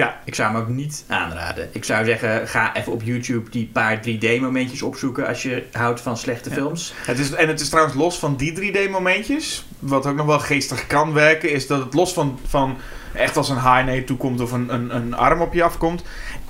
Ja, 0.00 0.20
Ik 0.24 0.34
zou 0.34 0.52
hem 0.52 0.60
ook 0.60 0.68
niet 0.68 1.04
aanraden. 1.08 1.68
Ik 1.72 1.84
zou 1.84 2.04
zeggen, 2.04 2.48
ga 2.48 2.74
even 2.76 2.92
op 2.92 3.02
YouTube 3.02 3.50
die 3.50 3.70
paar 3.72 4.00
3D-momentjes 4.06 4.82
opzoeken 4.82 5.26
als 5.26 5.42
je 5.42 5.64
houdt 5.72 6.00
van 6.00 6.16
slechte 6.16 6.48
Ja. 6.48 6.54
films. 6.54 6.94
Het 7.04 7.18
is, 7.18 7.30
en 7.32 7.48
het 7.48 7.60
is 7.60 7.68
trouwens 7.68 7.96
los 7.96 8.18
van 8.18 8.36
die 8.36 8.52
3D-momentjes. 8.52 9.64
Wat 9.78 10.06
ook 10.06 10.16
nog 10.16 10.26
wel 10.26 10.38
geestig 10.38 10.86
kan 10.86 11.12
werken, 11.12 11.50
is 11.50 11.66
dat 11.66 11.80
het 11.84 11.94
los 11.94 12.12
van, 12.12 12.38
van 12.48 12.76
echt 13.14 13.36
als 13.36 13.48
een 13.48 13.56
haai 13.56 13.84
naar 13.84 13.94
je 13.94 14.04
toe 14.04 14.16
komt 14.16 14.40
of 14.40 14.52
een, 14.52 14.74
een, 14.74 14.94
een 14.94 15.14
arm 15.14 15.40
op 15.40 15.52
je 15.54 15.62
afkomt. 15.62 16.02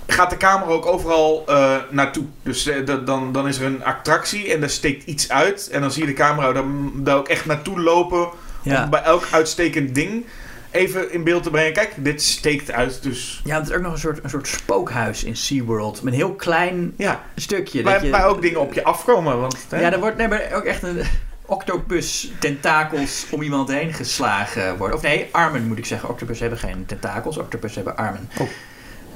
Gaat 0.06 0.30
de 0.30 0.36
camera 0.36 0.70
ook 0.70 0.86
overal 0.86 1.44
eh, 1.46 1.76
naartoe. 1.90 2.24
Dus 2.42 2.66
eh, 2.66 2.86
dat- 2.86 3.06
dan, 3.06 3.32
dan 3.32 3.48
is 3.48 3.58
er 3.58 3.66
een 3.66 3.84
attractie 3.84 4.52
en 4.52 4.60
daar 4.60 4.70
steekt 4.70 5.04
iets 5.06 5.28
uit. 5.30 5.68
En 5.72 5.80
dan 5.80 5.90
zie 5.92 6.02
je 6.02 6.08
de 6.08 6.14
camera 6.14 6.62
daar 6.94 7.16
ook 7.16 7.28
echt 7.28 7.46
naartoe 7.46 7.80
lopen. 7.80 8.28
Ja. 8.62 8.88
Bij 8.88 9.02
elk 9.02 9.26
uitstekend 9.30 9.94
ding 9.94 10.24
even 10.70 11.12
in 11.12 11.24
beeld 11.24 11.42
te 11.42 11.50
brengen. 11.50 11.72
Kijk, 11.72 11.92
dit 11.96 12.22
steekt 12.22 12.70
uit. 12.70 13.02
Dus 13.02 13.40
Ja, 13.44 13.59
het 13.59 13.68
is 13.68 13.74
ook 13.74 13.83
nog 13.83 13.92
een 13.92 13.98
soort, 13.98 14.24
een 14.24 14.30
soort 14.30 14.48
spookhuis 14.48 15.24
in 15.24 15.37
SeaWorld. 15.37 16.02
Met 16.02 16.12
een 16.12 16.18
heel 16.18 16.35
klein 16.35 16.94
ja, 16.96 17.22
stukje. 17.35 17.83
waar, 17.83 17.92
dat 17.92 18.02
je, 18.02 18.11
waar 18.11 18.26
ook 18.26 18.42
dingen 18.42 18.61
op 18.61 18.72
je 18.72 18.85
afkomen. 18.85 19.40
Want, 19.40 19.66
hè, 19.68 19.80
Ja, 19.80 19.92
er 19.92 20.00
wordt 20.00 20.16
nee, 20.16 20.28
maar 20.28 20.50
ook 20.52 20.64
echt 20.64 20.83
een 20.83 21.02
octopus 21.46 22.33
tentakels 22.38 23.26
om 23.30 23.42
iemand 23.42 23.68
heen 23.68 23.92
geslagen 23.92 24.76
worden. 24.76 24.96
Of 24.96 25.02
nee, 25.02 25.28
armen 25.30 25.66
moet 25.66 25.78
ik 25.78 25.87
zeggen. 25.87 26.09
Octopus 26.09 26.40
hebben 26.40 26.59
geen 26.59 26.87
tentakels, 26.87 27.38
octopus 27.38 27.74
hebben 27.74 27.96
armen. 27.96 28.28
Oh. 28.38 28.48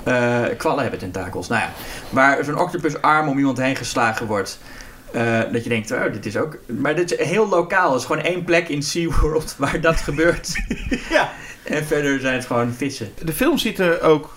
Eh, 0.04 0.56
kwallen 0.56 0.82
hebben 0.82 1.00
tentakels. 1.00 1.48
Nou 1.48 1.62
ja, 1.62 1.70
waar 2.10 2.44
zo'n 2.44 2.58
octopus 2.58 3.02
arm 3.02 3.28
om 3.28 3.38
iemand 3.38 3.58
heen 3.58 3.76
geslagen 3.76 4.26
wordt. 4.26 4.58
Eh, 5.14 5.40
dat 5.52 5.62
je 5.62 5.68
denkt, 5.68 5.90
oh, 5.92 6.02
dit 6.12 6.26
is 6.26 6.36
ook... 6.36 6.56
Maar 6.66 6.94
dit 6.94 7.12
is 7.18 7.26
heel 7.26 7.48
lokaal. 7.48 7.90
Het 7.92 8.00
is 8.00 8.06
gewoon 8.06 8.22
één 8.22 8.44
plek 8.44 8.68
in 8.68 8.82
SeaWorld 8.82 9.54
waar 9.58 9.80
dat 9.80 9.96
gebeurt. 10.00 10.52
ja. 11.10 11.32
En 11.62 11.84
verder 11.84 12.20
zijn 12.20 12.34
het 12.34 12.46
gewoon 12.46 12.72
vissen. 12.72 13.12
De 13.24 13.32
film 13.32 13.58
ziet 13.58 13.78
er 13.78 14.02
ook 14.02 14.36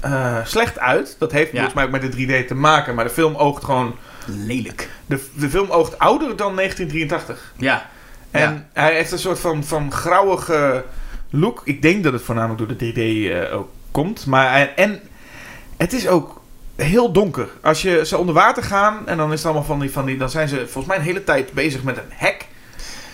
eh, 0.00 0.44
slecht 0.44 0.78
uit. 0.78 1.16
Dat 1.18 1.32
heeft 1.32 1.46
Ja. 1.52 1.54
volgens 1.54 1.74
mij 1.74 1.84
ook 1.84 1.90
met 1.90 2.12
de 2.12 2.42
3D 2.42 2.46
te 2.46 2.54
maken. 2.54 2.94
Maar 2.94 3.04
de 3.04 3.10
film 3.10 3.34
oogt 3.34 3.64
gewoon... 3.64 3.94
Lelijk. 4.26 4.88
De, 5.06 5.24
de 5.32 5.48
film 5.50 5.70
oogt 5.70 5.98
ouder 5.98 6.36
dan 6.36 6.56
1983. 6.56 7.52
Ja. 7.56 7.86
En 8.30 8.40
Ja. 8.72 8.80
hij 8.82 8.94
heeft 8.94 9.12
een 9.12 9.18
soort 9.18 9.38
van, 9.38 9.64
van 9.64 9.92
grauwige 9.92 10.84
look. 11.30 11.60
Ik 11.64 11.82
denk 11.82 12.04
dat 12.04 12.12
het 12.12 12.22
voornamelijk 12.22 12.58
door 12.58 12.76
de 12.76 12.92
3D 12.92 13.32
eh, 13.48 13.56
ook 13.58 13.68
komt. 13.90 14.26
Maar, 14.26 14.50
hij- 14.50 14.72
en 14.76 15.00
het 15.76 15.92
is 15.92 16.08
ook 16.08 16.40
heel 16.76 17.12
donker. 17.12 17.48
Als 17.62 17.82
je 17.82 18.06
ze 18.06 18.18
onder 18.18 18.34
water 18.34 18.62
gaan 18.62 19.08
en 19.08 19.16
dan 19.16 19.32
is 19.32 19.36
het 19.38 19.44
allemaal 19.46 19.64
van 19.64 19.78
die, 19.80 19.90
van 19.90 20.04
die... 20.06 20.16
Dan 20.16 20.30
zijn 20.30 20.48
ze 20.48 20.56
volgens 20.56 20.86
mij 20.86 20.96
een 20.96 21.02
hele 21.02 21.24
tijd 21.24 21.52
bezig 21.52 21.82
met 21.82 21.96
een 21.96 22.02
hek. 22.08 22.46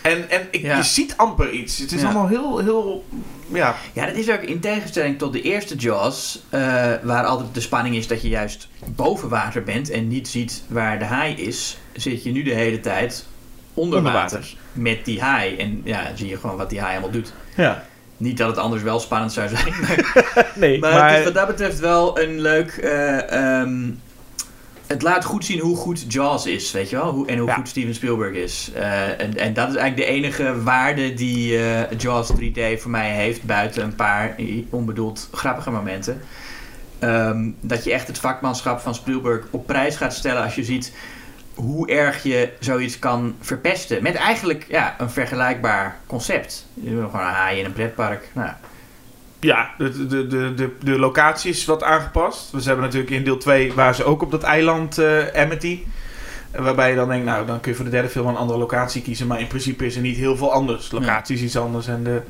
En, 0.03 0.31
en 0.31 0.49
ik, 0.51 0.61
Ja. 0.61 0.77
je 0.77 0.83
ziet 0.83 1.17
amper 1.17 1.51
iets. 1.51 1.79
Het 1.79 1.93
is 1.93 2.01
Ja. 2.01 2.07
allemaal 2.07 2.29
heel, 2.29 2.59
heel... 2.59 3.05
Ja, 3.53 3.75
Ja, 3.93 4.07
dat 4.07 4.15
is 4.15 4.31
ook 4.31 4.41
in 4.41 4.61
tegenstelling 4.61 5.19
tot 5.19 5.33
de 5.33 5.43
eerste 5.43 5.75
Jaws, 5.75 6.43
eh, 6.49 6.61
waar 7.03 7.25
altijd 7.25 7.55
de 7.55 7.61
spanning 7.61 7.97
is 7.97 8.07
dat 8.07 8.23
je 8.23 8.29
juist 8.29 8.69
boven 8.87 9.29
water 9.29 9.63
bent 9.63 9.91
en 9.91 10.09
niet 10.09 10.29
ziet 10.29 10.63
waar 10.69 10.99
de 10.99 11.05
haai 11.05 11.35
is, 11.35 11.79
zit 11.93 12.23
je 12.23 12.31
nu 12.33 12.43
de 12.43 12.55
hele 12.55 12.81
tijd 12.81 13.27
onder, 13.75 13.99
Onder 13.99 14.13
water, 14.13 14.39
water. 14.39 14.55
met 14.73 15.05
die 15.05 15.21
haai. 15.21 15.57
En 15.57 15.81
ja, 15.85 16.05
dan 16.05 16.17
zie 16.17 16.29
je 16.29 16.37
gewoon 16.39 16.57
wat 16.57 16.71
die 16.71 16.81
haai 16.81 16.93
allemaal 16.93 17.11
doet. 17.11 17.33
ja. 17.57 17.85
Niet 18.23 18.37
dat 18.39 18.49
het 18.49 18.59
anders 18.59 18.83
wel 18.83 19.01
spannend 19.01 19.33
zou 19.33 19.49
zijn, 19.49 19.75
maar, 19.81 20.53
Nee, 20.55 20.79
maar 20.79 21.09
het 21.09 21.19
is 21.19 21.25
wat 21.25 21.35
dat 21.35 21.47
betreft 21.47 21.79
wel 21.79 22.21
een 22.21 22.41
leuk... 22.41 22.71
eh, 22.71 23.61
ehm, 23.61 23.91
het 24.87 25.03
laat 25.03 25.25
goed 25.25 25.45
zien 25.45 25.61
hoe 25.61 25.77
goed 25.77 26.13
Jaws 26.13 26.47
is, 26.47 26.73
weet 26.73 26.91
je 26.91 26.97
wel? 26.97 27.11
Hoe, 27.11 27.27
en 27.27 27.39
hoe 27.39 27.49
Ja. 27.49 27.55
goed 27.55 27.69
Steven 27.69 27.95
Spielberg 27.95 28.35
is. 28.35 28.71
Eh, 28.75 29.21
en, 29.21 29.37
en 29.37 29.55
dat 29.55 29.69
is 29.69 29.75
eigenlijk 29.77 29.97
de 29.97 30.05
enige 30.05 30.63
waarde 30.63 31.15
die 31.15 31.59
eh, 31.59 31.99
Jaws 31.99 32.33
3D 32.33 32.81
voor 32.81 32.91
mij 32.91 33.11
heeft... 33.11 33.43
buiten 33.43 33.83
een 33.83 33.95
paar 33.95 34.37
onbedoeld 34.71 35.29
grappige 35.33 35.71
momenten. 35.71 36.21
Ehm, 36.99 37.51
dat 37.61 37.85
je 37.85 37.93
echt 37.93 38.07
het 38.07 38.19
vakmanschap 38.19 38.81
van 38.81 38.95
Spielberg 38.95 39.45
op 39.51 39.67
prijs 39.67 39.97
gaat 39.97 40.15
stellen... 40.15 40.43
als 40.43 40.55
je 40.55 40.65
ziet 40.65 40.93
hoe 41.55 41.89
erg 41.89 42.23
je 42.23 42.49
zoiets 42.61 42.99
kan 42.99 43.35
verpesten. 43.41 44.03
Met 44.03 44.15
eigenlijk 44.15 44.65
ja, 44.69 44.95
een 44.99 45.11
vergelijkbaar 45.11 45.97
concept. 46.07 46.67
Je 46.75 46.91
wil 46.95 47.09
gewoon 47.09 47.27
een 47.27 47.33
haai 47.33 47.59
in 47.59 47.65
een 47.65 47.73
pretpark. 47.73 48.29
Nou, 48.33 48.51
Ja, 49.41 49.71
de, 49.79 50.07
de, 50.07 50.27
de, 50.27 50.55
de, 50.55 50.71
de 50.83 50.99
locatie 50.99 51.51
is 51.51 51.65
wat 51.65 51.83
aangepast. 51.83 52.51
We 52.51 52.63
hebben 52.63 52.85
natuurlijk 52.85 53.11
in 53.13 53.25
deel 53.25 53.39
2 53.39 53.73
waar 53.73 53.95
ze 53.95 54.05
ook 54.05 54.23
op 54.23 54.31
dat 54.31 54.43
eiland 54.43 54.99
eh 54.99 55.27
Amity. 55.43 55.81
Waarbij 56.57 56.91
je 56.91 56.97
dan 56.97 57.09
denkt, 57.09 57.25
nou, 57.25 57.47
dan 57.47 57.61
kun 57.61 57.71
je 57.71 57.77
voor 57.77 57.85
de 57.85 57.91
derde 57.91 58.09
film 58.09 58.27
een 58.27 58.37
andere 58.37 58.59
locatie 58.59 59.03
kiezen. 59.03 59.27
Maar 59.27 59.41
in 59.41 59.47
principe 59.47 59.87
is 59.87 59.97
er 59.97 60.03
niet 60.03 60.17
heel 60.17 60.37
veel 60.37 60.53
anders. 60.53 60.89
De 60.89 60.99
locatie 61.01 61.37
is 61.37 61.43
iets 61.43 61.57
anders. 61.57 61.87
En 61.87 62.03
de, 62.05 62.21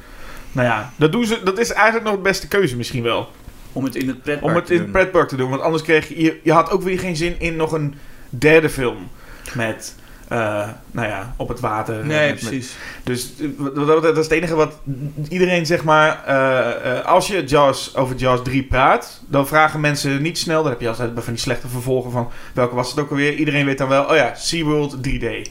nou 0.53 0.67
ja, 0.69 0.93
dat, 0.97 1.13
doen 1.13 1.25
ze, 1.27 1.41
dat 1.45 1.59
is 1.59 1.73
eigenlijk 1.73 2.05
nog 2.05 2.15
de 2.15 2.21
beste 2.23 2.49
keuze 2.49 2.77
misschien 2.77 3.03
wel. 3.03 3.29
om 3.73 3.85
het 3.85 3.95
in 3.95 4.09
het 4.09 4.23
pretpark 4.23 4.51
Om 4.51 4.57
het 4.57 4.67
te 4.67 4.73
in 4.73 4.79
doen. 4.79 4.87
het 4.89 4.97
pretpark 4.97 5.29
te 5.29 5.37
doen. 5.37 5.51
Want 5.51 5.63
anders 5.63 5.83
kreeg 5.83 6.09
je, 6.09 6.23
je... 6.23 6.41
Je 6.43 6.53
had 6.53 6.71
ook 6.71 6.83
weer 6.83 6.99
geen 6.99 7.17
zin 7.17 7.35
in 7.41 7.57
nog 7.57 7.73
een 7.73 7.95
derde 8.38 8.68
film. 8.71 9.09
Met, 9.55 9.95
eh, 10.29 10.68
nou 10.90 11.09
ja, 11.09 11.35
op 11.37 11.49
het 11.49 11.61
water. 11.61 11.95
Nee, 12.07 12.31
Met- 12.31 12.40
met- 12.42 12.51
precies. 12.51 12.77
dus 13.03 13.33
eh, 13.40 13.47
wat- 13.57 13.87
wat- 13.87 14.03
dat 14.03 14.16
is 14.16 14.25
het 14.25 14.33
enige 14.33 14.55
wat 14.55 14.73
iedereen 15.29 15.66
zeg 15.66 15.85
maar. 15.85 16.23
eh, 16.27 16.99
eh, 16.99 17.05
als 17.07 17.27
je 17.27 17.45
Jaws 17.45 17.97
over 17.97 18.16
Jaws 18.16 18.40
3 18.42 18.62
praat, 18.62 19.21
dan 19.27 19.47
vragen 19.47 19.81
mensen 19.81 20.23
niet 20.23 20.38
snel. 20.38 20.62
Dan 20.62 20.71
heb 20.73 20.81
je 20.81 20.88
altijd 20.88 21.14
bij 21.14 21.23
van 21.23 21.33
die 21.33 21.42
slechte 21.42 21.68
vervolgen 21.68 22.11
van 22.11 22.31
welke 22.55 22.75
was 22.75 22.90
het 22.90 23.01
ook 23.01 23.11
alweer. 23.11 23.35
Iedereen 23.35 23.64
weet 23.66 23.79
dan 23.79 23.88
wel, 23.88 24.05
oh 24.05 24.16
ja, 24.16 24.35
SeaWorld 24.35 24.97
3D. 25.03 25.51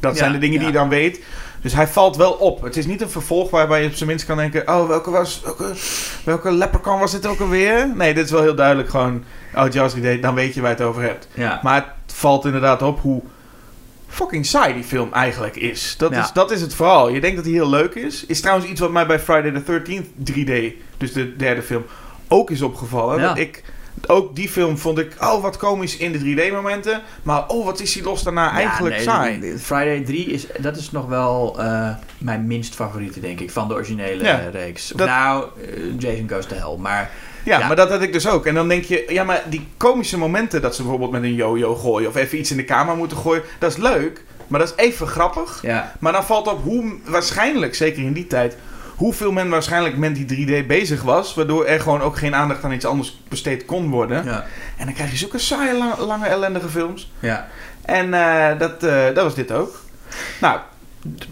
Dat 0.00 0.12
Ja, 0.12 0.18
zijn 0.18 0.32
de 0.32 0.38
dingen 0.38 0.58
die 0.58 0.66
je 0.68 0.74
dan 0.74 0.88
weet. 0.88 1.20
Dus 1.60 1.72
hij 1.74 1.86
valt 1.88 2.16
wel 2.16 2.32
op. 2.32 2.62
Het 2.62 2.76
is 2.76 2.86
niet 2.86 3.00
een 3.00 3.10
vervolg 3.10 3.50
waarbij 3.50 3.82
je 3.82 3.88
op 3.88 3.94
zijn 3.94 4.08
minst 4.08 4.24
kan 4.26 4.36
denken: 4.36 4.68
oh, 4.68 4.88
welke 4.88 5.10
was. 5.10 5.40
Welke, 5.44 5.74
welke 6.24 6.52
leprechaun 6.52 6.98
was 6.98 7.10
dit 7.12 7.26
ook 7.26 7.40
alweer? 7.40 7.92
Nee, 7.96 8.14
dit 8.14 8.24
is 8.24 8.30
wel 8.30 8.42
heel 8.42 8.54
duidelijk 8.54 8.88
gewoon. 8.90 9.24
Oh, 9.54 9.64
Jaws 9.70 9.94
3D, 9.94 10.20
dan 10.20 10.34
weet 10.34 10.54
je 10.54 10.60
waar 10.60 10.70
je 10.70 10.76
het 10.76 10.84
over 10.86 11.02
hebt. 11.02 11.28
Ja. 11.34 11.60
Maar 11.62 11.74
het 11.74 11.84
valt 12.22 12.44
inderdaad 12.44 12.82
op 12.82 13.00
hoe 13.00 13.22
fucking 14.08 14.46
saai 14.46 14.74
die 14.74 14.84
film 14.84 15.12
eigenlijk 15.12 15.56
is. 15.56 15.94
Dat, 15.98 16.10
Ja. 16.12 16.22
is, 16.22 16.32
dat 16.32 16.50
is 16.50 16.60
het 16.60 16.74
vooral. 16.74 17.08
Je 17.08 17.20
denkt 17.20 17.36
dat 17.36 17.44
hij 17.44 17.54
heel 17.54 17.68
leuk 17.68 17.94
is. 17.94 18.26
Is 18.26 18.40
trouwens 18.40 18.68
iets 18.70 18.80
wat 18.80 18.90
mij 18.90 19.06
bij 19.06 19.20
Friday 19.20 19.50
the 19.62 19.82
13th 19.82 20.30
3D, 20.32 20.74
dus 20.96 21.12
de 21.12 21.36
derde 21.36 21.62
film, 21.62 21.84
ook 22.28 22.50
is 22.50 22.62
opgevallen. 22.62 23.20
Ja. 23.20 23.28
Dat 23.28 23.38
ik, 23.38 23.62
ook 24.06 24.36
die 24.36 24.48
film 24.48 24.78
vond 24.78 24.98
ik, 24.98 25.16
oh 25.20 25.42
wat 25.42 25.56
komisch 25.56 25.96
in 25.96 26.12
de 26.12 26.18
3D 26.48 26.52
momenten. 26.52 27.02
Maar 27.22 27.46
oh 27.48 27.64
wat 27.64 27.80
is 27.80 27.94
hij 27.94 28.02
los 28.04 28.22
daarna 28.22 28.50
eigenlijk 28.50 28.94
nee, 28.94 29.04
saai. 29.04 29.40
de- 29.40 29.52
de 29.52 29.58
Friday 29.58 30.00
3 30.00 30.24
is, 30.26 30.46
dat 30.58 30.76
is 30.76 30.90
nog 30.90 31.06
wel 31.06 31.56
eh, 31.60 31.88
mijn 32.18 32.46
minst 32.46 32.74
favoriete, 32.74 33.20
denk 33.20 33.40
ik, 33.40 33.50
van 33.50 33.68
de 33.68 33.74
originele 33.74 34.48
reeks. 34.52 34.88
Dat- 34.96 35.08
Nou, 35.08 35.44
eh, 35.60 35.72
Jason 35.98 36.28
Goes 36.30 36.46
to 36.46 36.54
Hell, 36.54 36.76
maar 36.78 37.10
Ja, 37.44 37.58
Ja. 37.58 37.66
maar 37.66 37.76
dat 37.76 37.90
had 37.90 38.02
ik 38.02 38.12
dus 38.12 38.28
ook. 38.28 38.46
En 38.46 38.54
dan 38.54 38.68
denk 38.68 38.84
je, 38.84 39.04
ja, 39.08 39.24
maar 39.24 39.42
die 39.48 39.68
komische 39.76 40.18
momenten 40.18 40.62
dat 40.62 40.74
ze 40.74 40.80
bijvoorbeeld 40.82 41.10
met 41.10 41.22
een 41.22 41.34
yo-yo 41.34 41.74
gooien 41.74 42.08
of 42.08 42.16
even 42.16 42.38
iets 42.38 42.50
in 42.50 42.56
de 42.56 42.64
camera 42.64 42.96
moeten 42.96 43.16
gooien, 43.16 43.42
dat 43.58 43.70
is 43.70 43.76
leuk, 43.76 44.24
maar 44.46 44.60
dat 44.60 44.74
is 44.76 44.84
even 44.84 45.06
grappig. 45.06 45.58
ja, 45.62 45.92
Maar 45.98 46.12
dan 46.12 46.24
valt 46.24 46.48
op 46.48 46.62
hoe 46.62 46.94
waarschijnlijk, 47.04 47.74
zeker 47.74 48.02
in 48.02 48.12
die 48.12 48.26
tijd, 48.26 48.56
hoeveel 48.96 49.32
men 49.32 49.48
waarschijnlijk 49.48 49.96
met 49.96 50.14
die 50.28 50.46
3D 50.62 50.66
bezig 50.66 51.02
was, 51.02 51.34
waardoor 51.34 51.66
er 51.66 51.80
gewoon 51.80 52.00
ook 52.00 52.16
geen 52.18 52.34
aandacht 52.34 52.64
aan 52.64 52.72
iets 52.72 52.84
anders 52.84 53.20
besteed 53.28 53.64
kon 53.64 53.90
worden. 53.90 54.24
ja, 54.24 54.44
En 54.76 54.84
dan 54.84 54.94
krijg 54.94 55.10
je 55.10 55.16
zulke 55.16 55.38
saaie, 55.38 55.74
lange, 55.78 56.04
lange 56.06 56.26
ellendige 56.26 56.68
films. 56.68 57.12
ja. 57.20 57.48
En 57.82 58.14
eh, 58.14 58.58
dat, 58.58 58.82
eh, 58.82 59.04
dat 59.04 59.24
was 59.24 59.34
dit 59.34 59.52
ook. 59.52 59.80
Nou, 60.40 60.58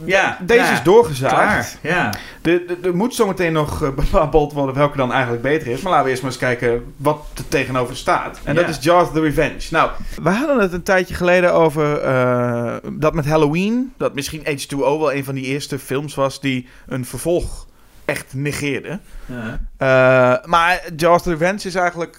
Ja, 0.05 0.39
deze 0.41 0.65
ja, 0.65 0.73
is 0.73 0.83
doorgezaagd. 0.83 1.35
Klaar, 1.35 1.95
ja. 1.95 2.15
De, 2.43 2.65
de, 2.67 2.89
er 2.89 2.97
moet 2.97 3.15
zometeen 3.15 3.53
nog 3.53 3.83
eh, 3.83 3.89
bepaald 4.13 4.53
worden 4.53 4.75
welke 4.75 4.97
dan 4.97 5.13
eigenlijk 5.13 5.43
beter 5.43 5.67
is. 5.67 5.81
Maar 5.81 5.91
laten 5.91 6.05
we 6.05 6.11
eerst 6.11 6.23
maar 6.23 6.31
eens 6.31 6.41
kijken 6.41 6.95
wat 6.97 7.27
er 7.37 7.49
tegenover 7.49 7.97
staat. 7.97 8.41
En 8.45 8.55
dat 8.55 8.69
is 8.69 8.79
Jaws 8.81 9.13
the 9.13 9.21
Revenge. 9.21 9.67
Nou, 9.71 9.91
we 10.23 10.31
hadden 10.31 10.59
het 10.59 10.73
een 10.73 10.83
tijdje 10.83 11.15
geleden 11.15 11.53
over 11.55 12.01
eh, 12.01 12.77
dat 12.93 13.15
met 13.15 13.27
Halloween. 13.27 13.93
Dat 13.97 14.15
misschien 14.15 14.45
H2O 14.47 14.77
wel 14.79 15.13
een 15.13 15.25
van 15.25 15.35
die 15.35 15.45
eerste 15.45 15.79
films 15.79 16.15
was 16.15 16.41
die 16.41 16.69
een 16.87 17.05
vervolg 17.05 17.67
echt 18.05 18.35
negeerde. 18.35 18.99
Ja. 19.27 19.61
Eh, 19.77 20.49
maar 20.49 20.81
Jaws 20.97 21.23
the 21.23 21.31
Revenge 21.31 21.67
is 21.67 21.75
eigenlijk, 21.75 22.17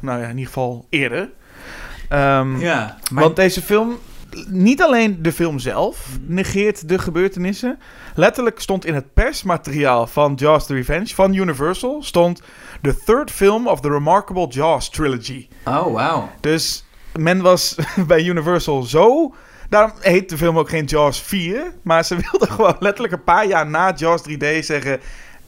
nou 0.00 0.20
ja, 0.20 0.24
in 0.24 0.36
ieder 0.36 0.46
geval 0.46 0.86
eerder. 0.90 1.28
Ehm, 2.08 2.60
Ja, 2.60 2.96
maar 3.10 3.22
want 3.22 3.36
deze 3.36 3.62
film, 3.62 3.98
niet 4.46 4.82
alleen 4.82 5.22
de 5.22 5.32
film 5.32 5.58
zelf, 5.58 6.06
negeert 6.26 6.88
de 6.88 6.98
gebeurtenissen. 6.98 7.78
Letterlijk 8.14 8.60
stond 8.60 8.84
in 8.84 8.94
het 8.94 9.14
persmateriaal 9.14 10.06
van 10.06 10.34
Jaws 10.34 10.66
the 10.66 10.74
Revenge 10.74 11.14
van 11.14 11.34
Universal, 11.34 12.02
stond 12.02 12.42
the 12.82 12.96
third 13.04 13.30
film 13.30 13.66
of 13.66 13.80
the 13.80 13.88
remarkable 13.88 14.46
Jaws 14.48 14.90
trilogy. 14.90 15.48
Oh, 15.64 15.92
wauw. 15.92 16.30
Dus 16.40 16.84
men 17.12 17.40
was 17.40 17.76
bij 18.06 18.24
Universal 18.24 18.82
zo... 18.82 19.34
Daarom 19.68 19.92
heet 20.00 20.28
de 20.28 20.36
film 20.36 20.58
ook 20.58 20.68
geen 20.68 20.84
Jaws 20.84 21.22
4, 21.22 21.72
maar 21.82 22.04
ze 22.04 22.16
wilden 22.30 22.48
gewoon 22.48 22.76
letterlijk 22.78 23.14
een 23.14 23.24
paar 23.24 23.46
jaar 23.46 23.66
na 23.66 23.92
Jaws 23.96 24.22
3D 24.28 24.58
zeggen... 24.60 25.00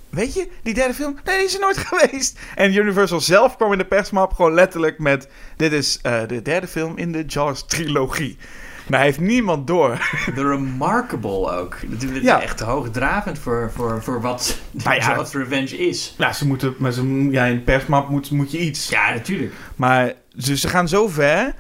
weet 0.09 0.35
je, 0.35 0.49
die 0.63 0.75
derde 0.75 0.95
film, 0.95 1.19
nee, 1.25 1.37
die 1.37 1.47
is 1.47 1.55
er 1.55 1.61
nooit 1.61 1.79
geweest. 1.91 2.39
En 2.55 2.75
Universal 2.75 3.21
zelf 3.21 3.57
kwam 3.57 3.73
in 3.73 3.79
de 3.79 3.85
persmap 3.85 4.33
gewoon 4.33 4.55
letterlijk 4.55 4.99
met... 4.99 5.29
Dit 5.57 5.73
is 5.73 5.99
eh, 6.03 6.21
de 6.27 6.43
derde 6.43 6.67
film 6.67 6.97
in 6.97 7.13
de 7.13 7.25
Jaws-trilogie. 7.25 8.39
Nou, 8.91 9.03
heeft 9.05 9.21
niemand 9.21 9.67
door. 9.67 9.99
The 10.35 10.49
Remarkable 10.49 11.51
ook. 11.51 11.77
Dat 11.87 12.03
is 12.03 12.23
Ja. 12.23 12.43
echt 12.43 12.61
hoogdravend 12.61 13.39
voor, 13.39 13.71
voor, 13.75 14.03
voor 14.03 14.21
wat 14.21 14.59
ja. 14.85 14.95
Jaws 14.97 15.33
Revenge 15.33 15.77
is. 15.79 16.15
Nou, 16.19 16.33
ze 16.33 16.47
moeten, 16.47 16.75
maar 16.79 16.93
ze, 16.93 17.29
ja, 17.31 17.45
in 17.45 17.55
de 17.55 17.61
persmap 17.63 18.09
moet, 18.09 18.31
moet 18.31 18.51
je 18.51 18.59
iets. 18.59 18.89
Ja, 18.89 19.11
natuurlijk. 19.11 19.53
Maar 19.77 20.13
ze, 20.39 20.57
ze 20.57 20.69
gaan 20.69 20.89
zo 20.89 21.09
ver 21.09 21.55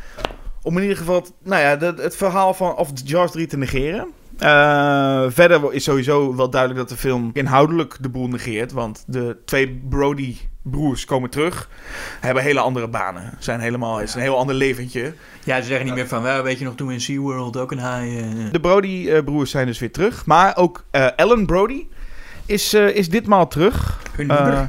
om 0.62 0.76
in 0.76 0.82
ieder 0.82 0.96
geval, 0.96 1.26
nou 1.42 1.62
ja, 1.62 1.78
het, 1.78 1.98
het 1.98 2.16
verhaal 2.16 2.54
van 2.54 2.76
of 2.76 2.90
Jaws 3.04 3.30
3 3.32 3.46
te 3.46 3.56
negeren. 3.58 4.06
Eh, 4.40 5.24
verder 5.28 5.72
is 5.72 5.84
sowieso 5.84 6.36
wel 6.36 6.50
duidelijk 6.50 6.80
dat 6.80 6.88
de 6.88 6.96
film 6.96 7.30
inhoudelijk 7.32 7.96
de 8.00 8.08
boel 8.08 8.28
negeert. 8.28 8.72
Want 8.72 9.04
de 9.06 9.36
twee 9.44 9.82
Brody-broers 9.88 11.04
komen 11.04 11.30
terug. 11.30 11.68
Hebben 12.20 12.42
hele 12.42 12.60
andere 12.60 12.88
banen. 12.88 13.32
Zijn 13.38 13.60
helemaal, 13.60 13.96
het 13.98 14.08
is 14.08 14.14
een 14.14 14.20
heel 14.20 14.36
ander 14.38 14.54
leventje. 14.54 15.12
Ja, 15.44 15.60
ze 15.60 15.66
zeggen 15.66 15.86
niet 15.86 15.94
meer 15.94 16.08
van, 16.08 16.22
wel, 16.22 16.42
weet 16.42 16.58
je 16.58 16.64
nog 16.64 16.74
toen 16.74 16.86
we 16.86 16.92
in 16.92 17.00
SeaWorld 17.00 17.56
ook 17.56 17.70
een 17.72 17.78
haai... 17.78 18.18
eh, 18.18 18.26
De 18.52 18.60
Brody-broers 18.60 19.50
zijn 19.50 19.66
dus 19.66 19.78
weer 19.78 19.92
terug. 19.92 20.26
Maar 20.26 20.56
ook 20.56 20.84
eh, 20.90 21.06
Ellen 21.16 21.46
Brody 21.46 21.86
is, 22.46 22.72
eh, 22.74 22.88
is 22.96 23.08
ditmaal 23.08 23.48
terug. 23.48 24.00
hun 24.16 24.26
moeder. 24.26 24.52
Eh, 24.52 24.62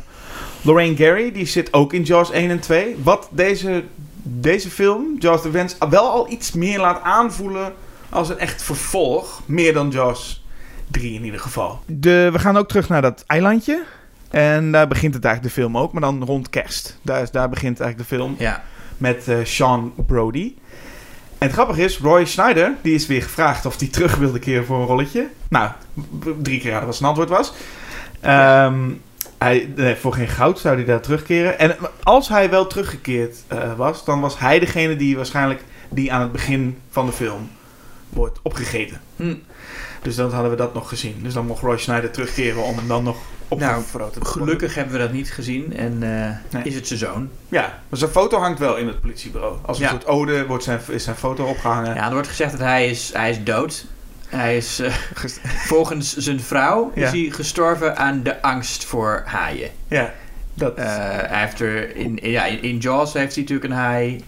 Lorraine 0.61 0.95
Gary, 0.95 1.31
die 1.31 1.45
zit 1.45 1.73
ook 1.73 1.93
in 1.93 2.01
Jaws 2.03 2.31
1 2.31 2.49
en 2.49 2.59
2. 2.59 2.95
Wat 3.03 3.27
deze, 3.31 3.83
deze 4.23 4.69
film, 4.69 5.15
Jaws 5.19 5.41
the 5.41 5.49
Revenge, 5.49 5.73
wel 5.89 6.09
al 6.09 6.31
iets 6.31 6.51
meer 6.51 6.79
laat 6.79 7.01
aanvoelen 7.03 7.73
als 8.11 8.29
een 8.29 8.37
echt 8.37 8.63
vervolg. 8.63 9.41
Meer 9.45 9.73
dan 9.73 9.89
Jaws 9.89 10.43
3 10.87 11.13
in 11.13 11.23
ieder 11.23 11.39
geval. 11.39 11.79
De, 11.85 12.29
we 12.31 12.39
gaan 12.39 12.57
ook 12.57 12.67
terug 12.67 12.89
naar 12.89 13.01
dat 13.01 13.23
eilandje. 13.27 13.83
En 14.29 14.71
daar 14.71 14.87
begint 14.87 15.13
het 15.13 15.25
eigenlijk 15.25 15.55
de 15.55 15.61
film 15.61 15.77
ook, 15.77 15.91
maar 15.91 16.01
dan 16.01 16.23
rond 16.23 16.49
kerst. 16.49 16.97
Daar, 17.01 17.27
daar 17.31 17.49
begint 17.49 17.79
eigenlijk 17.79 18.09
de 18.09 18.15
film 18.15 18.35
ja. 18.37 18.63
met 18.97 19.27
eh, 19.27 19.37
Sean 19.43 19.93
Brody. 20.05 20.53
En 21.37 21.47
het 21.47 21.51
grappige 21.51 21.83
is, 21.83 21.97
Roy 21.97 22.25
Schneider, 22.25 22.73
die 22.81 22.93
is 22.93 23.07
weer 23.07 23.21
gevraagd 23.21 23.65
of 23.65 23.79
hij 23.79 23.87
terug 23.87 24.15
wilde 24.15 24.39
keren 24.39 24.65
voor 24.65 24.79
een 24.79 24.85
rolletje. 24.85 25.27
Nou, 25.49 25.69
drie 26.41 26.59
keer 26.59 26.71
raden 26.71 26.85
wat 26.85 26.95
zijn 26.95 27.09
antwoord 27.09 27.29
was. 27.29 27.53
Ehm, 28.19 28.89
hij, 29.37 29.71
nee, 29.75 29.95
voor 29.95 30.13
geen 30.13 30.27
goud 30.27 30.59
zou 30.59 30.75
hij 30.75 30.85
daar 30.85 31.01
terugkeren. 31.01 31.59
En 31.59 31.75
als 32.03 32.29
hij 32.29 32.49
wel 32.49 32.67
teruggekeerd 32.67 33.37
eh, 33.47 33.73
was, 33.73 34.05
dan 34.05 34.19
was 34.19 34.39
hij 34.39 34.59
degene 34.59 34.95
die 34.95 35.15
waarschijnlijk 35.15 35.63
die 35.89 36.13
aan 36.13 36.21
het 36.21 36.31
begin 36.31 36.77
van 36.89 37.05
de 37.05 37.11
film 37.11 37.49
wordt 38.13 38.39
opgegeten. 38.41 39.01
Hm. 39.15 39.33
Dus 40.01 40.15
dan 40.15 40.31
hadden 40.31 40.51
we 40.51 40.57
dat 40.57 40.73
nog 40.73 40.89
gezien. 40.89 41.19
Dus 41.23 41.33
dan 41.33 41.45
mocht 41.45 41.61
Roy 41.61 41.77
Schneider 41.77 42.11
terugkeren 42.11 42.63
om 42.63 42.77
hem 42.77 42.87
dan 42.87 43.03
nog 43.03 43.17
Nou, 43.49 43.75
opgefroten 43.75 44.11
te 44.13 44.19
worden. 44.19 44.43
Gelukkig 44.43 44.75
hebben 44.75 44.93
we 44.93 44.99
dat 44.99 45.11
niet 45.11 45.31
gezien 45.31 45.75
en 45.77 45.93
eh, 46.03 46.29
Nee. 46.53 46.63
is 46.63 46.75
het 46.75 46.87
zijn 46.87 46.99
zoon. 46.99 47.29
Ja, 47.49 47.79
maar 47.89 47.99
zijn 47.99 48.11
foto 48.11 48.37
hangt 48.39 48.59
wel 48.59 48.77
in 48.77 48.87
het 48.87 49.01
politiebureau. 49.01 49.57
Als 49.61 49.77
een 49.77 49.83
Ja. 49.83 49.89
soort 49.89 50.05
ode 50.05 50.45
wordt 50.45 50.63
zijn, 50.63 50.79
is 50.87 51.03
zijn 51.03 51.15
foto 51.15 51.45
opgehangen. 51.45 51.95
Ja, 51.95 52.05
er 52.07 52.13
wordt 52.13 52.27
gezegd 52.27 52.51
dat 52.51 52.59
hij 52.59 52.89
is, 52.89 53.11
hij 53.13 53.29
is 53.29 53.43
dood. 53.43 53.85
Hij 54.27 54.57
is, 54.57 54.79
eh, 54.79 54.93
volgens 55.73 56.15
zijn 56.17 56.39
vrouw, 56.39 56.91
Ja. 56.95 57.05
is 57.05 57.11
hij 57.11 57.29
gestorven 57.29 57.97
aan 57.97 58.23
de 58.23 58.41
angst 58.41 58.83
voor 58.85 59.21
haaien. 59.25 59.69
Ja, 59.87 60.13
dat... 60.53 60.75
Eh, 60.75 60.85
hij 60.85 61.39
heeft 61.41 61.59
er 61.59 61.95
in, 61.95 62.19
ja, 62.21 62.45
in, 62.45 62.61
in 62.63 62.77
Jaws 62.77 63.13
heeft 63.13 63.35
hij 63.35 63.43
natuurlijk 63.43 63.69
een 63.73 63.77
haai 63.79 64.23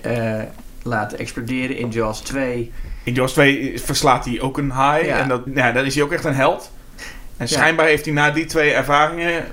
laten 0.83 1.17
exploderen. 1.19 1.77
In 1.77 1.89
Jaws 1.89 2.19
2 2.21 2.71
in 3.03 3.13
Jaws 3.13 3.31
2 3.33 3.73
verslaat 3.79 4.25
hij 4.25 4.41
ook 4.41 4.57
een 4.57 4.69
haai. 4.69 5.05
Ja. 5.05 5.17
En 5.17 5.27
dat, 5.27 5.41
ja, 5.53 5.71
dan 5.71 5.85
is 5.85 5.95
hij 5.95 6.03
ook 6.03 6.11
echt 6.11 6.23
een 6.25 6.35
held. 6.35 6.71
En 7.37 7.47
schijnbaar 7.47 7.85
heeft 7.85 8.05
hij 8.05 8.13
na 8.13 8.31
die 8.31 8.45
twee 8.45 8.71
ervaringen... 8.73 9.45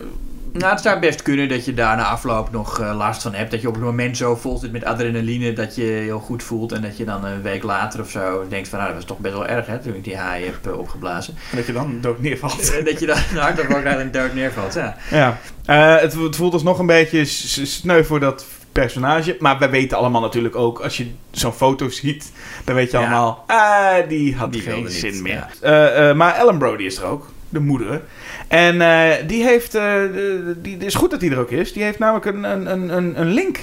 Nou, 0.52 0.72
het 0.72 0.80
zou 0.82 1.00
best 1.00 1.22
kunnen 1.22 1.48
dat 1.48 1.64
je 1.64 1.74
daar 1.74 1.96
na 1.96 2.04
afloop 2.04 2.50
nog 2.50 2.80
eh, 2.80 2.96
last 2.96 3.22
van 3.22 3.34
hebt. 3.34 3.50
Dat 3.50 3.60
je 3.60 3.68
op 3.68 3.74
het 3.74 3.82
moment 3.82 4.16
zo 4.16 4.36
vol 4.36 4.58
zit 4.58 4.72
met 4.72 4.84
adrenaline 4.84 5.52
dat 5.52 5.74
je 5.74 5.84
je 5.84 5.92
heel 5.92 6.18
goed 6.18 6.42
voelt. 6.42 6.72
En 6.72 6.82
dat 6.82 6.96
je 6.96 7.04
dan 7.04 7.24
een 7.24 7.42
week 7.42 7.62
later 7.62 8.00
of 8.00 8.10
zo 8.10 8.46
denkt 8.48 8.68
van... 8.68 8.78
Nou, 8.78 8.90
dat 8.90 9.00
was 9.00 9.08
toch 9.08 9.18
best 9.18 9.34
wel 9.34 9.46
erg, 9.46 9.66
hè, 9.66 9.78
toen 9.78 9.94
ik 9.94 10.04
die 10.04 10.16
haai 10.16 10.44
heb 10.44 10.66
eh, 10.66 10.78
opgeblazen. 10.78 11.34
Dat 11.56 11.66
je 11.66 11.72
dan 11.72 11.98
dood 12.00 12.20
neervalt. 12.20 12.72
Dat 12.84 13.00
je 13.00 13.06
dan 13.06 13.16
nou, 13.34 13.54
dat 13.54 13.66
ook 13.74 13.84
een 13.84 14.10
dood 14.12 14.34
neervalt, 14.34 14.74
ja. 14.74 14.96
ja. 15.10 15.38
Eh, 15.64 16.00
het, 16.02 16.12
het 16.14 16.36
voelt 16.36 16.52
alsnog 16.52 16.78
een 16.78 16.86
beetje 16.86 17.24
s- 17.24 17.52
s- 17.52 17.74
sneu 17.74 18.04
voor 18.04 18.20
dat 18.20 18.44
personage. 18.80 19.36
Maar 19.38 19.58
wij 19.58 19.70
weten 19.70 19.98
allemaal 19.98 20.20
natuurlijk 20.20 20.56
ook... 20.56 20.80
Als 20.80 20.96
je 20.96 21.06
zo'n 21.30 21.52
foto 21.52 21.88
ziet... 21.88 22.32
Dan 22.64 22.74
weet 22.74 22.90
je 22.90 22.96
Ja. 22.96 23.02
allemaal... 23.02 23.44
Ah, 23.46 24.08
die 24.08 24.34
had 24.34 24.52
Die 24.52 24.60
geen 24.62 24.72
wilde 24.74 24.88
niet, 24.88 24.98
zin 24.98 25.22
meer. 25.22 25.32
ja. 25.32 25.48
Eh, 25.60 26.08
eh, 26.10 26.16
maar 26.16 26.34
Ellen 26.34 26.58
Brody 26.58 26.82
is 26.84 26.96
er 26.98 27.04
ook. 27.04 27.30
De 27.48 27.60
moeder. 27.60 28.02
En 28.48 28.80
eh, 28.80 29.10
die 29.26 29.42
heeft... 29.42 29.74
eh, 29.74 29.92
die, 30.56 30.74
het 30.74 30.84
is 30.84 30.94
goed 30.94 31.10
dat 31.10 31.20
die 31.20 31.30
er 31.30 31.38
ook 31.38 31.50
is. 31.50 31.72
Die 31.72 31.82
heeft 31.82 31.98
namelijk 31.98 32.26
een, 32.26 32.44
een, 32.44 32.70
een- 32.72 32.96
een, 32.96 33.20
een 33.20 33.32
link 33.32 33.58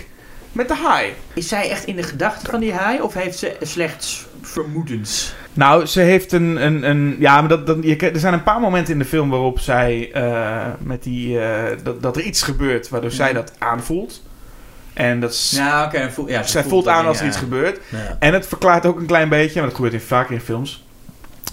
met 0.52 0.68
de 0.68 0.74
haai. 0.76 1.14
Is 1.34 1.48
zij 1.48 1.70
echt 1.70 1.86
in 1.86 1.96
de 1.96 2.04
gedachten 2.04 2.50
van 2.50 2.60
die 2.60 2.74
haai 2.74 3.02
of 3.02 3.14
heeft 3.14 3.38
ze 3.38 3.56
slechts 3.62 4.26
vermoedens? 4.42 5.36
Nou, 5.54 5.86
ze 5.86 6.00
heeft 6.02 6.32
een. 6.32 6.66
een, 6.66 6.90
een 6.90 7.16
ja, 7.20 7.40
maar 7.40 7.50
dat, 7.50 7.68
dat, 7.68 7.78
je, 7.82 7.96
er 7.98 8.20
zijn 8.20 8.34
een 8.34 8.44
paar 8.44 8.60
momenten 8.60 8.94
in 8.94 9.00
de 9.00 9.06
film 9.06 9.30
waarop 9.30 9.60
zij. 9.60 10.10
eh, 10.14 10.66
met 10.80 11.04
die. 11.04 11.40
eh, 11.40 11.78
dat, 11.84 12.02
dat 12.02 12.16
er 12.16 12.22
iets 12.22 12.42
gebeurt 12.42 12.90
waardoor 12.90 13.12
zij 13.12 13.28
Mhm. 13.32 13.36
dat 13.36 13.52
aanvoelt. 13.58 14.22
En 14.98 15.20
dat 15.20 15.32
is, 15.32 15.52
Ja, 15.56 15.86
oké. 15.86 16.12
voel- 16.12 16.28
ja, 16.30 16.44
zij 16.44 16.64
voelt 16.64 16.88
aan 16.88 17.06
als 17.06 17.18
er 17.18 17.24
ja. 17.24 17.30
iets 17.30 17.38
gebeurt. 17.40 17.80
Ja. 17.90 18.16
En 18.20 18.34
het 18.34 18.48
verklaart 18.48 18.86
ook 18.86 19.00
een 19.00 19.06
klein 19.06 19.30
beetje, 19.30 19.56
maar 19.56 19.66
dat 19.66 19.76
gebeurt 19.76 19.94
in 19.94 20.00
vaker 20.02 20.34
in 20.34 20.42
films. 20.42 20.86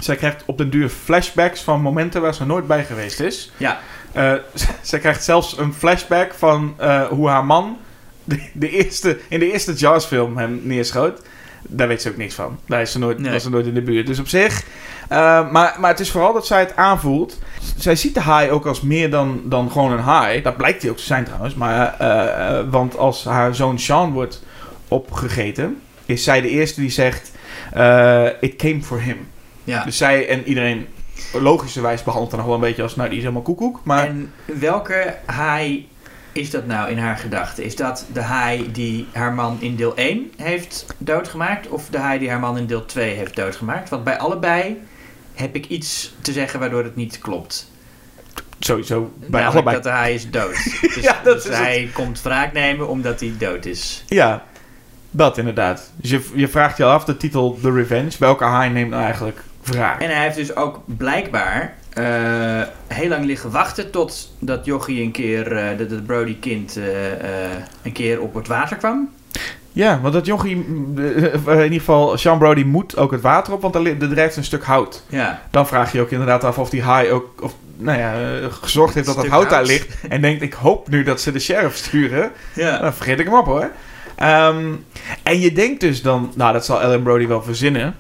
Zij 0.01 0.17
krijgt 0.17 0.43
op 0.47 0.59
den 0.59 0.71
duur 0.71 0.89
flashbacks 0.89 1.61
van 1.63 1.81
momenten 1.81 2.21
waar 2.23 2.35
ze 2.35 2.47
nooit 2.47 2.67
bij 2.67 2.85
geweest 2.85 3.21
is. 3.21 3.53
Ja. 3.57 3.79
Eh, 4.13 4.33
zij 4.83 4.99
krijgt 4.99 5.25
zelfs 5.25 5.59
een 5.59 5.75
flashback 5.75 6.35
van 6.39 6.75
eh, 6.79 7.03
hoe 7.07 7.29
haar 7.29 7.45
man 7.45 7.77
de, 8.25 8.49
de 8.53 8.71
eerste, 8.71 9.19
in 9.29 9.39
de 9.39 9.53
eerste 9.53 9.73
Jaws-film 9.73 10.37
hem 10.37 10.61
neerschoot. 10.63 11.21
Daar 11.69 11.89
weet 11.89 12.03
ze 12.03 12.09
ook 12.11 12.17
niks 12.17 12.35
van. 12.35 12.59
Daar 12.67 12.81
is 12.81 12.93
ze 12.93 12.99
nooit, 12.99 13.19
Nee. 13.19 13.33
was 13.33 13.43
ze 13.43 13.51
nooit 13.51 13.67
in 13.67 13.75
de 13.75 13.83
buurt. 13.83 14.07
Dus 14.07 14.19
op 14.19 14.29
zich. 14.29 14.63
eh, 15.09 15.51
maar, 15.51 15.77
maar 15.79 15.91
het 15.91 16.01
is 16.01 16.11
vooral 16.11 16.33
dat 16.33 16.47
zij 16.47 16.61
het 16.61 16.77
aanvoelt. 16.77 17.39
Zij 17.77 17.97
ziet 17.97 18.15
de 18.15 18.21
haai 18.21 18.51
ook 18.51 18.67
als 18.67 18.81
meer 18.81 19.11
dan, 19.11 19.41
dan 19.45 19.71
gewoon 19.71 19.93
een 19.93 19.99
haai. 19.99 20.43
Dat 20.43 20.57
blijkt 20.57 20.83
hij 20.83 20.91
ook 20.91 20.97
te 20.97 21.03
zijn 21.03 21.25
trouwens. 21.25 21.55
Maar, 21.55 21.95
eh, 21.99 22.59
eh, 22.59 22.67
want 22.71 22.97
als 22.97 23.25
haar 23.25 23.55
zoon 23.55 23.79
Sean 23.79 24.13
wordt 24.13 24.43
opgegeten, 24.89 25.81
is 26.07 26.25
zij 26.25 26.41
de 26.41 26.49
eerste 26.49 26.81
die 26.81 26.91
zegt: 26.91 27.33
It 28.41 28.57
came 28.57 28.83
for 28.83 29.01
him. 29.01 29.17
ja. 29.65 29.85
Dus 29.85 29.97
zij 29.97 30.29
en 30.29 30.45
iedereen 30.49 30.87
logischerwijs 31.33 32.03
behandelt 32.03 32.31
haar 32.31 32.41
nog 32.41 32.49
wel 32.49 32.59
een 32.59 32.67
beetje 32.69 32.83
als: 32.83 32.97
Nou, 32.97 33.09
die 33.09 33.17
is 33.19 33.23
helemaal 33.25 33.45
koekoek. 33.45 33.81
Maar 33.85 34.07
En 34.07 34.33
welke 34.45 35.17
haai 35.27 35.89
is 36.35 36.51
dat 36.51 36.67
nou 36.67 36.91
in 36.91 36.99
haar 36.99 37.17
gedachten? 37.17 37.65
Is 37.65 37.77
dat 37.77 38.07
de 38.13 38.21
haai 38.21 38.73
die 38.73 39.07
haar 39.13 39.33
man 39.33 39.57
in 39.61 39.77
deel 39.77 39.97
1 39.97 40.33
heeft 40.37 40.87
doodgemaakt? 40.99 41.69
Of 41.69 41.89
de 41.91 41.99
haai 41.99 42.19
die 42.19 42.31
haar 42.31 42.41
man 42.41 42.59
in 42.59 42.67
deel 42.67 42.85
2 42.85 43.15
heeft 43.15 43.37
doodgemaakt? 43.37 43.89
Want 43.89 44.05
bij 44.05 44.19
allebei 44.19 44.83
heb 45.35 45.55
ik 45.55 45.67
iets 45.67 46.15
te 46.21 46.33
zeggen 46.33 46.61
waardoor 46.61 46.85
het 46.85 46.97
niet 46.97 47.19
klopt. 47.19 47.71
sowieso 48.59 49.13
bij 49.17 49.43
Namelijk 49.43 49.53
allebei. 49.55 49.75
dat 49.75 49.85
de 49.85 49.91
haai 49.91 50.15
is 50.15 50.31
dood. 50.31 50.55
Dus, 50.95 50.95
Ja, 51.03 51.21
dat 51.25 51.35
dus 51.35 51.45
is 51.45 51.51
het. 51.51 51.59
hij 51.59 51.91
komt 51.93 52.23
wraak 52.23 52.53
nemen 52.53 52.89
omdat 52.89 53.21
hij 53.21 53.35
dood 53.39 53.65
is. 53.65 54.05
Ja, 54.07 54.43
dat 55.11 55.39
inderdaad. 55.39 55.91
Dus 55.97 56.11
je, 56.11 56.31
je 56.35 56.49
vraagt 56.49 56.77
je 56.77 56.85
af, 56.85 57.05
de 57.05 57.17
titel 57.17 57.59
The 57.63 57.73
Revenge. 57.73 58.11
Welke 58.19 58.45
haai 58.45 58.71
neemt 58.71 58.91
nou 58.91 59.03
eigenlijk 59.03 59.43
wraak? 59.63 60.01
En 60.01 60.11
hij 60.15 60.23
heeft 60.23 60.37
dus 60.37 60.57
ook 60.57 60.81
blijkbaar 60.87 61.75
eh, 61.95 62.63
heel 62.87 63.09
lang 63.09 63.25
liggen 63.25 63.51
wachten 63.51 63.91
tot 63.91 64.33
dat 64.39 64.65
Jochie 64.65 65.03
een 65.03 65.11
keer, 65.11 65.57
eh, 65.57 65.79
dat 65.79 65.91
het 65.91 66.07
Brody 66.07 66.37
kind 66.41 66.77
eh, 66.77 66.85
een 67.83 67.93
keer 67.93 68.21
op 68.21 68.35
het 68.35 68.47
water 68.47 68.77
kwam. 68.77 69.09
Ja, 69.73 70.01
want 70.01 70.15
dat 70.15 70.27
jochie, 70.27 70.57
in 70.57 71.63
ieder 71.63 71.71
geval, 71.71 72.19
Sean 72.19 72.39
Brody 72.39 72.63
moet 72.63 72.97
ook 72.97 73.11
het 73.11 73.21
water 73.21 73.53
op, 73.53 73.63
want 73.63 73.75
er, 73.75 74.09
drijft 74.09 74.37
een 74.37 74.45
stuk 74.45 74.65
hout. 74.65 75.03
Ja, 75.09 75.43
Dan 75.51 75.67
vraag 75.67 75.93
je 75.93 76.01
ook 76.01 76.11
inderdaad 76.11 76.45
af 76.45 76.59
of 76.59 76.71
die 76.71 76.83
haai 76.83 77.11
ook, 77.11 77.43
of, 77.43 77.55
nou 77.77 77.99
ja, 77.99 78.13
gezorgd 78.49 78.95
heeft 78.95 79.07
dat 79.07 79.17
dat 79.17 79.27
hout 79.27 79.51
daar 79.51 79.65
ligt. 79.65 79.97
En 80.09 80.21
denkt, 80.21 80.43
ik 80.43 80.53
hoop 80.53 80.89
nu 80.89 81.03
dat 81.03 81.21
ze 81.21 81.33
de 81.33 81.39
sheriff 81.39 81.77
sturen. 81.77 82.31
ja. 82.53 82.79
Dan 82.79 82.95
vergeet 82.95 83.19
ik 83.19 83.25
hem 83.27 83.35
op 83.35 83.47
hoor. 83.47 83.71
Ehm, 84.15 84.73
en 85.23 85.41
je 85.41 85.53
denkt 85.53 85.81
dus 85.81 86.03
dan, 86.03 86.33
nou 86.35 86.53
dat 86.53 86.65
zal 86.65 86.81
Ellen 86.81 87.03
Brody 87.03 87.27
wel 87.27 87.43
verzinnen. 87.43 87.97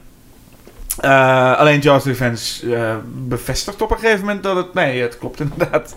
Eh, 1.00 1.56
alleen 1.58 1.80
Jaws 1.80 2.04
Revenge 2.04 2.74
eh, 2.76 2.96
bevestigt 3.12 3.82
op 3.82 3.90
een 3.90 3.98
gegeven 3.98 4.20
moment 4.20 4.42
dat 4.42 4.56
het, 4.56 4.74
nee, 4.74 5.00
het 5.02 5.18
klopt 5.18 5.40
inderdaad. 5.40 5.94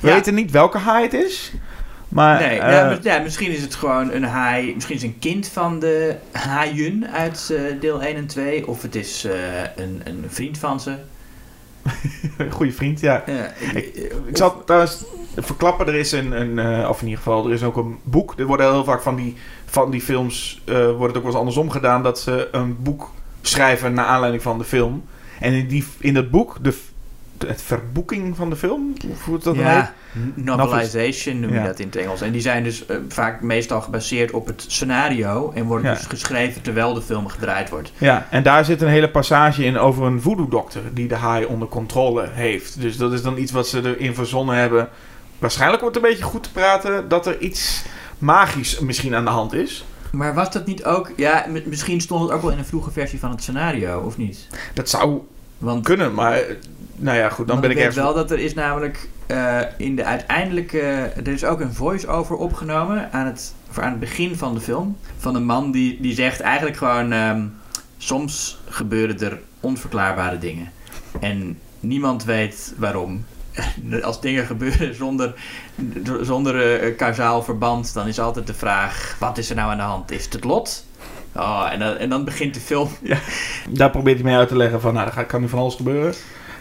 We 0.00 0.08
Ja. 0.08 0.14
weten 0.14 0.34
niet 0.34 0.50
welke 0.50 0.78
haai 0.78 1.02
het 1.04 1.12
is. 1.14 1.52
Maar 2.08 2.40
Nee, 2.40 2.58
eh, 2.58 2.72
ja, 2.72 2.88
mis- 2.88 2.98
ja, 3.02 3.18
misschien 3.18 3.50
is 3.50 3.62
het 3.62 3.74
gewoon 3.74 4.12
een 4.12 4.24
haai. 4.24 4.74
Misschien 4.74 4.96
is 4.96 5.02
het 5.02 5.10
een 5.10 5.18
kind 5.18 5.48
van 5.48 5.78
de 5.78 6.16
haaien 6.32 7.10
uit 7.12 7.54
deel 7.80 8.02
1 8.02 8.16
en 8.16 8.26
2. 8.26 8.66
Of 8.66 8.82
het 8.82 8.94
is 8.94 9.26
een, 9.76 10.00
een 10.04 10.24
vriend 10.28 10.58
van 10.58 10.80
ze. 10.80 10.94
een 12.38 12.50
goede 12.50 12.72
vriend, 12.72 13.00
ja. 13.00 13.22
Ja, 13.26 13.52
Ik, 13.74 13.94
ik 14.26 14.36
zal 14.36 14.64
trouwens 14.64 15.04
verklappen, 15.36 15.86
er 15.86 15.94
is 15.94 16.12
een, 16.12 16.32
een 16.32 16.86
of 16.88 17.00
in 17.00 17.06
ieder 17.08 17.22
geval, 17.22 17.46
er 17.46 17.52
is 17.52 17.62
ook 17.62 17.76
een 17.76 17.98
boek. 18.02 18.34
Er 18.38 18.46
worden 18.46 18.72
heel 18.72 18.84
vaak 18.84 19.02
van 19.02 19.16
die, 19.16 19.36
van 19.66 19.90
die 19.90 20.00
films, 20.00 20.62
wordt 20.66 20.82
het 21.00 21.16
ook 21.16 21.22
wel 21.22 21.24
eens 21.24 21.34
andersom 21.34 21.70
gedaan, 21.70 22.02
dat 22.02 22.20
ze 22.20 22.48
een 22.52 22.76
boek 22.82 23.10
schrijven 23.42 23.92
naar 23.92 24.04
aanleiding 24.04 24.42
van 24.42 24.58
de 24.58 24.64
film. 24.64 25.04
En 25.40 25.52
in, 25.52 25.66
die, 25.68 25.84
in 25.98 26.14
dat 26.14 26.30
boek, 26.30 26.56
de, 26.62 26.74
het 27.46 27.62
verboeking 27.62 28.36
van 28.36 28.50
de 28.50 28.56
film. 28.56 28.94
Hoe 29.24 29.38
dat 29.38 29.54
ja, 29.56 29.92
heet. 30.12 30.44
novelization 30.44 31.40
noem 31.40 31.50
je 31.50 31.56
Ja. 31.56 31.66
dat 31.66 31.78
in 31.78 31.86
het 31.86 31.96
Engels. 31.96 32.20
En 32.20 32.32
die 32.32 32.40
zijn 32.40 32.64
dus 32.64 32.86
eh, 32.86 32.96
vaak 33.08 33.40
meestal 33.40 33.80
gebaseerd 33.80 34.30
op 34.30 34.46
het 34.46 34.64
scenario 34.68 35.52
en 35.54 35.64
worden 35.64 35.90
Ja. 35.90 35.96
dus 35.96 36.06
geschreven 36.06 36.62
terwijl 36.62 36.94
de 36.94 37.02
film 37.02 37.28
gedraaid 37.28 37.70
wordt. 37.70 37.92
Ja, 37.98 38.26
en 38.30 38.42
daar 38.42 38.64
zit 38.64 38.82
een 38.82 38.88
hele 38.88 39.10
passage 39.10 39.64
in 39.64 39.78
over 39.78 40.04
een 40.04 40.20
voodoo-dokter 40.22 40.80
die 40.92 41.08
de 41.08 41.14
haai 41.14 41.44
onder 41.44 41.68
controle 41.68 42.28
heeft. 42.32 42.80
Dus 42.80 42.96
dat 42.96 43.12
is 43.12 43.22
dan 43.22 43.38
iets 43.38 43.52
wat 43.52 43.68
ze 43.68 43.80
erin 43.96 44.14
verzonnen 44.14 44.56
hebben. 44.56 44.88
Waarschijnlijk 45.38 45.80
wordt 45.80 45.96
het 45.96 46.04
een 46.04 46.10
beetje 46.10 46.26
goed 46.26 46.42
te 46.42 46.52
praten 46.52 47.08
dat 47.08 47.26
er 47.26 47.38
iets 47.38 47.84
magisch 48.18 48.78
misschien 48.80 49.14
aan 49.14 49.24
de 49.24 49.30
hand 49.30 49.52
is. 49.52 49.84
Maar 50.12 50.34
was 50.34 50.50
dat 50.50 50.66
niet 50.66 50.84
ook... 50.84 51.12
Ja, 51.16 51.46
misschien 51.64 52.00
stond 52.00 52.22
het 52.22 52.32
ook 52.32 52.42
wel 52.42 52.50
in 52.50 52.58
een 52.58 52.64
vroege 52.64 52.90
versie 52.90 53.18
van 53.18 53.30
het 53.30 53.42
scenario, 53.42 54.00
of 54.00 54.16
niet? 54.16 54.46
Dat 54.74 54.88
zou 54.88 55.20
Want 55.58 55.84
kunnen, 55.84 56.14
maar 56.14 56.32
eh, 56.32 56.54
nou 56.96 57.18
ja, 57.18 57.28
goed, 57.28 57.48
dan 57.48 57.60
ben 57.60 57.70
ik 57.70 57.76
weet 57.76 57.86
ergens... 57.86 58.04
wel 58.04 58.14
dat 58.14 58.30
er 58.30 58.38
is 58.38 58.54
namelijk 58.54 59.08
eh, 59.26 59.60
in 59.76 59.96
de 59.96 60.04
uiteindelijke... 60.04 60.80
Er 61.24 61.28
is 61.28 61.44
ook 61.44 61.60
een 61.60 61.74
voice-over 61.74 62.36
opgenomen 62.36 63.12
aan 63.12 63.26
het, 63.26 63.54
voor 63.70 63.82
aan 63.82 63.90
het 63.90 64.00
begin 64.00 64.36
van 64.36 64.54
de 64.54 64.60
film. 64.60 64.96
Van 65.18 65.34
een 65.34 65.44
man 65.44 65.70
die, 65.70 66.00
die 66.00 66.14
zegt 66.14 66.40
eigenlijk 66.40 66.76
gewoon... 66.76 67.12
ehm, 67.12 67.42
soms 67.98 68.58
gebeuren 68.68 69.20
er 69.20 69.40
onverklaarbare 69.60 70.38
dingen. 70.38 70.72
En 71.20 71.58
niemand 71.80 72.24
weet 72.24 72.74
waarom. 72.76 73.24
Als 74.02 74.20
dingen 74.20 74.46
gebeuren 74.46 74.94
zonder, 74.94 75.34
zonder 76.20 76.80
eh, 76.80 76.96
kausaal 76.96 77.42
verband... 77.42 77.94
dan 77.94 78.06
is 78.08 78.20
altijd 78.20 78.46
de 78.46 78.54
vraag... 78.54 79.16
wat 79.18 79.38
is 79.38 79.50
er 79.50 79.56
nou 79.56 79.70
aan 79.70 79.76
de 79.76 79.82
hand? 79.82 80.10
Is 80.10 80.24
het 80.24 80.32
het 80.32 80.44
lot? 80.44 80.86
Oh, 81.32 81.68
en, 81.72 81.78
dan, 81.78 81.96
en 81.96 82.08
dan 82.08 82.24
begint 82.24 82.54
de 82.54 82.60
film. 82.60 82.88
Daar 83.68 83.90
probeert 83.90 84.16
hij 84.16 84.24
mee 84.24 84.36
uit 84.36 84.48
te 84.48 84.56
leggen 84.56 84.80
van, 84.80 84.94
nou, 84.94 85.10
gaat- 85.10 85.26
kan 85.26 85.40
nu 85.40 85.48
van 85.48 85.58
alles 85.58 85.74
gebeuren. 85.74 86.14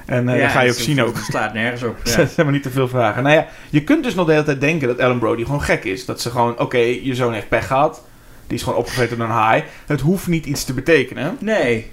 En 0.06 0.30
eh 0.30 0.36
Ja, 0.36 0.42
dat 0.42 0.52
ga 0.52 0.62
je 0.62 0.70
ook 0.72 0.78
zien 0.78 1.04
ook. 1.04 1.16
Het 1.16 1.26
slaat 1.26 1.54
nergens 1.54 1.84
op. 1.84 1.98
Ja. 2.04 2.12
Zet 2.12 2.36
maar 2.38 2.52
niet 2.52 2.64
te 2.64 2.70
veel 2.70 2.88
vragen. 2.88 3.24
Nou 3.24 3.36
ja, 3.36 3.48
je 3.70 3.84
kunt 3.84 4.04
dus 4.04 4.16
nog 4.16 4.26
de 4.26 4.32
hele 4.32 4.44
tijd 4.44 4.62
denken 4.62 4.88
dat 4.88 4.98
Ellen 4.98 5.20
Brody 5.20 5.44
gewoon 5.46 5.62
gek 5.62 5.84
is. 5.84 6.06
Dat 6.06 6.22
ze 6.22 6.30
gewoon, 6.30 6.60
oké, 6.60 6.78
je 6.78 7.16
zoon 7.16 7.34
heeft 7.34 7.50
pech 7.50 7.68
gehad. 7.68 8.04
Die 8.48 8.58
is 8.58 8.64
gewoon 8.64 8.80
opgeveten 8.80 9.18
door 9.18 9.28
een 9.28 9.34
haai. 9.34 9.64
Het 9.86 10.02
hoeft 10.02 10.28
niet 10.28 10.46
iets 10.46 10.64
te 10.64 10.74
betekenen. 10.74 11.38
Nee, 11.40 11.92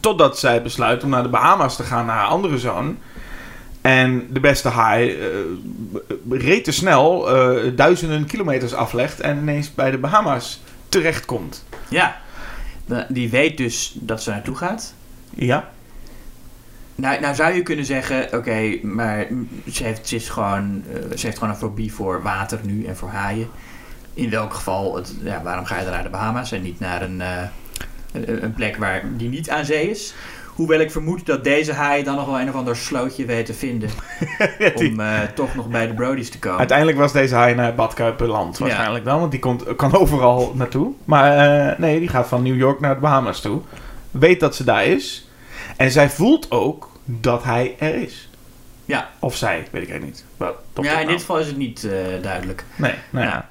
Totdat 0.00 0.38
zij 0.38 0.62
besluit 0.62 1.04
om 1.04 1.10
naar 1.10 1.22
de 1.22 1.28
Bahama's 1.28 1.76
te 1.76 1.82
gaan 1.82 2.06
naar 2.06 2.16
haar 2.16 2.26
andere 2.26 2.58
zoon. 2.58 2.98
En 3.86 4.26
de 4.30 4.40
beste 4.40 4.68
haai 4.68 5.10
eh, 5.10 5.28
reed 6.28 6.64
te 6.64 6.72
snel 6.72 7.30
eh, 7.30 7.72
duizenden 7.76 8.26
kilometers 8.26 8.74
aflegt 8.74 9.20
en 9.20 9.38
ineens 9.38 9.74
bij 9.74 9.90
de 9.90 9.98
Bahama's 9.98 10.62
terechtkomt. 10.88 11.64
Ja, 11.88 12.20
die 13.08 13.30
weet 13.30 13.56
dus 13.56 13.96
dat 14.00 14.22
ze 14.22 14.30
naartoe 14.30 14.56
gaat. 14.56 14.94
Ja, 15.34 15.68
Nou, 16.94 17.20
nou 17.20 17.34
zou 17.34 17.54
je 17.54 17.62
kunnen 17.62 17.84
zeggen, 17.84 18.32
oké, 18.32 18.78
maar 18.82 19.26
ze 19.72 19.84
heeft, 19.84 20.08
ze, 20.08 20.16
is 20.16 20.28
gewoon, 20.28 20.84
eh, 20.92 21.16
ze 21.16 21.26
heeft 21.26 21.38
gewoon 21.38 21.52
een 21.52 21.60
fobie 21.60 21.92
voor 21.92 22.22
water 22.22 22.58
nu 22.62 22.84
en 22.84 22.96
voor 22.96 23.08
haaien. 23.08 23.48
In 24.14 24.30
welk 24.30 24.54
geval, 24.54 24.96
het, 24.96 25.14
ja, 25.22 25.42
waarom 25.42 25.64
ga 25.64 25.78
je 25.78 25.84
dan 25.84 25.92
naar 25.92 26.02
de 26.02 26.08
Bahama's 26.08 26.52
en 26.52 26.62
niet 26.62 26.80
naar 26.80 27.02
een, 27.02 27.20
een, 28.12 28.44
een 28.44 28.54
plek 28.54 28.76
waar 28.76 29.02
die 29.16 29.28
niet 29.28 29.50
aan 29.50 29.64
zee 29.64 29.90
is? 29.90 30.14
Hoewel 30.56 30.80
ik 30.80 30.90
vermoed 30.90 31.26
dat 31.26 31.44
deze 31.44 31.72
haai 31.72 32.02
dan 32.02 32.14
nog 32.14 32.26
wel 32.26 32.40
een 32.40 32.48
of 32.48 32.54
ander 32.54 32.76
slootje 32.76 33.24
weet 33.24 33.46
te 33.46 33.54
vinden 33.54 33.90
om 34.74 35.00
eh, 35.00 35.20
toch 35.34 35.54
nog 35.54 35.68
bij 35.68 35.86
de 35.86 35.94
Brodies 35.94 36.30
te 36.30 36.38
komen. 36.38 36.58
uiteindelijk 36.58 36.98
was 36.98 37.12
deze 37.12 37.34
haai 37.34 37.54
naar 37.54 37.74
Badkuipenland 37.74 38.58
waarschijnlijk 38.58 39.04
dan. 39.04 39.18
Want 39.18 39.30
die 39.30 39.40
komt, 39.40 39.76
kan 39.76 39.94
overal 39.94 40.52
naartoe. 40.54 40.92
Maar 41.04 41.36
eh, 41.70 41.78
nee, 41.78 41.98
die 41.98 42.08
gaat 42.08 42.28
van 42.28 42.42
New 42.42 42.56
York 42.56 42.80
naar 42.80 42.94
de 42.94 43.00
Bahama's 43.00 43.40
toe. 43.40 43.60
Weet 44.10 44.40
dat 44.40 44.54
ze 44.56 44.64
daar 44.64 44.86
is. 44.86 45.28
En 45.76 45.90
zij 45.90 46.10
voelt 46.10 46.50
ook 46.50 46.90
dat 47.04 47.44
hij 47.44 47.74
er 47.78 47.94
is. 47.94 48.30
Ja. 48.84 49.10
Of 49.18 49.36
zij, 49.36 49.56
weet 49.56 49.82
ik 49.82 49.90
eigenlijk 49.90 50.04
niet. 50.04 50.24
Of 50.74 50.84
ja, 50.84 50.90
in 50.90 50.96
nou- 50.96 51.08
dit 51.08 51.20
geval 51.20 51.38
is 51.38 51.46
het 51.46 51.56
niet 51.56 51.84
eh, 51.84 52.22
duidelijk. 52.22 52.64
Nee, 52.76 52.94
nou 53.10 53.26
ja. 53.26 53.48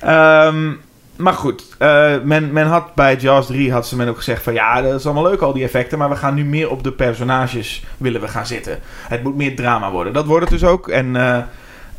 Ehm, 0.00 0.72
maar 1.16 1.32
goed, 1.32 1.64
eh, 1.78 2.14
men, 2.24 2.52
men 2.52 2.66
had 2.66 2.94
bij 2.94 3.16
Jaws 3.16 3.46
3 3.46 3.72
had 3.72 3.86
ze 3.86 3.96
men 3.96 4.08
ook 4.08 4.16
gezegd 4.16 4.42
van 4.42 4.52
ja, 4.52 4.82
dat 4.82 4.98
is 5.00 5.04
allemaal 5.04 5.30
leuk 5.30 5.40
al 5.40 5.52
die 5.52 5.64
effecten, 5.64 5.98
maar 5.98 6.08
we 6.08 6.16
gaan 6.16 6.34
nu 6.34 6.44
meer 6.44 6.70
op 6.70 6.82
de 6.84 6.92
personages 6.92 7.82
willen 7.96 8.20
we 8.20 8.28
gaan 8.28 8.46
zitten. 8.46 8.78
Het 9.08 9.22
moet 9.22 9.36
meer 9.36 9.56
drama 9.56 9.90
worden. 9.90 10.12
Dat 10.12 10.26
wordt 10.26 10.50
het 10.50 10.60
dus 10.60 10.68
ook 10.68 10.88
en 10.88 11.16
eh, 11.16 11.38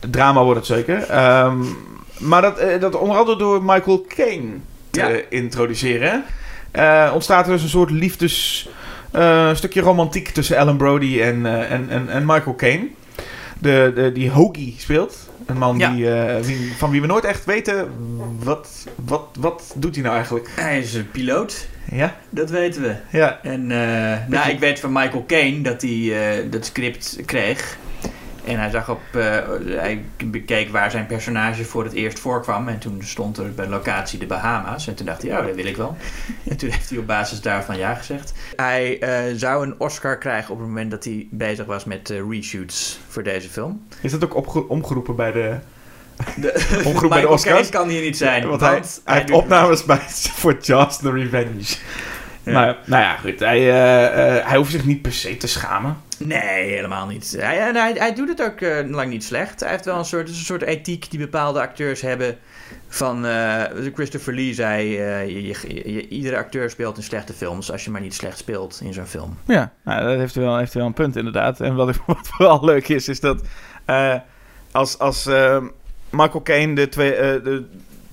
drama 0.09 0.43
wordt 0.43 0.59
het 0.59 0.77
zeker. 0.77 1.03
Ehm, 1.03 1.63
maar 2.17 2.41
dat, 2.41 2.57
eh, 2.57 2.79
dat 2.79 2.95
onder 2.95 3.17
andere 3.17 3.37
door 3.37 3.63
Michael 3.63 4.05
Caine 4.07 4.49
te 4.89 4.99
Ja. 4.99 5.09
introduceren, 5.29 6.23
ontstaat 7.13 7.45
er 7.45 7.51
dus 7.51 7.63
een 7.63 7.69
soort 7.69 7.91
liefdes 7.91 8.69
stukje 9.53 9.81
romantiek 9.81 10.29
tussen 10.29 10.57
Ellen 10.57 10.77
Brody 10.77 11.21
en, 11.21 11.45
en, 11.45 11.89
en, 11.89 12.09
en 12.09 12.25
Michael 12.25 12.55
Caine. 12.55 12.87
De, 13.59 13.91
de, 13.95 14.11
die 14.11 14.29
Hoagie 14.29 14.75
speelt. 14.77 15.22
Een 15.45 15.57
man 15.57 15.77
Ja. 15.77 15.89
die, 15.91 16.11
eh, 16.15 16.39
wie- 16.41 16.73
van 16.77 16.91
wie 16.91 17.01
we 17.01 17.07
nooit 17.07 17.23
echt 17.23 17.45
weten, 17.45 17.87
wat, 18.39 18.69
wat, 19.05 19.27
wat 19.39 19.73
doet 19.75 19.93
hij 19.95 20.03
nou 20.03 20.15
eigenlijk? 20.15 20.49
Hij 20.55 20.79
is 20.79 20.93
een 20.93 21.11
piloot, 21.11 21.67
Ja? 21.91 22.15
dat 22.29 22.49
weten 22.49 22.81
we. 22.81 22.95
Ja. 23.09 23.39
En 23.43 23.71
eh, 23.71 24.17
nou, 24.27 24.49
ik 24.49 24.59
weet 24.59 24.79
van 24.79 24.91
Michael 24.91 25.23
Caine 25.27 25.61
dat 25.61 25.81
hij 25.81 26.37
eh, 26.39 26.51
dat 26.51 26.65
script 26.65 27.17
kreeg. 27.25 27.77
En 28.45 28.59
hij 28.59 28.69
zag 28.69 28.89
op, 28.89 29.01
eh, 29.11 29.21
hij 29.65 30.05
bekeek 30.25 30.69
waar 30.69 30.91
zijn 30.91 31.05
personage 31.05 31.65
voor 31.65 31.83
het 31.83 31.93
eerst 31.93 32.19
voorkwam. 32.19 32.67
En 32.67 32.79
toen 32.79 33.01
stond 33.03 33.37
er 33.37 33.53
bij 33.53 33.67
locatie 33.67 34.19
de 34.19 34.25
Bahama's. 34.25 34.87
En 34.87 34.95
toen 34.95 35.05
dacht 35.05 35.21
hij, 35.21 35.37
oh, 35.39 35.45
dat 35.45 35.55
wil 35.55 35.65
ik 35.65 35.77
wel. 35.77 35.97
En 36.49 36.57
toen 36.57 36.69
heeft 36.69 36.89
hij 36.89 36.99
op 36.99 37.07
basis 37.07 37.41
daarvan 37.41 37.77
ja 37.77 37.93
gezegd. 37.93 38.33
Hij 38.55 38.99
eh, 38.99 39.33
zou 39.35 39.65
een 39.65 39.75
Oscar 39.77 40.17
krijgen 40.17 40.53
op 40.53 40.59
het 40.59 40.67
moment 40.67 40.91
dat 40.91 41.03
hij 41.03 41.27
bezig 41.31 41.65
was 41.65 41.83
met 41.83 42.09
eh, 42.09 42.17
reshoots 42.29 42.99
voor 43.07 43.23
deze 43.23 43.49
film. 43.49 43.85
Is 44.01 44.11
dat 44.11 44.23
ook 44.31 44.69
omgeroepen 44.69 45.15
bij 45.15 45.31
de... 45.31 45.57
De, 46.35 46.51
Omgeroepen 46.77 47.09
bij 47.09 47.21
de 47.21 47.29
Oscars? 47.29 47.69
Kan 47.69 47.89
hier 47.89 48.01
niet 48.01 48.17
zijn. 48.17 48.47
Want 48.47 48.61
hij, 48.61 48.81
hij 49.03 49.17
heeft 49.17 49.31
opnames 49.31 49.85
bij, 49.85 49.99
voor 50.39 50.57
Jaws 50.61 50.97
The 50.97 51.11
Revenge. 51.11 51.75
Ja. 52.43 52.51
Maar, 52.51 52.77
nou 52.85 53.03
ja, 53.03 53.15
goed. 53.15 53.39
Hij, 53.39 53.61
hij 54.45 54.57
hoeft 54.57 54.71
zich 54.71 54.85
niet 54.85 55.01
per 55.01 55.13
se 55.13 55.37
te 55.37 55.47
schamen. 55.47 55.97
Nee, 56.19 56.73
helemaal 56.73 57.07
niet. 57.07 57.35
Hij, 57.39 57.93
hij, 57.97 58.13
doet 58.13 58.27
het 58.27 58.41
ook 58.41 58.61
eh, 58.61 58.89
lang 58.89 59.09
niet 59.09 59.23
slecht. 59.23 59.59
Hij 59.59 59.69
heeft 59.69 59.85
wel 59.85 59.97
een 59.97 60.05
soort, 60.05 60.27
een 60.27 60.35
soort 60.35 60.61
ethiek 60.61 61.09
die 61.09 61.19
bepaalde 61.19 61.61
acteurs 61.61 62.01
hebben. 62.01 62.37
Van 62.87 63.25
eh, 63.25 63.63
Christopher 63.93 64.33
Lee 64.33 64.53
zei: 64.53 64.97
eh, 64.97 65.27
je, 65.27 66.07
iedere 66.07 66.37
acteur 66.37 66.69
speelt 66.69 66.97
in 66.97 67.03
slechte 67.03 67.33
films 67.33 67.71
als 67.71 67.83
je 67.83 67.91
maar 67.91 68.01
niet 68.01 68.13
slecht 68.13 68.37
speelt 68.37 68.79
in 68.83 68.93
zo'n 68.93 69.05
film. 69.05 69.37
Ja, 69.45 69.71
nou, 69.83 70.07
dat 70.07 70.17
heeft 70.17 70.35
wel, 70.35 70.57
heeft 70.57 70.73
wel 70.73 70.85
een 70.85 70.93
punt 70.93 71.15
inderdaad. 71.15 71.59
En 71.59 71.75
wat, 71.75 71.95
vooral 72.29 72.65
leuk 72.65 72.87
is, 72.87 73.07
is 73.07 73.19
dat 73.19 73.41
als, 74.71 74.99
als 74.99 75.25
Michael 76.09 76.41
Caine 76.43 76.75
de 76.75 76.89
twee, 76.89 77.11
de 77.41 77.65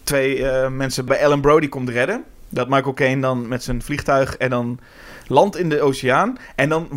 twee 0.02 0.44
mensen 0.68 1.04
bij 1.04 1.18
Ellen 1.18 1.40
Brody 1.40 1.68
komt 1.68 1.88
redden, 1.88 2.24
dat 2.48 2.68
Michael 2.68 2.94
Caine 2.94 3.20
dan 3.20 3.48
met 3.48 3.62
zijn 3.62 3.82
vliegtuig 3.82 4.36
en 4.36 4.50
dan 4.50 4.80
landt 5.30 5.56
in 5.56 5.68
de 5.68 5.80
oceaan 5.80 6.38
en 6.56 6.68
dan 6.68 6.88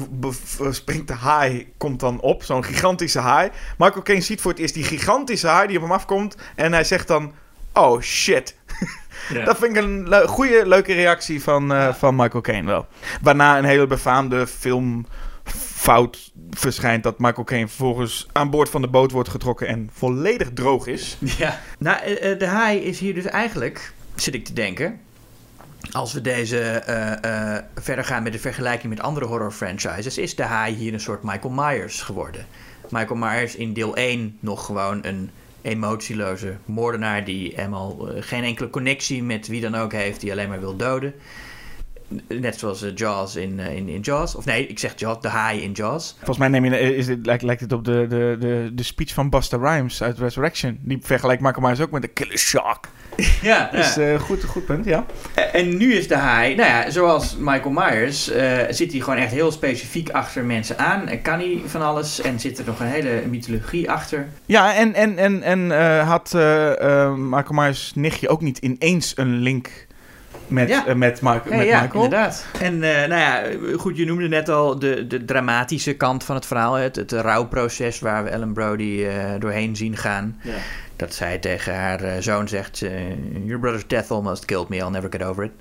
springt 0.70 1.08
de 1.08 1.14
haai, 1.14 1.74
komt 1.78 2.00
dan 2.00 2.20
op, 2.22 2.44
zo'n 2.44 2.64
gigantische 2.64 3.20
haai. 3.20 3.50
Michael 3.78 4.02
Caine 4.02 4.24
ziet 4.24 4.42
voor 4.42 4.52
het 4.52 4.60
eerst 4.60 4.74
die 4.74 4.84
gigantische 4.84 5.48
haai 5.48 5.68
die 5.68 5.78
op 5.78 5.84
hem 5.84 5.92
afkomt 5.92 6.36
en 6.56 6.74
hij 6.74 6.84
zegt 6.84 7.08
dan, 7.08 7.34
oh 7.74 8.02
shit. 8.02 8.56
Dat 9.46 9.58
vind 9.58 9.78
ik 9.78 9.84
een 9.84 10.10
le- 10.10 10.28
goede, 10.28 10.68
leuke 10.68 10.94
reactie 10.94 11.44
van, 11.44 11.74
eh, 11.74 11.94
van 11.94 12.16
Michael 12.16 12.42
Caine 12.42 12.68
wel. 12.68 12.88
Waarna 13.22 13.58
een 13.58 13.64
hele 13.66 13.88
befaamde 13.88 14.48
filmfout 14.48 16.32
verschijnt 16.52 17.04
dat 17.04 17.20
Michael 17.20 17.44
Caine 17.46 17.68
vervolgens 17.68 18.28
aan 18.32 18.50
boord 18.50 18.70
van 18.70 18.82
de 18.82 18.88
boot 18.88 19.12
wordt 19.12 19.30
getrokken 19.30 19.68
en 19.68 19.90
volledig 19.94 20.50
droog 20.54 20.88
is. 20.88 21.18
Ja. 21.20 21.60
Nou, 21.80 22.02
eh, 22.02 22.32
eh, 22.32 22.40
de 22.40 22.48
haai 22.48 22.80
is 22.80 23.00
hier 23.00 23.14
dus 23.14 23.26
eigenlijk, 23.26 23.94
zit 24.16 24.34
ik 24.34 24.46
te 24.46 24.54
denken. 24.54 25.00
Als 25.94 26.14
we 26.14 26.22
deze 26.22 26.60
eh, 26.60 27.56
eh, 27.56 27.64
verder 27.76 28.06
gaan 28.06 28.24
met 28.24 28.34
de 28.34 28.40
vergelijking 28.40 28.94
met 28.94 29.02
andere 29.02 29.26
horror 29.26 29.52
franchises, 29.52 30.18
is 30.18 30.36
de 30.36 30.44
haai 30.44 30.76
hier 30.76 30.94
een 30.94 31.00
soort 31.00 31.24
Michael 31.24 31.54
Myers 31.54 32.02
geworden. 32.02 32.46
Michael 32.90 33.20
Myers 33.20 33.56
in 33.56 33.74
deel 33.74 33.96
1 33.96 34.38
nog 34.40 34.66
gewoon 34.66 35.00
een 35.06 35.30
emotieloze 35.62 36.56
moordenaar 36.66 37.24
die 37.24 37.54
helemaal 37.56 38.10
eh, 38.10 38.24
geen 38.24 38.44
enkele 38.44 38.70
connectie 38.70 39.24
met 39.24 39.48
wie 39.48 39.62
dan 39.62 39.76
ook 39.76 39.92
heeft, 39.92 40.22
die 40.22 40.32
alleen 40.32 40.50
maar 40.50 40.60
wil 40.60 40.76
doden. 40.76 41.14
Net 42.28 42.60
zoals 42.60 42.86
Jaws 42.96 43.36
in, 43.36 43.60
in, 43.60 43.90
in 43.90 44.02
Jaws. 44.02 44.36
Of 44.36 44.46
nee, 44.46 44.68
ik 44.68 44.80
zeg 44.80 45.00
Jaws, 45.00 45.22
de 45.22 45.28
haai 45.28 45.62
in 45.62 45.72
Jaws. 45.72 46.16
Volgens 46.18 46.38
mij 46.38 46.48
neem 46.48 46.66
je, 46.66 46.96
is 46.96 47.06
dit, 47.06 47.26
lijkt, 47.26 47.44
lijkt 47.44 47.62
het 47.62 47.72
op 47.72 47.86
de, 47.86 48.06
de, 48.10 48.36
de, 48.40 48.72
de 48.74 48.84
speech 48.84 49.14
van 49.14 49.30
Busta 49.30 49.58
Rhymes 49.58 50.04
uit 50.04 50.20
Resurrection. 50.20 50.80
Die 50.82 50.98
vergelijkt 51.02 51.42
Michael 51.42 51.66
Myers 51.66 51.82
ook 51.82 51.92
met 51.92 52.02
de 52.02 52.08
Killer 52.08 52.38
Shark. 52.38 52.88
Ja, 53.42 53.70
Dus 53.72 53.98
eh, 53.98 54.20
goed, 54.20 54.44
goed 54.44 54.66
punt, 54.66 54.86
ja. 54.86 55.06
En 55.52 55.78
nu 55.78 55.94
is 55.94 56.08
de 56.08 56.16
haai, 56.16 56.56
nou 56.56 56.70
ja, 56.70 56.90
zoals 56.90 57.36
Michael 57.40 57.70
Myers, 57.72 58.30
eh, 58.30 58.58
zit 58.70 58.92
hij 58.92 59.02
gewoon 59.02 59.20
echt 59.20 59.32
heel 59.32 59.52
specifiek 59.52 60.10
achter 60.10 60.44
mensen 60.44 60.78
aan. 60.78 61.08
En 61.08 61.22
kan 61.22 61.40
hij 61.40 61.62
van 61.66 61.82
alles 61.82 62.22
en 62.22 62.40
zit 62.40 62.58
er 62.60 62.66
nog 62.66 62.80
een 62.80 62.86
hele 62.86 63.22
mythologie 63.30 63.92
achter. 63.92 64.28
Ja, 64.46 64.76
en, 64.76 64.94
en, 64.94 65.18
en, 65.18 65.42
en 65.44 65.72
eh, 65.72 66.08
had 66.10 66.32
eh, 66.36 67.02
eh, 67.04 67.14
Michael 67.16 67.54
Myers 67.62 67.92
nichtje 67.96 68.30
ook 68.30 68.42
niet 68.42 68.58
ineens 68.58 69.14
een 69.16 69.36
link 69.36 69.70
met, 70.48 70.70
Ja. 70.70 70.86
eh, 70.86 70.96
met, 70.96 71.22
Mark, 71.22 71.50
Ja, 71.50 71.56
met 71.56 71.66
ja, 71.68 71.82
Michael. 71.82 72.04
inderdaad. 72.04 72.46
En 72.62 72.84
eh, 72.84 73.08
nou 73.10 73.22
ja, 73.22 73.42
goed, 73.78 73.98
je 73.98 74.06
noemde 74.06 74.28
net 74.28 74.50
al 74.50 74.80
de, 74.80 75.08
de 75.08 75.26
dramatische 75.26 75.94
kant 75.94 76.24
van 76.24 76.36
het 76.36 76.46
verhaal. 76.46 76.74
Het, 76.74 76.96
het 76.96 77.12
rouwproces 77.12 78.00
waar 78.00 78.24
we 78.24 78.30
Ellen 78.30 78.54
Brody 78.54 79.04
eh, 79.04 79.14
doorheen 79.40 79.76
zien 79.76 79.98
gaan. 79.98 80.40
Dat 80.96 81.14
zij 81.14 81.38
tegen 81.40 81.76
haar 81.76 82.04
eh, 82.04 82.22
zoon 82.22 82.48
zegt... 82.48 82.82
eh, 82.82 83.10
Your 83.46 83.60
brother's 83.60 83.88
death 83.88 84.12
almost 84.12 84.46
killed 84.46 84.70
me, 84.70 84.76
I'll 84.78 84.90
never 84.90 85.10
get 85.12 85.24
over 85.24 85.44
it. 85.44 85.52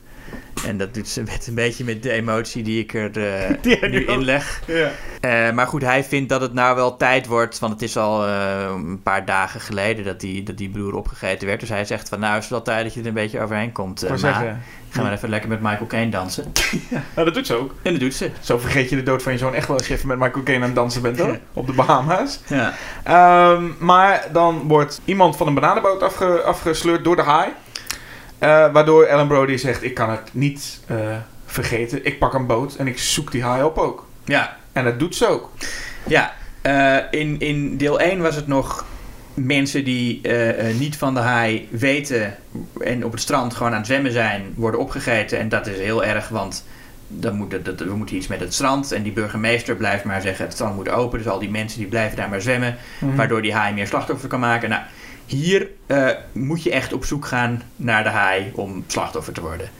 En 0.66 0.76
dat 0.78 0.94
doet 0.94 1.08
ze 1.08 1.22
met 1.22 1.46
een 1.46 1.54
beetje 1.54 1.84
met 1.84 2.02
de 2.02 2.10
emotie 2.10 2.62
die 2.62 2.80
ik 2.80 2.94
er 2.94 3.26
eh, 3.26 3.50
Die 3.62 3.88
nu 3.88 4.04
inleg. 4.06 4.62
Ja. 4.66 4.90
Eh, 5.20 5.52
maar 5.52 5.66
goed, 5.66 5.82
hij 5.82 6.04
vindt 6.04 6.28
dat 6.28 6.40
het 6.40 6.52
nou 6.52 6.76
wel 6.76 6.96
tijd 6.96 7.26
wordt. 7.26 7.58
Want 7.58 7.72
het 7.72 7.82
is 7.82 7.96
al 7.96 8.26
eh, 8.26 8.64
een 8.74 9.00
paar 9.02 9.24
dagen 9.24 9.60
geleden 9.60 10.04
dat 10.04 10.20
die, 10.20 10.42
dat 10.42 10.56
die 10.56 10.68
broer 10.68 10.94
opgegeten 10.94 11.46
werd. 11.46 11.60
Dus 11.60 11.68
hij 11.68 11.84
zegt 11.84 12.08
van 12.08 12.20
nou 12.20 12.32
is 12.36 12.40
het 12.42 12.50
wel 12.50 12.62
tijd 12.62 12.84
dat 12.84 12.94
je 12.94 13.00
er 13.00 13.06
een 13.06 13.12
beetje 13.12 13.40
overheen 13.40 13.72
komt. 13.72 14.02
Ik 14.04 14.10
eh, 14.10 14.16
wou 14.20 14.32
ma. 14.32 14.38
zeggen. 14.40 14.62
Ga 14.90 15.02
maar 15.02 15.12
even 15.12 15.28
lekker 15.28 15.48
met 15.48 15.60
Michael 15.60 15.86
Caine 15.86 16.10
dansen. 16.10 16.52
Nou, 16.90 17.24
dat 17.26 17.34
doet 17.34 17.46
ze 17.46 17.54
ook. 17.54 17.74
En 17.82 17.92
dat 17.92 18.00
doet 18.00 18.14
ze. 18.14 18.30
Zo 18.40 18.58
vergeet 18.58 18.90
je 18.90 18.96
de 18.96 19.02
dood 19.02 19.22
van 19.22 19.32
je 19.32 19.38
zoon 19.38 19.54
echt 19.54 19.66
wel 19.68 19.76
als 19.76 19.86
je 19.88 19.94
even 19.94 20.08
met 20.08 20.18
Michael 20.18 20.42
Caine 20.44 20.62
aan 20.62 20.68
het 20.70 20.78
dansen 20.78 21.02
bent, 21.02 21.18
hoor. 21.18 21.38
Op 21.52 21.66
de 21.66 21.72
Bahama's. 21.72 22.40
Ja. 22.46 22.74
Ehm, 23.02 23.64
maar 23.78 24.24
dan 24.32 24.62
wordt 24.68 25.00
iemand 25.04 25.36
van 25.36 25.46
een 25.46 25.54
bananenboot 25.54 26.02
afge- 26.02 26.42
afgesleurd 26.42 27.04
door 27.04 27.16
de 27.16 27.22
haai. 27.22 27.48
Eh, 28.42 28.72
waardoor 28.72 29.04
Ellen 29.04 29.26
Brody 29.26 29.56
zegt, 29.56 29.82
ik 29.82 29.94
kan 29.94 30.10
het 30.10 30.30
niet 30.32 30.80
eh, 30.86 30.96
vergeten. 31.46 32.04
Ik 32.04 32.18
pak 32.18 32.34
een 32.34 32.46
boot 32.46 32.74
en 32.74 32.86
ik 32.86 32.98
zoek 32.98 33.32
die 33.32 33.42
haai 33.42 33.62
op 33.62 33.78
ook. 33.78 34.06
Ja. 34.24 34.56
En 34.72 34.84
dat 34.84 34.98
doet 34.98 35.16
ze 35.16 35.26
ook. 35.26 35.50
Ja. 36.06 36.34
eh, 36.62 36.96
in, 37.20 37.40
in 37.40 37.76
deel 37.76 38.00
1 38.00 38.20
was 38.20 38.36
het 38.36 38.46
nog 38.46 38.84
mensen 39.34 39.84
die 39.84 40.20
niet 40.78 40.96
van 40.96 41.14
de 41.14 41.20
haai 41.20 41.68
weten 41.70 42.36
en 42.80 43.04
op 43.04 43.12
het 43.12 43.20
strand 43.20 43.54
gewoon 43.54 43.72
aan 43.72 43.78
het 43.78 43.86
zwemmen 43.86 44.12
zijn, 44.12 44.52
worden 44.54 44.80
opgegeten. 44.80 45.38
En 45.38 45.48
dat 45.48 45.66
is 45.66 45.78
heel 45.78 46.04
erg, 46.04 46.28
want 46.28 46.64
dan 47.08 47.34
moet 47.34 47.64
dat, 47.64 47.80
we 47.80 47.96
moeten 47.96 48.16
iets 48.16 48.26
met 48.26 48.40
het 48.40 48.54
strand. 48.54 48.92
En 48.92 49.02
die 49.02 49.12
burgemeester 49.12 49.76
blijft 49.76 50.04
maar 50.04 50.20
zeggen, 50.20 50.44
het 50.44 50.54
strand 50.54 50.76
moet 50.76 50.88
open. 50.88 51.18
Dus 51.18 51.28
al 51.28 51.38
die 51.38 51.50
mensen 51.50 51.78
die 51.78 51.88
blijven 51.88 52.16
daar 52.16 52.28
maar 52.28 52.40
zwemmen. 52.40 52.76
waardoor 52.98 53.42
die 53.42 53.54
haai 53.54 53.74
meer 53.74 53.86
slachtoffer 53.86 54.28
kan 54.28 54.40
maken. 54.40 54.68
Nou, 54.68 54.82
hier 55.26 55.68
eh, 55.86 56.06
moet 56.32 56.62
je 56.62 56.70
echt 56.70 56.92
op 56.92 57.04
zoek 57.04 57.26
gaan 57.26 57.62
naar 57.76 58.02
de 58.02 58.08
haai 58.08 58.52
om 58.54 58.84
slachtoffer 58.86 59.32
te 59.32 59.40
worden. 59.40 59.70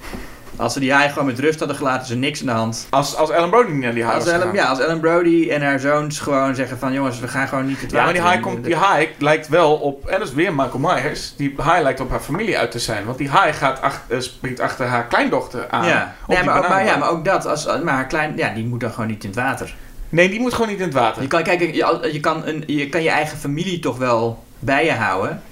Als 0.56 0.72
ze 0.72 0.80
die 0.80 0.92
haai 0.92 1.08
gewoon 1.08 1.26
met 1.26 1.38
rust 1.38 1.58
hadden 1.58 1.76
gelaten, 1.76 2.02
is 2.04 2.10
er 2.10 2.16
niks 2.16 2.40
aan 2.40 2.46
de 2.46 2.52
hand. 2.52 2.86
Als, 2.90 3.16
als 3.16 3.30
Ellen 3.30 3.50
Brody 3.50 3.70
niet 3.70 3.80
naar 3.82 3.94
die 3.94 4.02
haai 4.04 4.14
Als 4.16 4.24
was 4.24 4.32
Ellen, 4.32 4.54
ja, 4.54 4.64
als 4.66 4.78
Ellen 4.80 5.00
Brody 5.00 5.50
en 5.50 5.62
haar 5.62 5.78
zoons 5.78 6.20
gewoon 6.20 6.54
zeggen 6.54 6.78
van... 6.78 6.92
jongens, 6.92 7.20
we 7.20 7.28
gaan 7.28 7.48
gewoon 7.48 7.66
niet 7.66 7.80
het 7.80 7.90
Ja, 7.90 7.96
water 7.96 8.04
maar 8.04 8.12
die 8.14 8.22
haai, 8.22 8.36
in. 8.36 8.42
komt, 8.42 8.64
die 8.64 8.76
haai 8.76 9.08
lijkt 9.18 9.48
wel 9.48 9.74
op, 9.74 10.06
en 10.06 10.18
dat 10.18 10.28
is 10.28 10.34
weer 10.34 10.54
Michael 10.54 10.78
Myers, 10.78 11.34
die 11.36 11.54
haai 11.56 11.82
lijkt 11.82 12.00
op 12.00 12.10
haar 12.10 12.20
familie 12.20 12.58
uit 12.58 12.70
te 12.70 12.78
zijn. 12.78 13.04
Want 13.04 13.18
die 13.18 13.28
haai 13.28 13.52
gaat 13.52 13.80
ach- 13.80 14.02
eh, 14.08 14.18
springt 14.20 14.60
achter 14.60 14.86
haar 14.86 15.06
kleindochter 15.06 15.66
aan. 15.70 15.86
Ja, 15.86 16.14
ja, 16.28 16.36
die 16.36 16.44
maar, 16.44 16.58
ook, 16.58 16.68
maar, 16.68 16.84
ja, 16.84 16.96
maar 16.96 17.10
ook 17.10 17.24
dat. 17.24 17.46
Als, 17.46 17.66
maar 17.66 17.94
haar 17.94 18.06
klein, 18.06 18.32
ja, 18.36 18.54
die 18.54 18.64
moet 18.64 18.80
dan 18.80 18.90
gewoon 18.92 19.08
niet 19.08 19.24
in 19.24 19.30
het 19.30 19.38
water. 19.38 19.74
Nee, 20.08 20.28
die 20.28 20.40
moet 20.40 20.52
gewoon 20.54 20.68
niet 20.68 20.78
in 20.78 20.84
het 20.84 20.94
water. 20.94 21.22
Je 21.22 21.28
kan, 21.28 21.42
kijk, 21.42 21.60
je, 21.60 22.10
je, 22.12 22.20
kan 22.20 22.46
een, 22.46 22.64
je 22.66 22.88
kan 22.88 23.02
je 23.02 23.10
eigen 23.10 23.38
familie 23.38 23.78
toch 23.78 23.98
wel 23.98 24.44
bij 24.62 24.84
je 24.84 24.92
houden. 24.92 25.42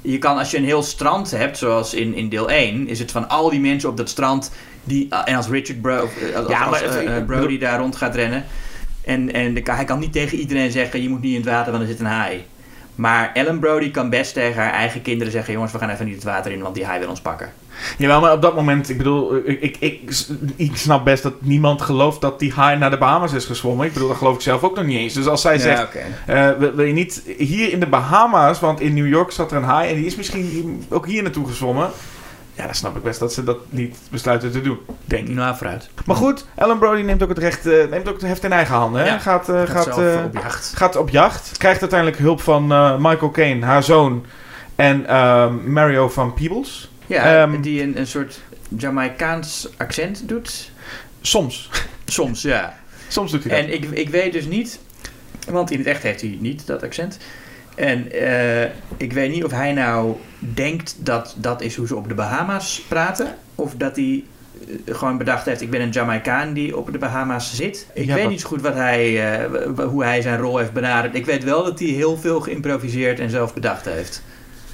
Je 0.00 0.18
kan, 0.18 0.38
als 0.38 0.50
je 0.50 0.56
een 0.56 0.64
heel 0.64 0.82
strand 0.82 1.30
hebt, 1.30 1.58
zoals 1.58 1.94
in, 1.94 2.14
in 2.14 2.28
deel 2.28 2.50
1, 2.50 2.88
is 2.88 2.98
het 2.98 3.10
van 3.10 3.28
al 3.28 3.50
die 3.50 3.60
mensen 3.60 3.88
op 3.88 3.96
dat 3.96 4.08
strand. 4.08 4.52
Die, 4.84 5.08
en 5.24 5.36
als 5.36 5.48
Richard 5.48 5.80
Bro, 5.80 5.94
eh, 6.20 6.36
als, 6.36 6.48
Ja, 6.48 6.64
als, 6.64 6.80
maar 6.80 6.90
eh, 6.96 7.16
eh, 7.16 7.24
Brody 7.24 7.58
daar 7.58 7.78
rond 7.78 7.96
gaat 7.96 8.14
rennen. 8.14 8.44
En, 9.04 9.32
en 9.32 9.54
de- 9.54 9.62
hij 9.64 9.84
kan 9.84 9.98
niet 9.98 10.12
tegen 10.12 10.38
iedereen 10.38 10.70
zeggen: 10.70 11.02
je 11.02 11.08
moet 11.08 11.20
niet 11.20 11.34
in 11.34 11.40
het 11.40 11.50
water, 11.50 11.70
want 11.72 11.84
er 11.84 11.90
zit 11.90 12.00
een 12.00 12.06
haai. 12.06 12.44
Maar 12.94 13.30
Ellen 13.34 13.58
Brody 13.58 13.90
kan 13.90 14.10
best 14.10 14.32
tegen 14.34 14.62
haar 14.62 14.72
eigen 14.72 15.02
kinderen 15.02 15.32
zeggen: 15.32 15.52
jongens, 15.52 15.72
we 15.72 15.78
gaan 15.78 15.90
even 15.90 16.06
niet 16.06 16.14
het 16.14 16.24
water 16.24 16.52
in, 16.52 16.60
want 16.62 16.74
die 16.74 16.84
haai 16.84 16.98
wil 17.00 17.08
ons 17.08 17.20
pakken. 17.20 17.52
Jawel, 17.98 18.20
maar 18.20 18.32
op 18.32 18.42
dat 18.42 18.54
moment, 18.54 18.88
ik 18.90 18.96
bedoel, 18.98 19.36
ik, 19.36 19.60
ik, 19.60 19.76
ik, 19.80 20.00
ik 20.56 20.76
snap 20.76 21.04
best 21.04 21.22
dat 21.22 21.34
niemand 21.38 21.82
gelooft 21.82 22.20
dat 22.20 22.38
die 22.38 22.52
haai 22.52 22.78
naar 22.78 22.90
de 22.90 22.98
Bahamas 22.98 23.32
is 23.32 23.44
gezwommen. 23.44 23.86
Ik 23.86 23.92
bedoel, 23.92 24.08
dat 24.08 24.16
geloof 24.16 24.34
ik 24.34 24.40
zelf 24.40 24.62
ook 24.62 24.76
nog 24.76 24.84
niet 24.84 24.98
eens. 24.98 25.14
Dus 25.14 25.26
als 25.26 25.40
zij 25.40 25.58
zegt, 25.58 25.82
oké. 25.82 25.98
eh, 26.26 26.50
wil, 26.58 26.72
wil 26.74 26.84
je 26.84 26.92
niet 26.92 27.22
hier 27.38 27.72
in 27.72 27.80
de 27.80 27.86
Bahama's, 27.86 28.60
want 28.60 28.80
in 28.80 28.94
New 28.94 29.08
York 29.08 29.30
zat 29.30 29.50
er 29.50 29.56
een 29.56 29.62
haai 29.62 29.88
en 29.90 29.96
die 29.96 30.06
is 30.06 30.16
misschien 30.16 30.84
ook 30.88 31.06
hier 31.06 31.22
naartoe 31.22 31.46
gezwommen. 31.46 31.90
Ja, 32.54 32.64
dan 32.66 32.74
snap 32.74 32.96
ik 32.96 33.02
best 33.02 33.20
dat 33.20 33.32
ze 33.32 33.44
dat 33.44 33.56
niet 33.68 33.96
besluiten 34.10 34.50
te 34.52 34.60
doen, 34.60 34.78
denk 35.04 35.28
ik. 35.28 35.34
Nou, 35.34 35.56
vooruit. 35.56 35.90
Maar 36.06 36.16
goed, 36.16 36.46
Ellen 36.54 36.78
Brody 36.78 37.00
neemt 37.00 37.22
ook 37.22 37.28
het 37.28 37.38
recht, 37.38 37.66
eh, 37.66 37.72
neemt 37.90 38.08
ook 38.08 38.14
het 38.14 38.22
heft 38.22 38.44
in 38.44 38.52
eigen 38.52 38.74
handen. 38.74 39.00
Hè? 39.00 39.06
Ja, 39.06 39.18
gaat, 39.18 39.48
eh, 39.48 39.62
Gaat, 39.66 39.98
eh, 39.98 40.24
op 40.24 40.34
jacht. 40.34 40.72
gaat 40.76 40.96
op 40.96 41.08
jacht. 41.08 41.58
Krijgt 41.58 41.80
uiteindelijk 41.80 42.18
hulp 42.20 42.40
van 42.40 42.72
eh, 42.72 42.96
Michael 42.96 43.30
Caine, 43.30 43.64
haar 43.66 43.82
zoon. 43.82 44.24
En 44.76 45.06
ehm, 45.06 45.72
Mario 45.72 46.08
van 46.08 46.34
Peebles. 46.34 46.90
Ja, 47.10 47.42
ehm, 47.42 47.60
die 47.60 47.82
een, 47.82 47.98
een 47.98 48.06
soort 48.06 48.40
Jamaicaans 48.78 49.68
accent 49.76 50.28
doet. 50.28 50.70
Soms. 51.20 51.70
Soms, 52.04 52.42
ja. 52.42 52.78
Soms 53.08 53.30
doet 53.30 53.44
hij 53.44 53.50
dat. 53.50 53.60
En 53.70 53.74
ik, 53.74 53.84
ik 53.90 54.08
weet 54.08 54.32
dus 54.32 54.46
niet, 54.46 54.78
want 55.48 55.70
in 55.70 55.78
het 55.78 55.86
echt 55.86 56.02
heeft 56.02 56.20
hij 56.20 56.36
niet 56.40 56.66
dat 56.66 56.82
accent. 56.82 57.18
En 57.74 58.12
eh, 58.12 58.70
ik 58.96 59.12
weet 59.12 59.30
niet 59.30 59.44
of 59.44 59.50
hij 59.50 59.72
nou 59.72 60.16
denkt 60.38 60.96
dat 60.98 61.34
dat 61.38 61.62
is 61.62 61.76
hoe 61.76 61.86
ze 61.86 61.96
op 61.96 62.08
de 62.08 62.14
Bahama's 62.14 62.82
praten. 62.88 63.34
Of 63.54 63.74
dat 63.76 63.96
hij 63.96 64.24
eh, 64.68 64.94
gewoon 64.96 65.18
bedacht 65.18 65.44
heeft, 65.44 65.60
ik 65.60 65.70
ben 65.70 65.80
een 65.80 65.90
Jamaicaan 65.90 66.52
die 66.52 66.76
op 66.76 66.92
de 66.92 66.98
Bahama's 66.98 67.54
zit. 67.54 67.86
Ik 67.94 68.04
Ja, 68.04 68.14
weet 68.14 68.28
niet 68.28 68.40
zo 68.40 68.48
goed 68.48 68.60
wat 68.62 68.74
hij, 68.74 69.34
eh, 69.34 69.84
hoe 69.86 70.04
hij 70.04 70.20
zijn 70.22 70.38
rol 70.38 70.58
heeft 70.58 70.72
benaderd. 70.72 71.14
Ik 71.14 71.26
weet 71.26 71.44
wel 71.44 71.64
dat 71.64 71.78
hij 71.78 71.88
heel 71.88 72.16
veel 72.16 72.40
geïmproviseerd 72.40 73.20
en 73.20 73.30
zelf 73.30 73.54
bedacht 73.54 73.84
heeft. 73.84 74.22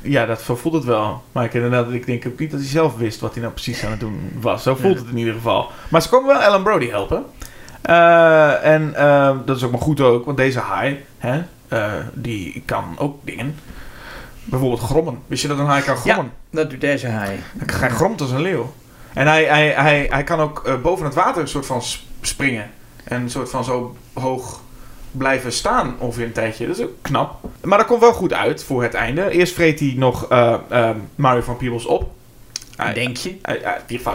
Ja, 0.03 0.26
dat 0.26 0.42
voelt 0.42 0.74
het 0.74 0.84
wel. 0.84 1.22
Maar 1.32 1.44
ik, 1.44 1.55
inderdaad, 1.55 1.90
ik 1.92 2.07
denk 2.07 2.26
ook 2.26 2.38
niet 2.38 2.51
dat 2.51 2.61
hij 2.61 2.68
zelf 2.68 2.97
wist 2.97 3.20
wat 3.20 3.32
hij 3.32 3.42
nou 3.42 3.55
precies 3.55 3.84
aan 3.84 3.90
het 3.90 4.01
doen 4.01 4.30
was. 4.40 4.62
Zo 4.62 4.74
voelt 4.74 4.94
Ja. 4.94 5.01
het 5.01 5.11
in 5.11 5.18
ieder 5.18 5.34
geval. 5.34 5.70
Maar 5.88 6.03
ze 6.03 6.09
komen 6.09 6.28
wel 6.28 6.42
Ellen 6.42 6.62
Brody 6.62 6.88
helpen. 6.88 7.24
Eh, 7.82 8.64
en 8.64 8.94
eh, 8.94 9.36
dat 9.44 9.57
is 9.57 9.62
ook 9.62 9.70
maar 9.70 9.80
goed 9.80 10.01
ook, 10.01 10.24
want 10.24 10.36
deze 10.36 10.59
haai, 10.61 11.05
hè, 11.18 11.42
eh, 11.68 11.92
die 12.14 12.62
kan 12.64 12.84
ook 12.99 13.18
dingen. 13.26 13.55
Bijvoorbeeld 14.44 14.80
grommen. 14.80 15.18
Wist 15.26 15.42
je 15.42 15.49
dat 15.49 15.59
een 15.59 15.66
haai 15.66 15.82
kan 15.82 15.97
grommen? 15.97 16.32
Dat 16.51 16.70
doet 16.70 16.80
deze 16.80 17.09
haai. 17.09 17.38
Hij 17.72 17.90
gromt 17.90 18.20
als 18.20 18.30
een 18.30 18.40
leeuw. 18.42 18.72
En 19.12 19.26
hij, 19.26 19.44
hij, 19.44 19.68
hij, 19.68 20.07
hij 20.11 20.24
kan 20.24 20.40
ook 20.40 20.78
boven 20.82 21.05
het 21.05 21.14
water 21.14 21.42
een 21.42 21.49
soort 21.49 21.66
van 21.66 21.82
springen. 22.20 22.70
En 23.05 23.22
een 23.22 23.30
soort 23.30 23.51
van 23.51 23.64
zo 23.64 23.97
hoog 24.12 24.61
blijven 25.18 25.52
staan 25.52 25.96
ongeveer 25.98 26.24
een 26.24 26.32
tijdje. 26.32 26.66
Dat 26.66 26.76
is 26.78 26.84
ook 26.84 26.92
knap. 27.02 27.34
Maar 27.62 27.78
dat 27.78 27.86
komt 27.86 28.00
wel 28.00 28.12
goed 28.12 28.32
uit 28.32 28.64
voor 28.64 28.82
het 28.82 28.94
einde. 28.94 29.30
Eerst 29.30 29.54
vreet 29.54 29.80
hij 29.80 29.94
nog 29.96 30.28
eh, 30.28 30.54
eh, 30.68 30.90
Mario 31.14 31.40
van 31.42 31.56
Peebles 31.56 31.86
op. 31.86 32.14
Denk 32.94 33.16
je? 33.16 33.34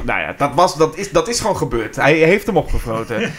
nou 0.05 0.19
ja, 0.21 0.35
dat, 0.37 0.49
was, 0.55 0.75
dat, 0.75 0.97
is, 0.97 1.11
dat 1.11 1.27
is 1.27 1.39
gewoon 1.39 1.57
gebeurd. 1.57 1.95
Hij 1.95 2.13
heeft 2.13 2.45
hem 2.45 2.57
opgefroten. 2.57 3.21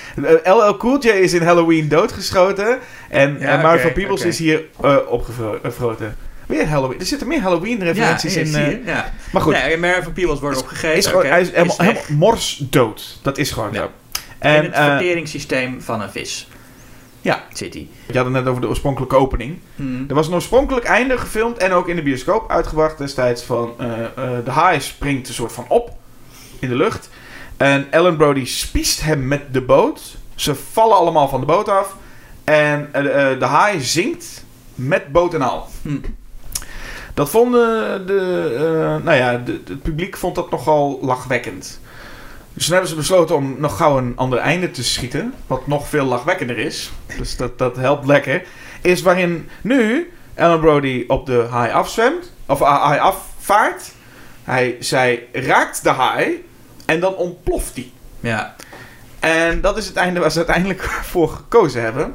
Eh, 0.44 0.54
LL 0.56 0.76
Cool 0.76 0.98
J 1.02 1.08
is 1.08 1.32
in 1.32 1.42
Halloween 1.42 1.88
doodgeschoten. 1.88 2.78
En 3.10 3.36
Ja, 3.40 3.56
eh, 3.56 3.62
Mario 3.62 3.82
van 3.82 3.92
Peebles 3.92 4.22
is 4.24 4.38
hier 4.38 4.64
eh, 4.82 4.96
opgefroten. 5.08 6.16
Weer 6.46 6.68
Halloween. 6.68 7.00
Er 7.00 7.06
zitten 7.06 7.28
meer 7.28 7.40
Halloween-referenties 7.40 8.34
ja, 8.34 8.40
in. 8.40 8.54
eh. 8.54 8.86
Ja. 8.86 9.12
maar 9.32 9.42
goed. 9.42 9.52
Nee, 9.52 9.76
Mary 9.76 10.02
van 10.02 10.12
Peebles 10.12 10.40
wordt 10.40 10.58
opgegeten. 10.60 10.96
Is 10.96 11.06
gewoon, 11.06 11.26
hij 11.26 11.40
is 11.40 11.50
helemaal, 11.50 11.76
helemaal 11.78 12.02
morsdood. 12.08 13.18
Dat 13.22 13.38
is 13.38 13.50
gewoon 13.50 13.72
Ja. 13.72 13.80
zo. 13.80 13.90
En 14.38 14.64
het 14.64 14.72
eh, 14.72 14.84
verteringssysteem 14.84 15.80
van 15.82 16.00
een 16.02 16.10
vis. 16.10 16.48
Ja. 17.22 17.44
Zit 17.52 17.74
hij. 17.74 17.88
je 18.06 18.16
had 18.16 18.24
het 18.24 18.34
net 18.34 18.46
over 18.46 18.60
de 18.60 18.68
oorspronkelijke 18.68 19.16
opening. 19.16 19.58
Hmm. 19.76 20.04
Er 20.08 20.14
was 20.14 20.26
een 20.26 20.34
oorspronkelijk 20.34 20.86
einde 20.86 21.18
gefilmd 21.18 21.58
en 21.58 21.72
ook 21.72 21.88
in 21.88 21.96
de 21.96 22.02
bioscoop 22.02 22.50
uitgebracht 22.50 22.98
destijds 22.98 23.42
van 23.42 23.74
eh, 23.78 24.04
eh, 24.04 24.44
de 24.44 24.50
haai 24.50 24.80
springt 24.80 25.28
een 25.28 25.34
soort 25.34 25.52
van 25.52 25.64
op 25.68 25.90
in 26.58 26.68
de 26.68 26.76
lucht. 26.76 27.10
En 27.56 27.86
Ellen 27.90 28.16
Brody 28.16 28.44
spiest 28.44 29.02
hem 29.02 29.28
met 29.28 29.42
de 29.52 29.60
boot. 29.60 30.16
Ze 30.34 30.54
vallen 30.54 30.96
allemaal 30.96 31.28
van 31.28 31.40
de 31.40 31.46
boot 31.46 31.68
af. 31.68 31.96
En 32.44 32.88
eh, 32.92 33.38
de 33.38 33.44
haai 33.44 33.80
zinkt 33.80 34.44
met 34.74 35.12
boot 35.12 35.34
en 35.34 35.42
al. 35.42 35.66
Hm. 35.82 35.98
Dat 37.14 37.30
vonden 37.30 38.06
de, 38.06 38.52
eh, 38.56 39.04
nou 39.04 39.16
ja, 39.16 39.36
de, 39.36 39.60
het 39.66 39.82
publiek 39.82 40.16
vond 40.16 40.34
dat 40.34 40.50
nogal 40.50 40.98
lachwekkend. 41.02 41.80
Dus 42.54 42.64
toen 42.64 42.72
hebben 42.72 42.90
ze 42.90 42.96
besloten 42.96 43.36
om 43.36 43.54
nog 43.58 43.76
gauw 43.76 43.98
een 43.98 44.12
ander 44.16 44.38
einde 44.38 44.70
te 44.70 44.84
schieten. 44.84 45.34
Wat 45.46 45.66
nog 45.66 45.88
veel 45.88 46.04
lachwekkender 46.04 46.58
is. 46.58 46.90
Dus 47.18 47.36
dat, 47.36 47.58
dat 47.58 47.76
helpt 47.76 48.06
lekker. 48.06 48.42
Is 48.80 49.02
waarin 49.02 49.48
nu 49.60 50.12
Ellen 50.34 50.60
Brody 50.60 51.04
op 51.08 51.26
de 51.26 51.46
haai 51.50 51.72
afzwemt. 51.72 52.32
Of 52.46 52.60
haai 52.60 53.00
afvaart. 53.00 53.92
Hij, 54.44 54.76
zij 54.80 55.26
raakt 55.32 55.82
de 55.82 55.90
haai. 55.90 56.44
En 56.84 57.00
dan 57.00 57.16
ontploft 57.16 57.74
die. 57.74 57.92
Ja. 58.20 58.54
En 59.20 59.60
dat 59.60 59.76
is 59.76 59.86
het 59.86 59.96
einde 59.96 60.20
waar 60.20 60.30
ze 60.30 60.36
uiteindelijk 60.36 60.82
voor 61.12 61.28
gekozen 61.28 61.82
hebben. 61.82 62.14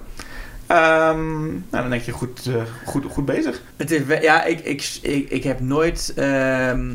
Ehm, 0.68 1.46
nou, 1.46 1.62
dan 1.70 1.90
denk 1.90 2.02
je 2.02 2.12
goed, 2.12 2.46
eh, 2.48 2.62
goed, 2.86 3.06
goed 3.10 3.26
bezig. 3.26 3.62
Het 3.76 3.92
is, 3.92 4.02
ja, 4.22 4.44
ik, 4.44 4.60
ik, 4.60 5.00
ik, 5.02 5.30
ik 5.30 5.44
heb 5.44 5.60
nooit 5.60 6.14
ehm, 6.16 6.94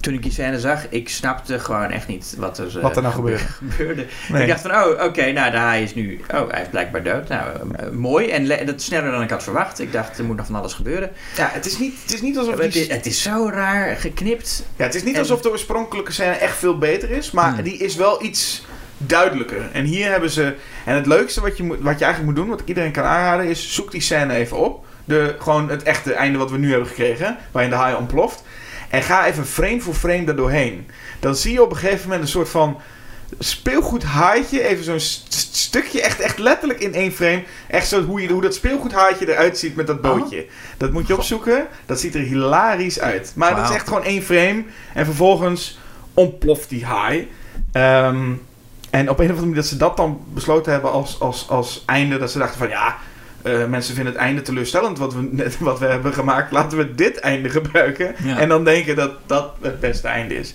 toen 0.00 0.14
ik 0.14 0.22
die 0.22 0.32
scène 0.32 0.60
zag, 0.60 0.86
ik 0.88 1.08
snapte 1.08 1.58
gewoon 1.58 1.90
echt 1.90 2.06
niet 2.06 2.34
wat 2.38 2.58
er, 2.58 2.76
eh, 2.76 2.82
Wat 2.82 2.96
er 2.96 3.02
nou 3.02 3.14
gebeurde. 3.14 3.44
gebeurde. 3.70 4.06
Nee. 4.28 4.42
Ik 4.42 4.48
dacht 4.48 4.60
van, 4.60 4.70
oh, 4.70 5.04
oké, 5.04 5.32
nou, 5.32 5.50
de 5.50 5.56
haai 5.56 5.82
is 5.82 5.94
nu... 5.94 6.20
Oh, 6.34 6.50
hij 6.50 6.62
is 6.62 6.68
blijkbaar 6.68 7.02
dood. 7.02 7.28
Nou, 7.28 7.50
eh, 7.76 7.88
mooi. 7.90 8.28
En 8.30 8.46
dat 8.66 8.74
is 8.80 8.84
sneller 8.84 9.10
dan 9.10 9.22
ik 9.22 9.30
had 9.30 9.42
verwacht. 9.42 9.80
Ik 9.80 9.92
dacht, 9.92 10.18
er 10.18 10.24
moet 10.24 10.36
nog 10.36 10.46
van 10.46 10.54
alles 10.54 10.72
gebeuren. 10.74 11.10
Ja, 11.36 11.48
het 11.52 11.66
is 11.66 11.78
niet, 11.78 11.94
het 12.02 12.12
is 12.14 12.20
niet 12.20 12.38
alsof 12.38 12.58
Het 12.58 12.72
die... 12.72 12.82
is, 12.82 12.88
het 12.92 13.06
is 13.06 13.22
zo 13.22 13.48
raar 13.52 13.96
geknipt. 13.96 14.64
Ja, 14.76 14.84
het 14.84 14.94
is 14.94 15.02
niet 15.02 15.14
En- 15.14 15.20
alsof 15.20 15.40
de 15.40 15.50
oorspronkelijke 15.50 16.12
scène 16.12 16.32
echt 16.34 16.56
veel 16.56 16.78
beter 16.78 17.10
is, 17.10 17.30
maar 17.30 17.52
Hmm. 17.54 17.62
die 17.62 17.76
is 17.78 17.94
wel 17.94 18.22
iets 18.24 18.64
duidelijker. 18.98 19.68
En 19.72 19.84
hier 19.84 20.10
hebben 20.10 20.30
ze... 20.30 20.54
En 20.84 20.94
het 20.94 21.06
leukste 21.06 21.40
wat 21.40 21.56
je, 21.56 21.62
moet, 21.62 21.78
wat 21.80 21.98
je 21.98 22.04
eigenlijk 22.04 22.24
moet 22.34 22.36
doen, 22.44 22.48
wat 22.54 22.60
ik 22.60 22.68
iedereen 22.68 22.92
kan 22.92 23.04
aanraden, 23.04 23.46
is 23.46 23.74
zoek 23.74 23.90
die 23.90 24.00
scène 24.00 24.34
even 24.34 24.56
op. 24.56 24.84
De, 25.04 25.36
gewoon 25.38 25.68
het 25.70 25.82
echte 25.82 26.12
einde 26.14 26.38
wat 26.38 26.50
we 26.50 26.58
nu 26.58 26.70
hebben 26.70 26.88
gekregen, 26.88 27.36
waarin 27.52 27.70
de 27.70 27.76
haai 27.76 27.94
ontploft. 27.94 28.42
En 28.90 29.02
ga 29.02 29.26
even 29.26 29.46
frame 29.46 29.80
voor 29.80 29.94
frame 29.94 30.24
daar 30.24 30.36
doorheen. 30.36 30.86
Dan 31.20 31.36
zie 31.36 31.52
je 31.52 31.62
op 31.62 31.70
een 31.70 31.76
gegeven 31.76 32.02
moment 32.02 32.22
een 32.22 32.28
soort 32.28 32.48
van 32.48 32.80
speelgoed 33.38 34.02
haaitje. 34.02 34.62
Even 34.62 34.84
zo'n 34.84 35.00
st- 35.00 35.34
st- 35.34 35.56
stukje, 35.56 36.02
echt, 36.02 36.20
echt 36.20 36.38
letterlijk 36.38 36.80
in 36.80 36.94
één 36.94 37.12
frame. 37.12 37.42
Echt 37.68 37.88
zo 37.88 38.02
hoe, 38.04 38.20
je, 38.22 38.28
hoe 38.28 38.42
dat 38.42 38.54
speelgoed 38.54 38.92
haaitje 38.92 39.32
eruit 39.32 39.58
ziet 39.58 39.76
met 39.76 39.86
dat 39.86 40.00
bootje. 40.00 40.46
Dat 40.76 40.92
moet 40.92 41.06
je 41.06 41.16
opzoeken. 41.16 41.66
Dat 41.86 42.00
ziet 42.00 42.14
er 42.14 42.20
hilarisch 42.20 43.00
uit. 43.00 43.32
Maar 43.34 43.54
dat 43.56 43.68
is 43.68 43.74
echt 43.74 43.88
gewoon 43.88 44.04
één 44.04 44.22
frame. 44.22 44.64
En 44.94 45.04
vervolgens 45.04 45.78
ontploft 46.14 46.68
die 46.68 46.84
haai. 46.84 47.30
Ehm, 47.72 48.32
en 48.90 49.10
op 49.10 49.18
een 49.18 49.24
of 49.24 49.30
andere 49.30 49.40
manier 49.40 49.54
dat 49.54 49.66
ze 49.66 49.76
dat 49.76 49.96
dan 49.96 50.24
besloten 50.34 50.72
hebben 50.72 50.92
als, 50.92 51.20
als, 51.20 51.48
als 51.48 51.82
einde. 51.86 52.18
Dat 52.18 52.30
ze 52.30 52.38
dachten 52.38 52.58
van 52.58 52.68
ja, 52.68 52.96
eh, 53.46 53.66
mensen 53.66 53.94
vinden 53.94 54.12
het 54.12 54.22
einde 54.22 54.42
teleurstellend 54.42 54.98
wat 54.98 55.14
we, 55.14 55.28
net, 55.30 55.58
wat 55.70 55.78
we 55.78 55.86
hebben 55.86 56.12
gemaakt. 56.12 56.52
Laten 56.52 56.78
we 56.78 56.94
dit 56.94 57.18
einde 57.18 57.48
gebruiken. 57.48 58.14
Ja. 58.24 58.38
En 58.38 58.48
dan 58.48 58.64
denken 58.64 58.96
dat 58.96 59.12
dat 59.26 59.52
het 59.60 59.80
beste 59.80 60.08
einde 60.08 60.34
is. 60.38 60.54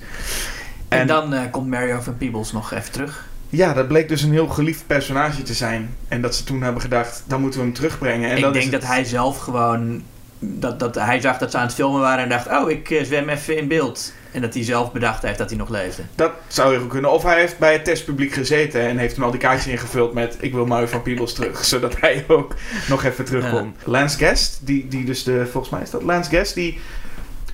En, 0.87 0.99
En- 0.99 1.07
dan 1.07 1.33
eh, 1.33 1.41
komt 1.51 1.67
Mario 1.67 1.99
van 1.99 2.17
Peebles 2.17 2.51
nog 2.51 2.71
even 2.73 2.91
terug. 2.91 3.29
Ja, 3.49 3.73
dat 3.73 3.87
bleek 3.87 4.07
dus 4.07 4.21
een 4.21 4.31
heel 4.31 4.47
geliefd 4.47 4.83
personage 4.87 5.41
te 5.41 5.53
zijn. 5.53 5.95
En 6.07 6.21
dat 6.21 6.35
ze 6.35 6.43
toen 6.43 6.61
hebben 6.61 6.81
gedacht, 6.81 7.23
dan 7.27 7.41
moeten 7.41 7.59
we 7.59 7.65
hem 7.65 7.75
terugbrengen. 7.75 8.29
En 8.29 8.37
ik 8.37 8.43
dat 8.43 8.53
denk 8.53 8.71
dat 8.71 8.85
hij 8.85 9.03
zelf 9.03 9.37
gewoon... 9.37 10.03
Dat, 10.43 10.79
dat 10.79 10.95
hij 10.95 11.19
zag 11.21 11.37
dat 11.37 11.51
ze 11.51 11.57
aan 11.57 11.65
het 11.65 11.73
filmen 11.75 12.01
waren 12.01 12.23
en 12.23 12.29
dacht... 12.29 12.47
Oh, 12.47 12.69
ik 12.69 12.89
eh, 12.89 13.03
zwem 13.03 13.29
even 13.29 13.57
in 13.57 13.67
beeld. 13.67 14.13
En 14.31 14.41
dat 14.41 14.53
hij 14.53 14.63
zelf 14.63 14.91
bedacht 14.91 15.21
heeft 15.23 15.37
dat 15.37 15.49
hij 15.49 15.57
nog 15.57 15.69
leefde. 15.69 16.01
Dat 16.15 16.31
zou 16.47 16.71
heel 16.71 16.79
goed 16.81 16.89
kunnen. 16.89 17.11
Of 17.11 17.23
hij 17.23 17.39
heeft 17.39 17.57
bij 17.57 17.73
het 17.73 17.85
testpubliek 17.85 18.33
gezeten 18.33 18.81
en 18.81 18.97
heeft 18.97 19.15
hem 19.15 19.23
al 19.25 19.31
die 19.31 19.39
kaartjes 19.39 19.67
ingevuld 19.73 20.13
met... 20.13 20.37
Ik 20.39 20.53
wil 20.53 20.65
Mario 20.65 20.85
van 20.87 21.01
Peebles 21.01 21.33
terug. 21.33 21.65
Zodat 21.73 21.99
hij 21.99 22.25
ook 22.27 22.55
nog 22.89 23.03
even 23.03 23.25
terugkomt. 23.25 23.77
Lance 23.83 24.17
Guest, 24.17 24.59
die, 24.61 24.87
die 24.87 25.05
dus 25.05 25.23
de... 25.23 25.45
Volgens 25.51 25.73
mij 25.73 25.81
is 25.81 25.89
dat 25.89 26.03
Lance 26.03 26.29
Guest, 26.29 26.53
die... 26.53 26.79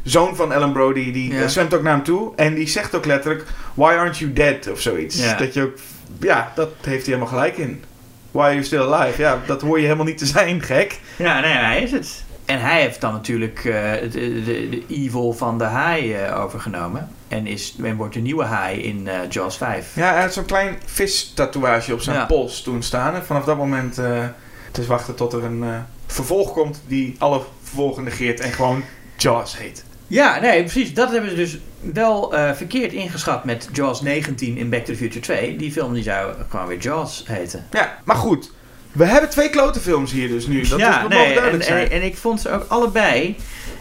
Zoon 0.03 0.35
van 0.35 0.53
Ellen 0.53 0.71
Brody, 0.71 1.11
die 1.11 1.33
Ja. 1.33 1.41
eh, 1.41 1.47
zwemt 1.47 1.73
ook 1.73 1.81
naar 1.83 1.93
hem 1.93 2.03
toe. 2.03 2.33
En 2.35 2.53
die 2.53 2.67
zegt 2.67 2.95
ook 2.95 3.05
letterlijk... 3.05 3.43
Why 3.73 3.93
aren't 3.93 4.17
you 4.17 4.33
dead? 4.33 4.71
Of 4.71 4.81
zoiets. 4.81 5.19
Ja. 5.23 5.33
Dat 5.37 5.53
je 5.53 5.61
ook... 5.61 5.77
Ja, 6.19 6.51
dat 6.55 6.69
heeft 6.81 7.05
hij 7.05 7.13
helemaal 7.15 7.27
gelijk 7.27 7.57
in. 7.57 7.83
Why 8.31 8.41
are 8.43 8.51
you 8.53 8.63
still 8.65 8.79
alive? 8.81 9.21
Ja, 9.21 9.39
dat 9.45 9.61
hoor 9.61 9.77
je 9.77 9.83
helemaal 9.83 10.05
niet 10.05 10.17
te 10.17 10.25
zijn, 10.25 10.61
gek. 10.61 10.99
Ja, 11.15 11.39
nee, 11.39 11.51
hij 11.53 11.81
is 11.83 11.91
het. 11.91 12.23
En 12.47 12.59
hij 12.61 12.81
heeft 12.81 13.01
dan 13.01 13.13
natuurlijk 13.13 13.57
eh, 13.57 13.91
de, 14.01 14.09
de, 14.45 14.69
de 14.69 14.83
evil 14.89 15.33
van 15.33 15.57
de 15.57 15.63
haai 15.63 16.13
eh, 16.13 16.43
overgenomen. 16.43 17.09
En, 17.27 17.47
is, 17.47 17.75
en 17.83 17.95
wordt 17.95 18.13
de 18.13 18.19
nieuwe 18.19 18.43
haai 18.43 18.81
in 18.81 19.07
eh 19.07 19.15
Jaws 19.29 19.57
5. 19.57 19.95
Ja, 19.95 20.11
hij 20.13 20.21
had 20.21 20.33
zo'n 20.33 20.45
klein 20.45 20.77
vis-tatoeage 20.85 21.93
op 21.93 22.01
zijn 22.01 22.15
Ja. 22.15 22.25
pols 22.25 22.61
toen 22.61 22.83
staan. 22.83 23.13
En 23.15 23.25
vanaf 23.25 23.43
dat 23.45 23.57
moment 23.57 23.97
eh 23.97 24.25
het 24.67 24.77
is 24.77 24.87
wachten 24.87 25.15
tot 25.15 25.33
er 25.33 25.43
een 25.43 25.63
eh, 25.63 25.69
vervolg 26.05 26.53
komt 26.53 26.81
die 26.87 27.15
alle 27.19 27.41
vervolgen 27.63 28.03
negeert 28.03 28.39
en 28.39 28.51
gewoon 28.51 28.83
Jaws 29.17 29.57
heet. 29.57 29.85
Ja, 30.07 30.39
nee, 30.39 30.61
precies. 30.61 30.93
Dat 30.93 31.11
hebben 31.11 31.29
ze 31.29 31.35
dus 31.35 31.57
wel 31.93 32.35
eh, 32.35 32.53
verkeerd 32.53 32.93
ingeschat 32.93 33.43
met 33.45 33.69
Jaws 33.73 34.01
19 34.01 34.57
in 34.57 34.69
Back 34.69 34.85
to 34.85 34.91
the 34.91 34.97
Future 34.97 35.19
2. 35.19 35.55
Die 35.55 35.71
film 35.71 35.93
die 35.93 36.03
zou 36.03 36.33
gewoon 36.49 36.67
weer 36.67 36.77
Jaws 36.79 37.23
heten. 37.27 37.65
Ja, 37.71 37.97
maar 38.03 38.15
goed. 38.15 38.51
We 38.91 39.05
hebben 39.05 39.29
twee 39.29 39.49
klote 39.49 39.79
films 39.79 40.11
hier 40.11 40.27
dus 40.27 40.47
nu. 40.47 40.61
Dat 40.67 40.79
ja, 40.79 41.03
is, 41.03 41.07
nee, 41.07 41.17
mogen 41.17 41.27
en, 41.27 41.33
duidelijk 41.33 41.63
zijn. 41.63 41.89
en, 41.89 41.91
en 41.91 42.03
ik 42.03 42.17
vond 42.17 42.41
ze 42.41 42.51
ook 42.51 42.65
allebei... 42.67 43.35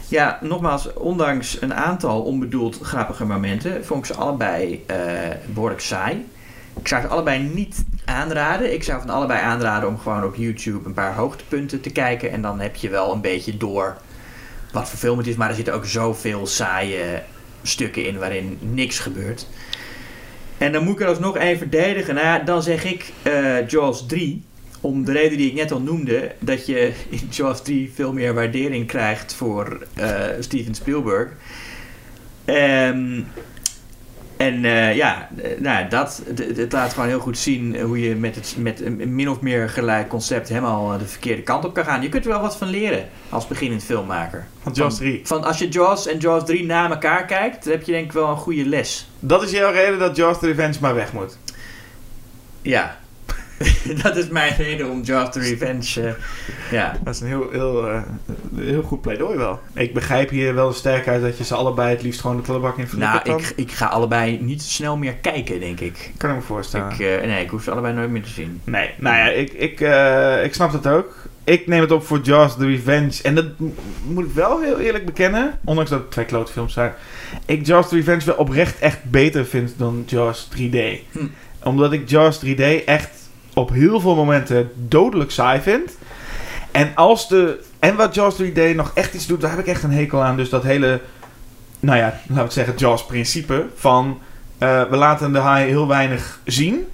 Ja, 0.09 0.39
nogmaals, 0.41 0.93
ondanks 0.93 1.61
een 1.61 1.73
aantal 1.73 2.21
onbedoeld 2.21 2.79
grappige 2.81 3.25
momenten... 3.25 3.85
vond 3.85 3.99
ik 3.99 4.05
ze 4.05 4.19
allebei 4.19 4.83
eh, 4.85 4.97
behoorlijk 5.45 5.81
saai. 5.81 6.25
Ik 6.79 6.87
zou 6.87 7.01
ze 7.01 7.07
allebei 7.07 7.39
niet 7.39 7.85
aanraden. 8.05 8.73
Ik 8.73 8.83
zou 8.83 9.01
van 9.01 9.09
allebei 9.09 9.41
aanraden 9.41 9.89
om 9.89 9.99
gewoon 9.99 10.23
op 10.23 10.35
YouTube 10.35 10.87
een 10.87 10.93
paar 10.93 11.13
hoogtepunten 11.13 11.81
te 11.81 11.89
kijken. 11.89 12.31
En 12.31 12.41
dan 12.41 12.59
heb 12.59 12.75
je 12.75 12.89
wel 12.89 13.13
een 13.13 13.21
beetje 13.21 13.57
door 13.57 13.97
wat 14.71 14.89
voor 14.89 14.99
film 14.99 15.17
het 15.17 15.27
is. 15.27 15.35
Maar 15.35 15.49
er 15.49 15.55
zitten 15.55 15.73
ook 15.73 15.85
zoveel 15.85 16.47
saaie 16.47 17.23
stukken 17.61 18.05
in 18.05 18.17
waarin 18.17 18.57
niks 18.61 18.99
gebeurt. 18.99 19.47
En 20.57 20.71
dan 20.71 20.83
moet 20.83 20.93
ik 20.93 21.01
er 21.01 21.07
alsnog 21.07 21.37
even 21.37 21.57
verdedigen. 21.57 22.15
Nou 22.15 22.27
ja, 22.27 22.39
dan 22.39 22.63
zeg 22.63 22.83
ik 22.83 23.11
eh 23.21 23.67
Jaws 23.67 24.05
3. 24.05 24.43
Om 24.81 25.05
de 25.05 25.11
reden 25.11 25.37
die 25.37 25.47
ik 25.47 25.53
net 25.53 25.71
al 25.71 25.81
noemde. 25.81 26.31
Dat 26.39 26.65
je 26.65 26.93
in 27.09 27.27
Jaws 27.29 27.61
3 27.61 27.91
veel 27.93 28.13
meer 28.13 28.33
waardering 28.33 28.87
krijgt 28.87 29.33
voor 29.33 29.87
eh, 29.93 30.21
Steven 30.39 30.75
Spielberg. 30.75 31.29
Ehm, 32.45 33.21
en 34.37 34.65
eh, 34.65 34.95
ja, 34.95 35.29
eh, 35.41 35.59
nou, 35.59 35.87
dat, 35.89 36.23
het 36.35 36.71
laat 36.71 36.93
gewoon 36.93 37.07
heel 37.07 37.19
goed 37.19 37.37
zien 37.37 37.81
hoe 37.81 37.99
je 38.01 38.15
met, 38.15 38.35
het, 38.35 38.55
met 38.57 38.81
een 38.81 39.15
min 39.15 39.29
of 39.29 39.41
meer 39.41 39.69
gelijk 39.69 40.07
concept 40.07 40.49
helemaal 40.49 40.97
de 40.97 41.05
verkeerde 41.05 41.41
kant 41.41 41.65
op 41.65 41.73
kan 41.73 41.83
gaan. 41.83 42.01
Je 42.01 42.09
kunt 42.09 42.25
er 42.25 42.31
wel 42.31 42.41
wat 42.41 42.57
van 42.57 42.67
leren 42.67 43.09
als 43.29 43.47
beginnend 43.47 43.83
filmmaker. 43.83 44.47
Van 44.61 44.71
Jaws 44.71 44.97
3. 44.97 45.21
Van 45.23 45.43
als 45.43 45.57
je 45.57 45.67
Jaws 45.67 46.07
en 46.07 46.17
Jaws 46.17 46.45
3 46.45 46.65
na 46.65 46.89
elkaar 46.89 47.25
kijkt, 47.25 47.63
dan 47.63 47.73
heb 47.73 47.83
je 47.83 47.91
denk 47.91 48.05
ik 48.05 48.11
wel 48.11 48.29
een 48.29 48.37
goede 48.37 48.65
les. 48.65 49.09
Dat 49.19 49.43
is 49.43 49.51
jouw 49.51 49.71
reden 49.71 49.99
dat 49.99 50.15
Jaws 50.15 50.39
the 50.39 50.45
Revenge 50.45 50.77
maar 50.81 50.95
weg 50.95 51.13
moet. 51.13 51.37
Ja. 52.61 52.97
dat 54.03 54.17
is 54.17 54.27
mijn 54.27 54.55
reden 54.57 54.89
om 54.89 55.01
Jaws 55.01 55.31
the 55.33 55.39
Revenge. 55.39 56.01
eh, 56.01 56.13
ja. 56.71 56.97
Dat 57.03 57.13
is 57.13 57.21
een 57.21 57.27
heel, 57.27 57.49
heel, 57.51 57.87
eh, 57.87 58.01
heel 58.55 58.81
goed 58.81 59.01
pleidooi 59.01 59.37
wel. 59.37 59.59
Ik 59.73 59.93
begrijp 59.93 60.29
hier 60.29 60.53
wel 60.55 60.73
sterk 60.73 61.07
uit 61.07 61.21
dat 61.21 61.37
je 61.37 61.43
ze 61.43 61.55
allebei 61.55 61.89
het 61.89 62.01
liefst 62.01 62.21
gewoon 62.21 62.35
de 62.35 62.41
prullenbak 62.41 62.77
in 62.77 62.87
Nou, 62.97 63.21
kan. 63.21 63.39
ik, 63.39 63.53
ik 63.55 63.71
ga 63.71 63.85
allebei 63.85 64.39
niet 64.41 64.61
snel 64.61 64.97
meer 64.97 65.13
kijken, 65.15 65.59
denk 65.59 65.79
ik. 65.79 66.11
kan 66.17 66.29
ik 66.29 66.35
me 66.35 66.41
voorstellen. 66.41 66.91
Ik, 66.91 66.99
eh, 66.99 67.27
nee, 67.27 67.43
ik 67.43 67.49
hoef 67.49 67.63
ze 67.63 67.71
allebei 67.71 67.93
nooit 67.93 68.09
meer 68.09 68.23
te 68.23 68.29
zien. 68.29 68.61
Nee, 68.63 68.89
nou 68.97 69.15
ja, 69.15 69.27
ik, 69.27 69.53
ik, 69.53 69.79
ik 70.45 70.53
snap 70.53 70.71
dat 70.71 70.87
ook. 70.87 71.25
Ik 71.43 71.67
neem 71.67 71.81
het 71.81 71.91
op 71.91 72.05
voor 72.05 72.19
Jaws 72.23 72.55
the 72.55 72.65
Revenge. 72.65 73.23
En 73.23 73.35
dat 73.35 73.45
moet 74.03 74.25
ik 74.25 74.31
wel 74.33 74.61
heel 74.61 74.79
eerlijk 74.79 75.05
bekennen. 75.05 75.59
Ondanks 75.65 75.89
dat 75.89 75.99
het 75.99 76.11
twee 76.11 76.25
klote 76.25 76.51
films 76.51 76.73
zijn. 76.73 76.93
Ik 77.45 77.65
Jaws 77.65 77.89
the 77.89 77.95
Revenge 77.95 78.25
wel 78.25 78.35
oprecht 78.35 78.79
echt 78.79 79.03
beter 79.03 79.45
vind 79.45 79.73
dan 79.77 80.03
Jaws 80.07 80.47
3D. 80.57 80.77
Hm. 81.11 81.19
Omdat 81.63 81.91
ik 81.93 82.09
Jaws 82.09 82.39
3D 82.45 82.83
echt 82.85 83.09
op 83.57 83.69
heel 83.69 83.99
veel 83.99 84.15
momenten 84.15 84.71
dodelijk 84.75 85.31
saai 85.31 85.61
vind. 85.61 85.97
En 86.71 86.91
als 86.95 87.27
de... 87.27 87.63
En 87.79 87.95
wat 87.95 88.15
Jaws 88.15 88.41
3D 88.41 88.75
nog 88.75 88.91
echt 88.93 89.13
iets 89.13 89.25
doet, 89.25 89.41
daar 89.41 89.49
heb 89.49 89.59
ik 89.59 89.67
echt 89.67 89.83
een 89.83 89.91
hekel 89.91 90.23
aan. 90.23 90.37
Dus 90.37 90.49
dat 90.49 90.63
hele... 90.63 91.01
Nou 91.79 91.97
ja, 91.97 92.05
laten 92.05 92.35
we 92.35 92.41
het 92.41 92.53
zeggen, 92.53 92.75
Jaws 92.77 93.05
principe 93.05 93.65
van... 93.75 94.19
eh, 94.57 94.83
we 94.89 94.95
laten 94.95 95.33
de 95.33 95.39
haai 95.39 95.67
heel 95.67 95.87
weinig 95.87 96.39
zien. 96.45 96.87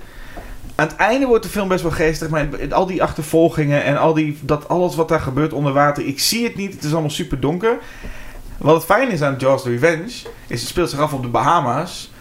Aan 0.76 0.88
het 0.88 0.96
einde 0.96 1.26
wordt 1.26 1.44
de 1.44 1.50
film 1.50 1.68
best 1.68 1.82
wel 1.82 1.92
geestig, 1.92 2.30
maar 2.30 2.48
al 2.70 2.86
die 2.86 3.04
achtervolgingen 3.04 3.84
en 3.84 3.98
al 3.98 4.14
die, 4.14 4.38
dat 4.42 4.68
alles 4.68 4.96
wat 4.96 5.08
daar 5.08 5.20
gebeurt 5.20 5.54
onder 5.54 5.74
water, 5.74 6.06
ik 6.06 6.20
zie 6.20 6.44
het 6.44 6.56
niet. 6.56 6.74
Het 6.74 6.84
is 6.84 6.92
allemaal 6.92 7.10
super 7.10 7.40
donker. 7.40 7.78
Wat 8.58 8.76
het 8.76 8.86
fijn 8.86 9.12
is 9.12 9.22
aan 9.22 9.36
Jaws 9.38 9.64
Revenge, 9.64 10.12
is 10.48 10.60
het 10.60 10.70
speelt 10.70 10.90
zich 10.90 11.00
af 11.00 11.14
op 11.14 11.22
de 11.22 11.28
Bahama's. 11.28 12.12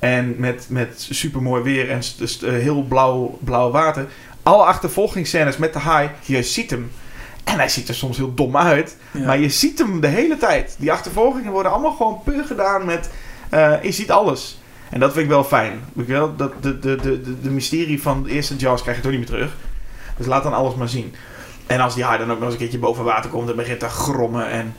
En 0.00 0.34
met, 0.38 0.66
met 0.68 1.06
super 1.10 1.42
mooi 1.42 1.62
weer 1.62 1.90
en 1.90 2.02
st- 2.02 2.42
eh, 2.42 2.52
heel 2.52 2.82
blauw, 2.82 3.38
blauw 3.44 3.70
water. 3.70 4.06
Alle 4.42 4.64
achtervolgingsscènes 4.64 5.56
met 5.56 5.72
de 5.72 5.78
haai, 5.78 6.10
je 6.20 6.42
ziet 6.42 6.70
hem. 6.70 6.90
En 7.44 7.54
hij 7.56 7.68
ziet 7.68 7.88
er 7.88 7.94
soms 7.94 8.16
heel 8.16 8.34
dom 8.34 8.56
uit. 8.56 8.96
Ja. 9.10 9.24
Maar 9.26 9.38
je 9.38 9.48
ziet 9.48 9.78
hem 9.78 10.00
de 10.00 10.06
hele 10.06 10.36
tijd. 10.36 10.74
Die 10.78 10.92
achtervolgingen 10.92 11.52
worden 11.52 11.72
allemaal 11.72 11.92
gewoon 11.92 12.20
puur 12.24 12.44
gedaan 12.44 12.84
met... 12.84 13.10
eh, 13.50 13.82
je 13.82 13.92
ziet 13.92 14.10
alles. 14.10 14.60
En 14.90 15.00
dat 15.00 15.12
vind 15.12 15.24
ik 15.24 15.30
wel 15.30 15.44
fijn. 15.44 15.80
Weet 15.92 16.06
je 16.06 16.12
wel? 16.12 16.36
Dat, 16.36 16.52
de, 16.62 16.78
de, 16.78 16.96
de, 16.96 17.20
de, 17.20 17.40
de 17.40 17.50
mysterie 17.50 18.02
van 18.02 18.22
de 18.22 18.30
eerste 18.30 18.56
Jaws 18.56 18.82
krijg 18.82 18.96
je 18.96 19.02
toch 19.02 19.10
niet 19.12 19.20
meer 19.20 19.30
terug. 19.30 19.56
Dus 20.16 20.26
laat 20.26 20.42
dan 20.42 20.54
alles 20.54 20.74
maar 20.74 20.88
zien. 20.88 21.14
En 21.66 21.80
als 21.80 21.94
die 21.94 22.04
haai 22.04 22.18
dan 22.18 22.30
ook 22.30 22.36
nog 22.36 22.44
eens 22.44 22.52
een 22.52 22.58
keertje 22.58 22.78
boven 22.78 23.04
water 23.04 23.30
komt 23.30 23.50
en 23.50 23.56
begint 23.56 23.80
te 23.80 23.88
grommen. 23.88 24.50
En 24.50 24.74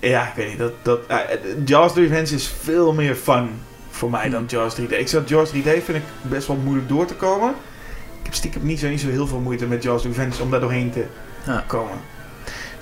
ja, 0.00 0.28
ik 0.28 0.34
weet 0.34 0.48
niet. 0.48 0.58
Dat, 0.58 0.72
dat, 0.82 1.00
eh, 1.06 1.18
Jaws 1.64 1.94
Revenge 1.94 2.34
is 2.34 2.52
veel 2.62 2.92
meer 2.92 3.14
fun 3.14 3.48
voor 3.96 4.10
mij 4.10 4.28
dan 4.28 4.44
Jaws 4.46 4.80
3D. 4.80 4.88
Ik 4.92 5.08
zeg 5.08 5.28
Jaws 5.28 5.50
3D 5.50 5.54
vind 5.62 5.88
ik 5.88 6.02
best 6.22 6.46
wel 6.46 6.56
moeilijk 6.56 6.88
door 6.88 7.06
te 7.06 7.14
komen. 7.14 7.50
Ik 8.18 8.22
heb 8.32 8.34
stiekem 8.34 8.66
niet 8.66 8.78
zo, 8.78 8.88
niet 8.88 9.00
zo 9.00 9.08
heel 9.08 9.26
veel 9.26 9.38
moeite 9.38 9.66
met 9.66 9.82
Jaws 9.82 10.02
Revenge 10.04 10.42
om 10.42 10.50
daar 10.50 10.60
doorheen 10.60 10.90
te 10.90 11.04
Ja. 11.46 11.64
komen. 11.66 11.98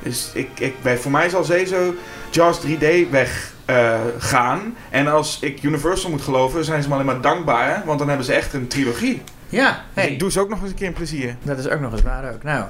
Dus 0.02 0.30
ik, 0.34 0.48
ik, 0.60 0.74
bij, 0.82 0.96
voor 0.98 1.10
mij 1.10 1.28
zal 1.28 1.44
sowieso 1.44 1.94
Jaws 2.30 2.60
3D 2.66 3.10
weg 3.10 3.52
eh, 3.64 4.00
gaan. 4.18 4.74
En 4.90 5.06
als 5.06 5.38
ik 5.40 5.62
Universal 5.62 6.10
moet 6.10 6.22
geloven, 6.22 6.64
zijn 6.64 6.82
ze 6.82 6.88
me 6.88 6.94
alleen 6.94 7.06
maar 7.06 7.20
dankbaar. 7.20 7.82
Want 7.86 7.98
dan 7.98 8.08
hebben 8.08 8.26
ze 8.26 8.32
echt 8.32 8.52
een 8.52 8.66
trilogie. 8.68 9.22
Ja, 9.48 9.84
hey, 9.92 10.08
Ik 10.10 10.18
doe 10.18 10.30
ze 10.30 10.40
ook 10.40 10.48
nog 10.48 10.60
eens 10.60 10.70
een 10.70 10.76
keer 10.76 10.86
een 10.86 10.92
plezier. 10.92 11.36
dat 11.42 11.58
is 11.58 11.68
ook 11.68 11.80
nog 11.80 11.92
eens 11.92 12.02
waar 12.02 12.32
ook. 12.34 12.42
Nou, 12.42 12.64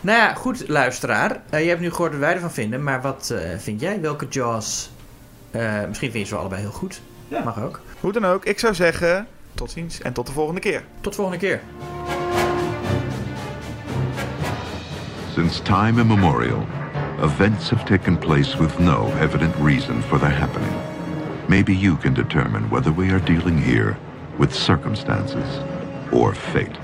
nou 0.00 0.18
ja, 0.18 0.34
goed 0.34 0.68
luisteraar. 0.68 1.40
Eh, 1.50 1.62
je 1.62 1.68
hebt 1.68 1.80
nu 1.80 1.90
gehoord 1.90 2.10
wat 2.10 2.20
wij 2.20 2.34
ervan 2.34 2.52
vinden, 2.52 2.82
maar 2.82 3.00
wat 3.02 3.30
eh, 3.34 3.38
vind 3.58 3.80
jij? 3.80 4.00
Welke 4.00 4.26
Jaws 4.30 4.90
misschien 5.88 6.10
vind 6.10 6.28
je 6.28 6.34
ze 6.34 6.36
allebei 6.40 6.60
heel 6.60 6.70
goed. 6.70 7.00
Ja. 7.32 7.42
Mag 7.44 7.62
ook. 7.62 7.80
Hoe 8.00 8.12
dan 8.12 8.24
ook, 8.26 8.44
ik 8.44 8.58
zou 8.58 8.74
zeggen 8.74 9.26
tot 9.54 9.70
ziens 9.70 10.00
en 10.00 10.12
tot 10.12 10.26
de 10.26 10.32
volgende 10.32 10.60
keer. 10.60 10.84
Tot 11.00 11.14
volgende 11.14 11.38
keer. 11.38 11.60
Since 15.34 15.62
time 15.62 16.00
immemorial, 16.00 16.66
events 17.22 17.70
have 17.70 17.84
taken 17.84 18.18
place 18.18 18.58
with 18.58 18.78
no 18.78 19.12
evident 19.20 19.54
reason 19.62 20.02
for 20.02 20.18
their 20.18 20.38
happening. 20.38 20.72
Maybe 21.46 21.78
you 21.78 21.96
can 21.96 22.14
determine 22.14 22.68
whether 22.68 22.94
we 22.94 23.12
are 23.12 23.22
dealing 23.24 23.64
here 23.64 23.96
with 24.36 24.54
circumstances 24.54 25.60
or 26.10 26.34
fate. 26.34 26.78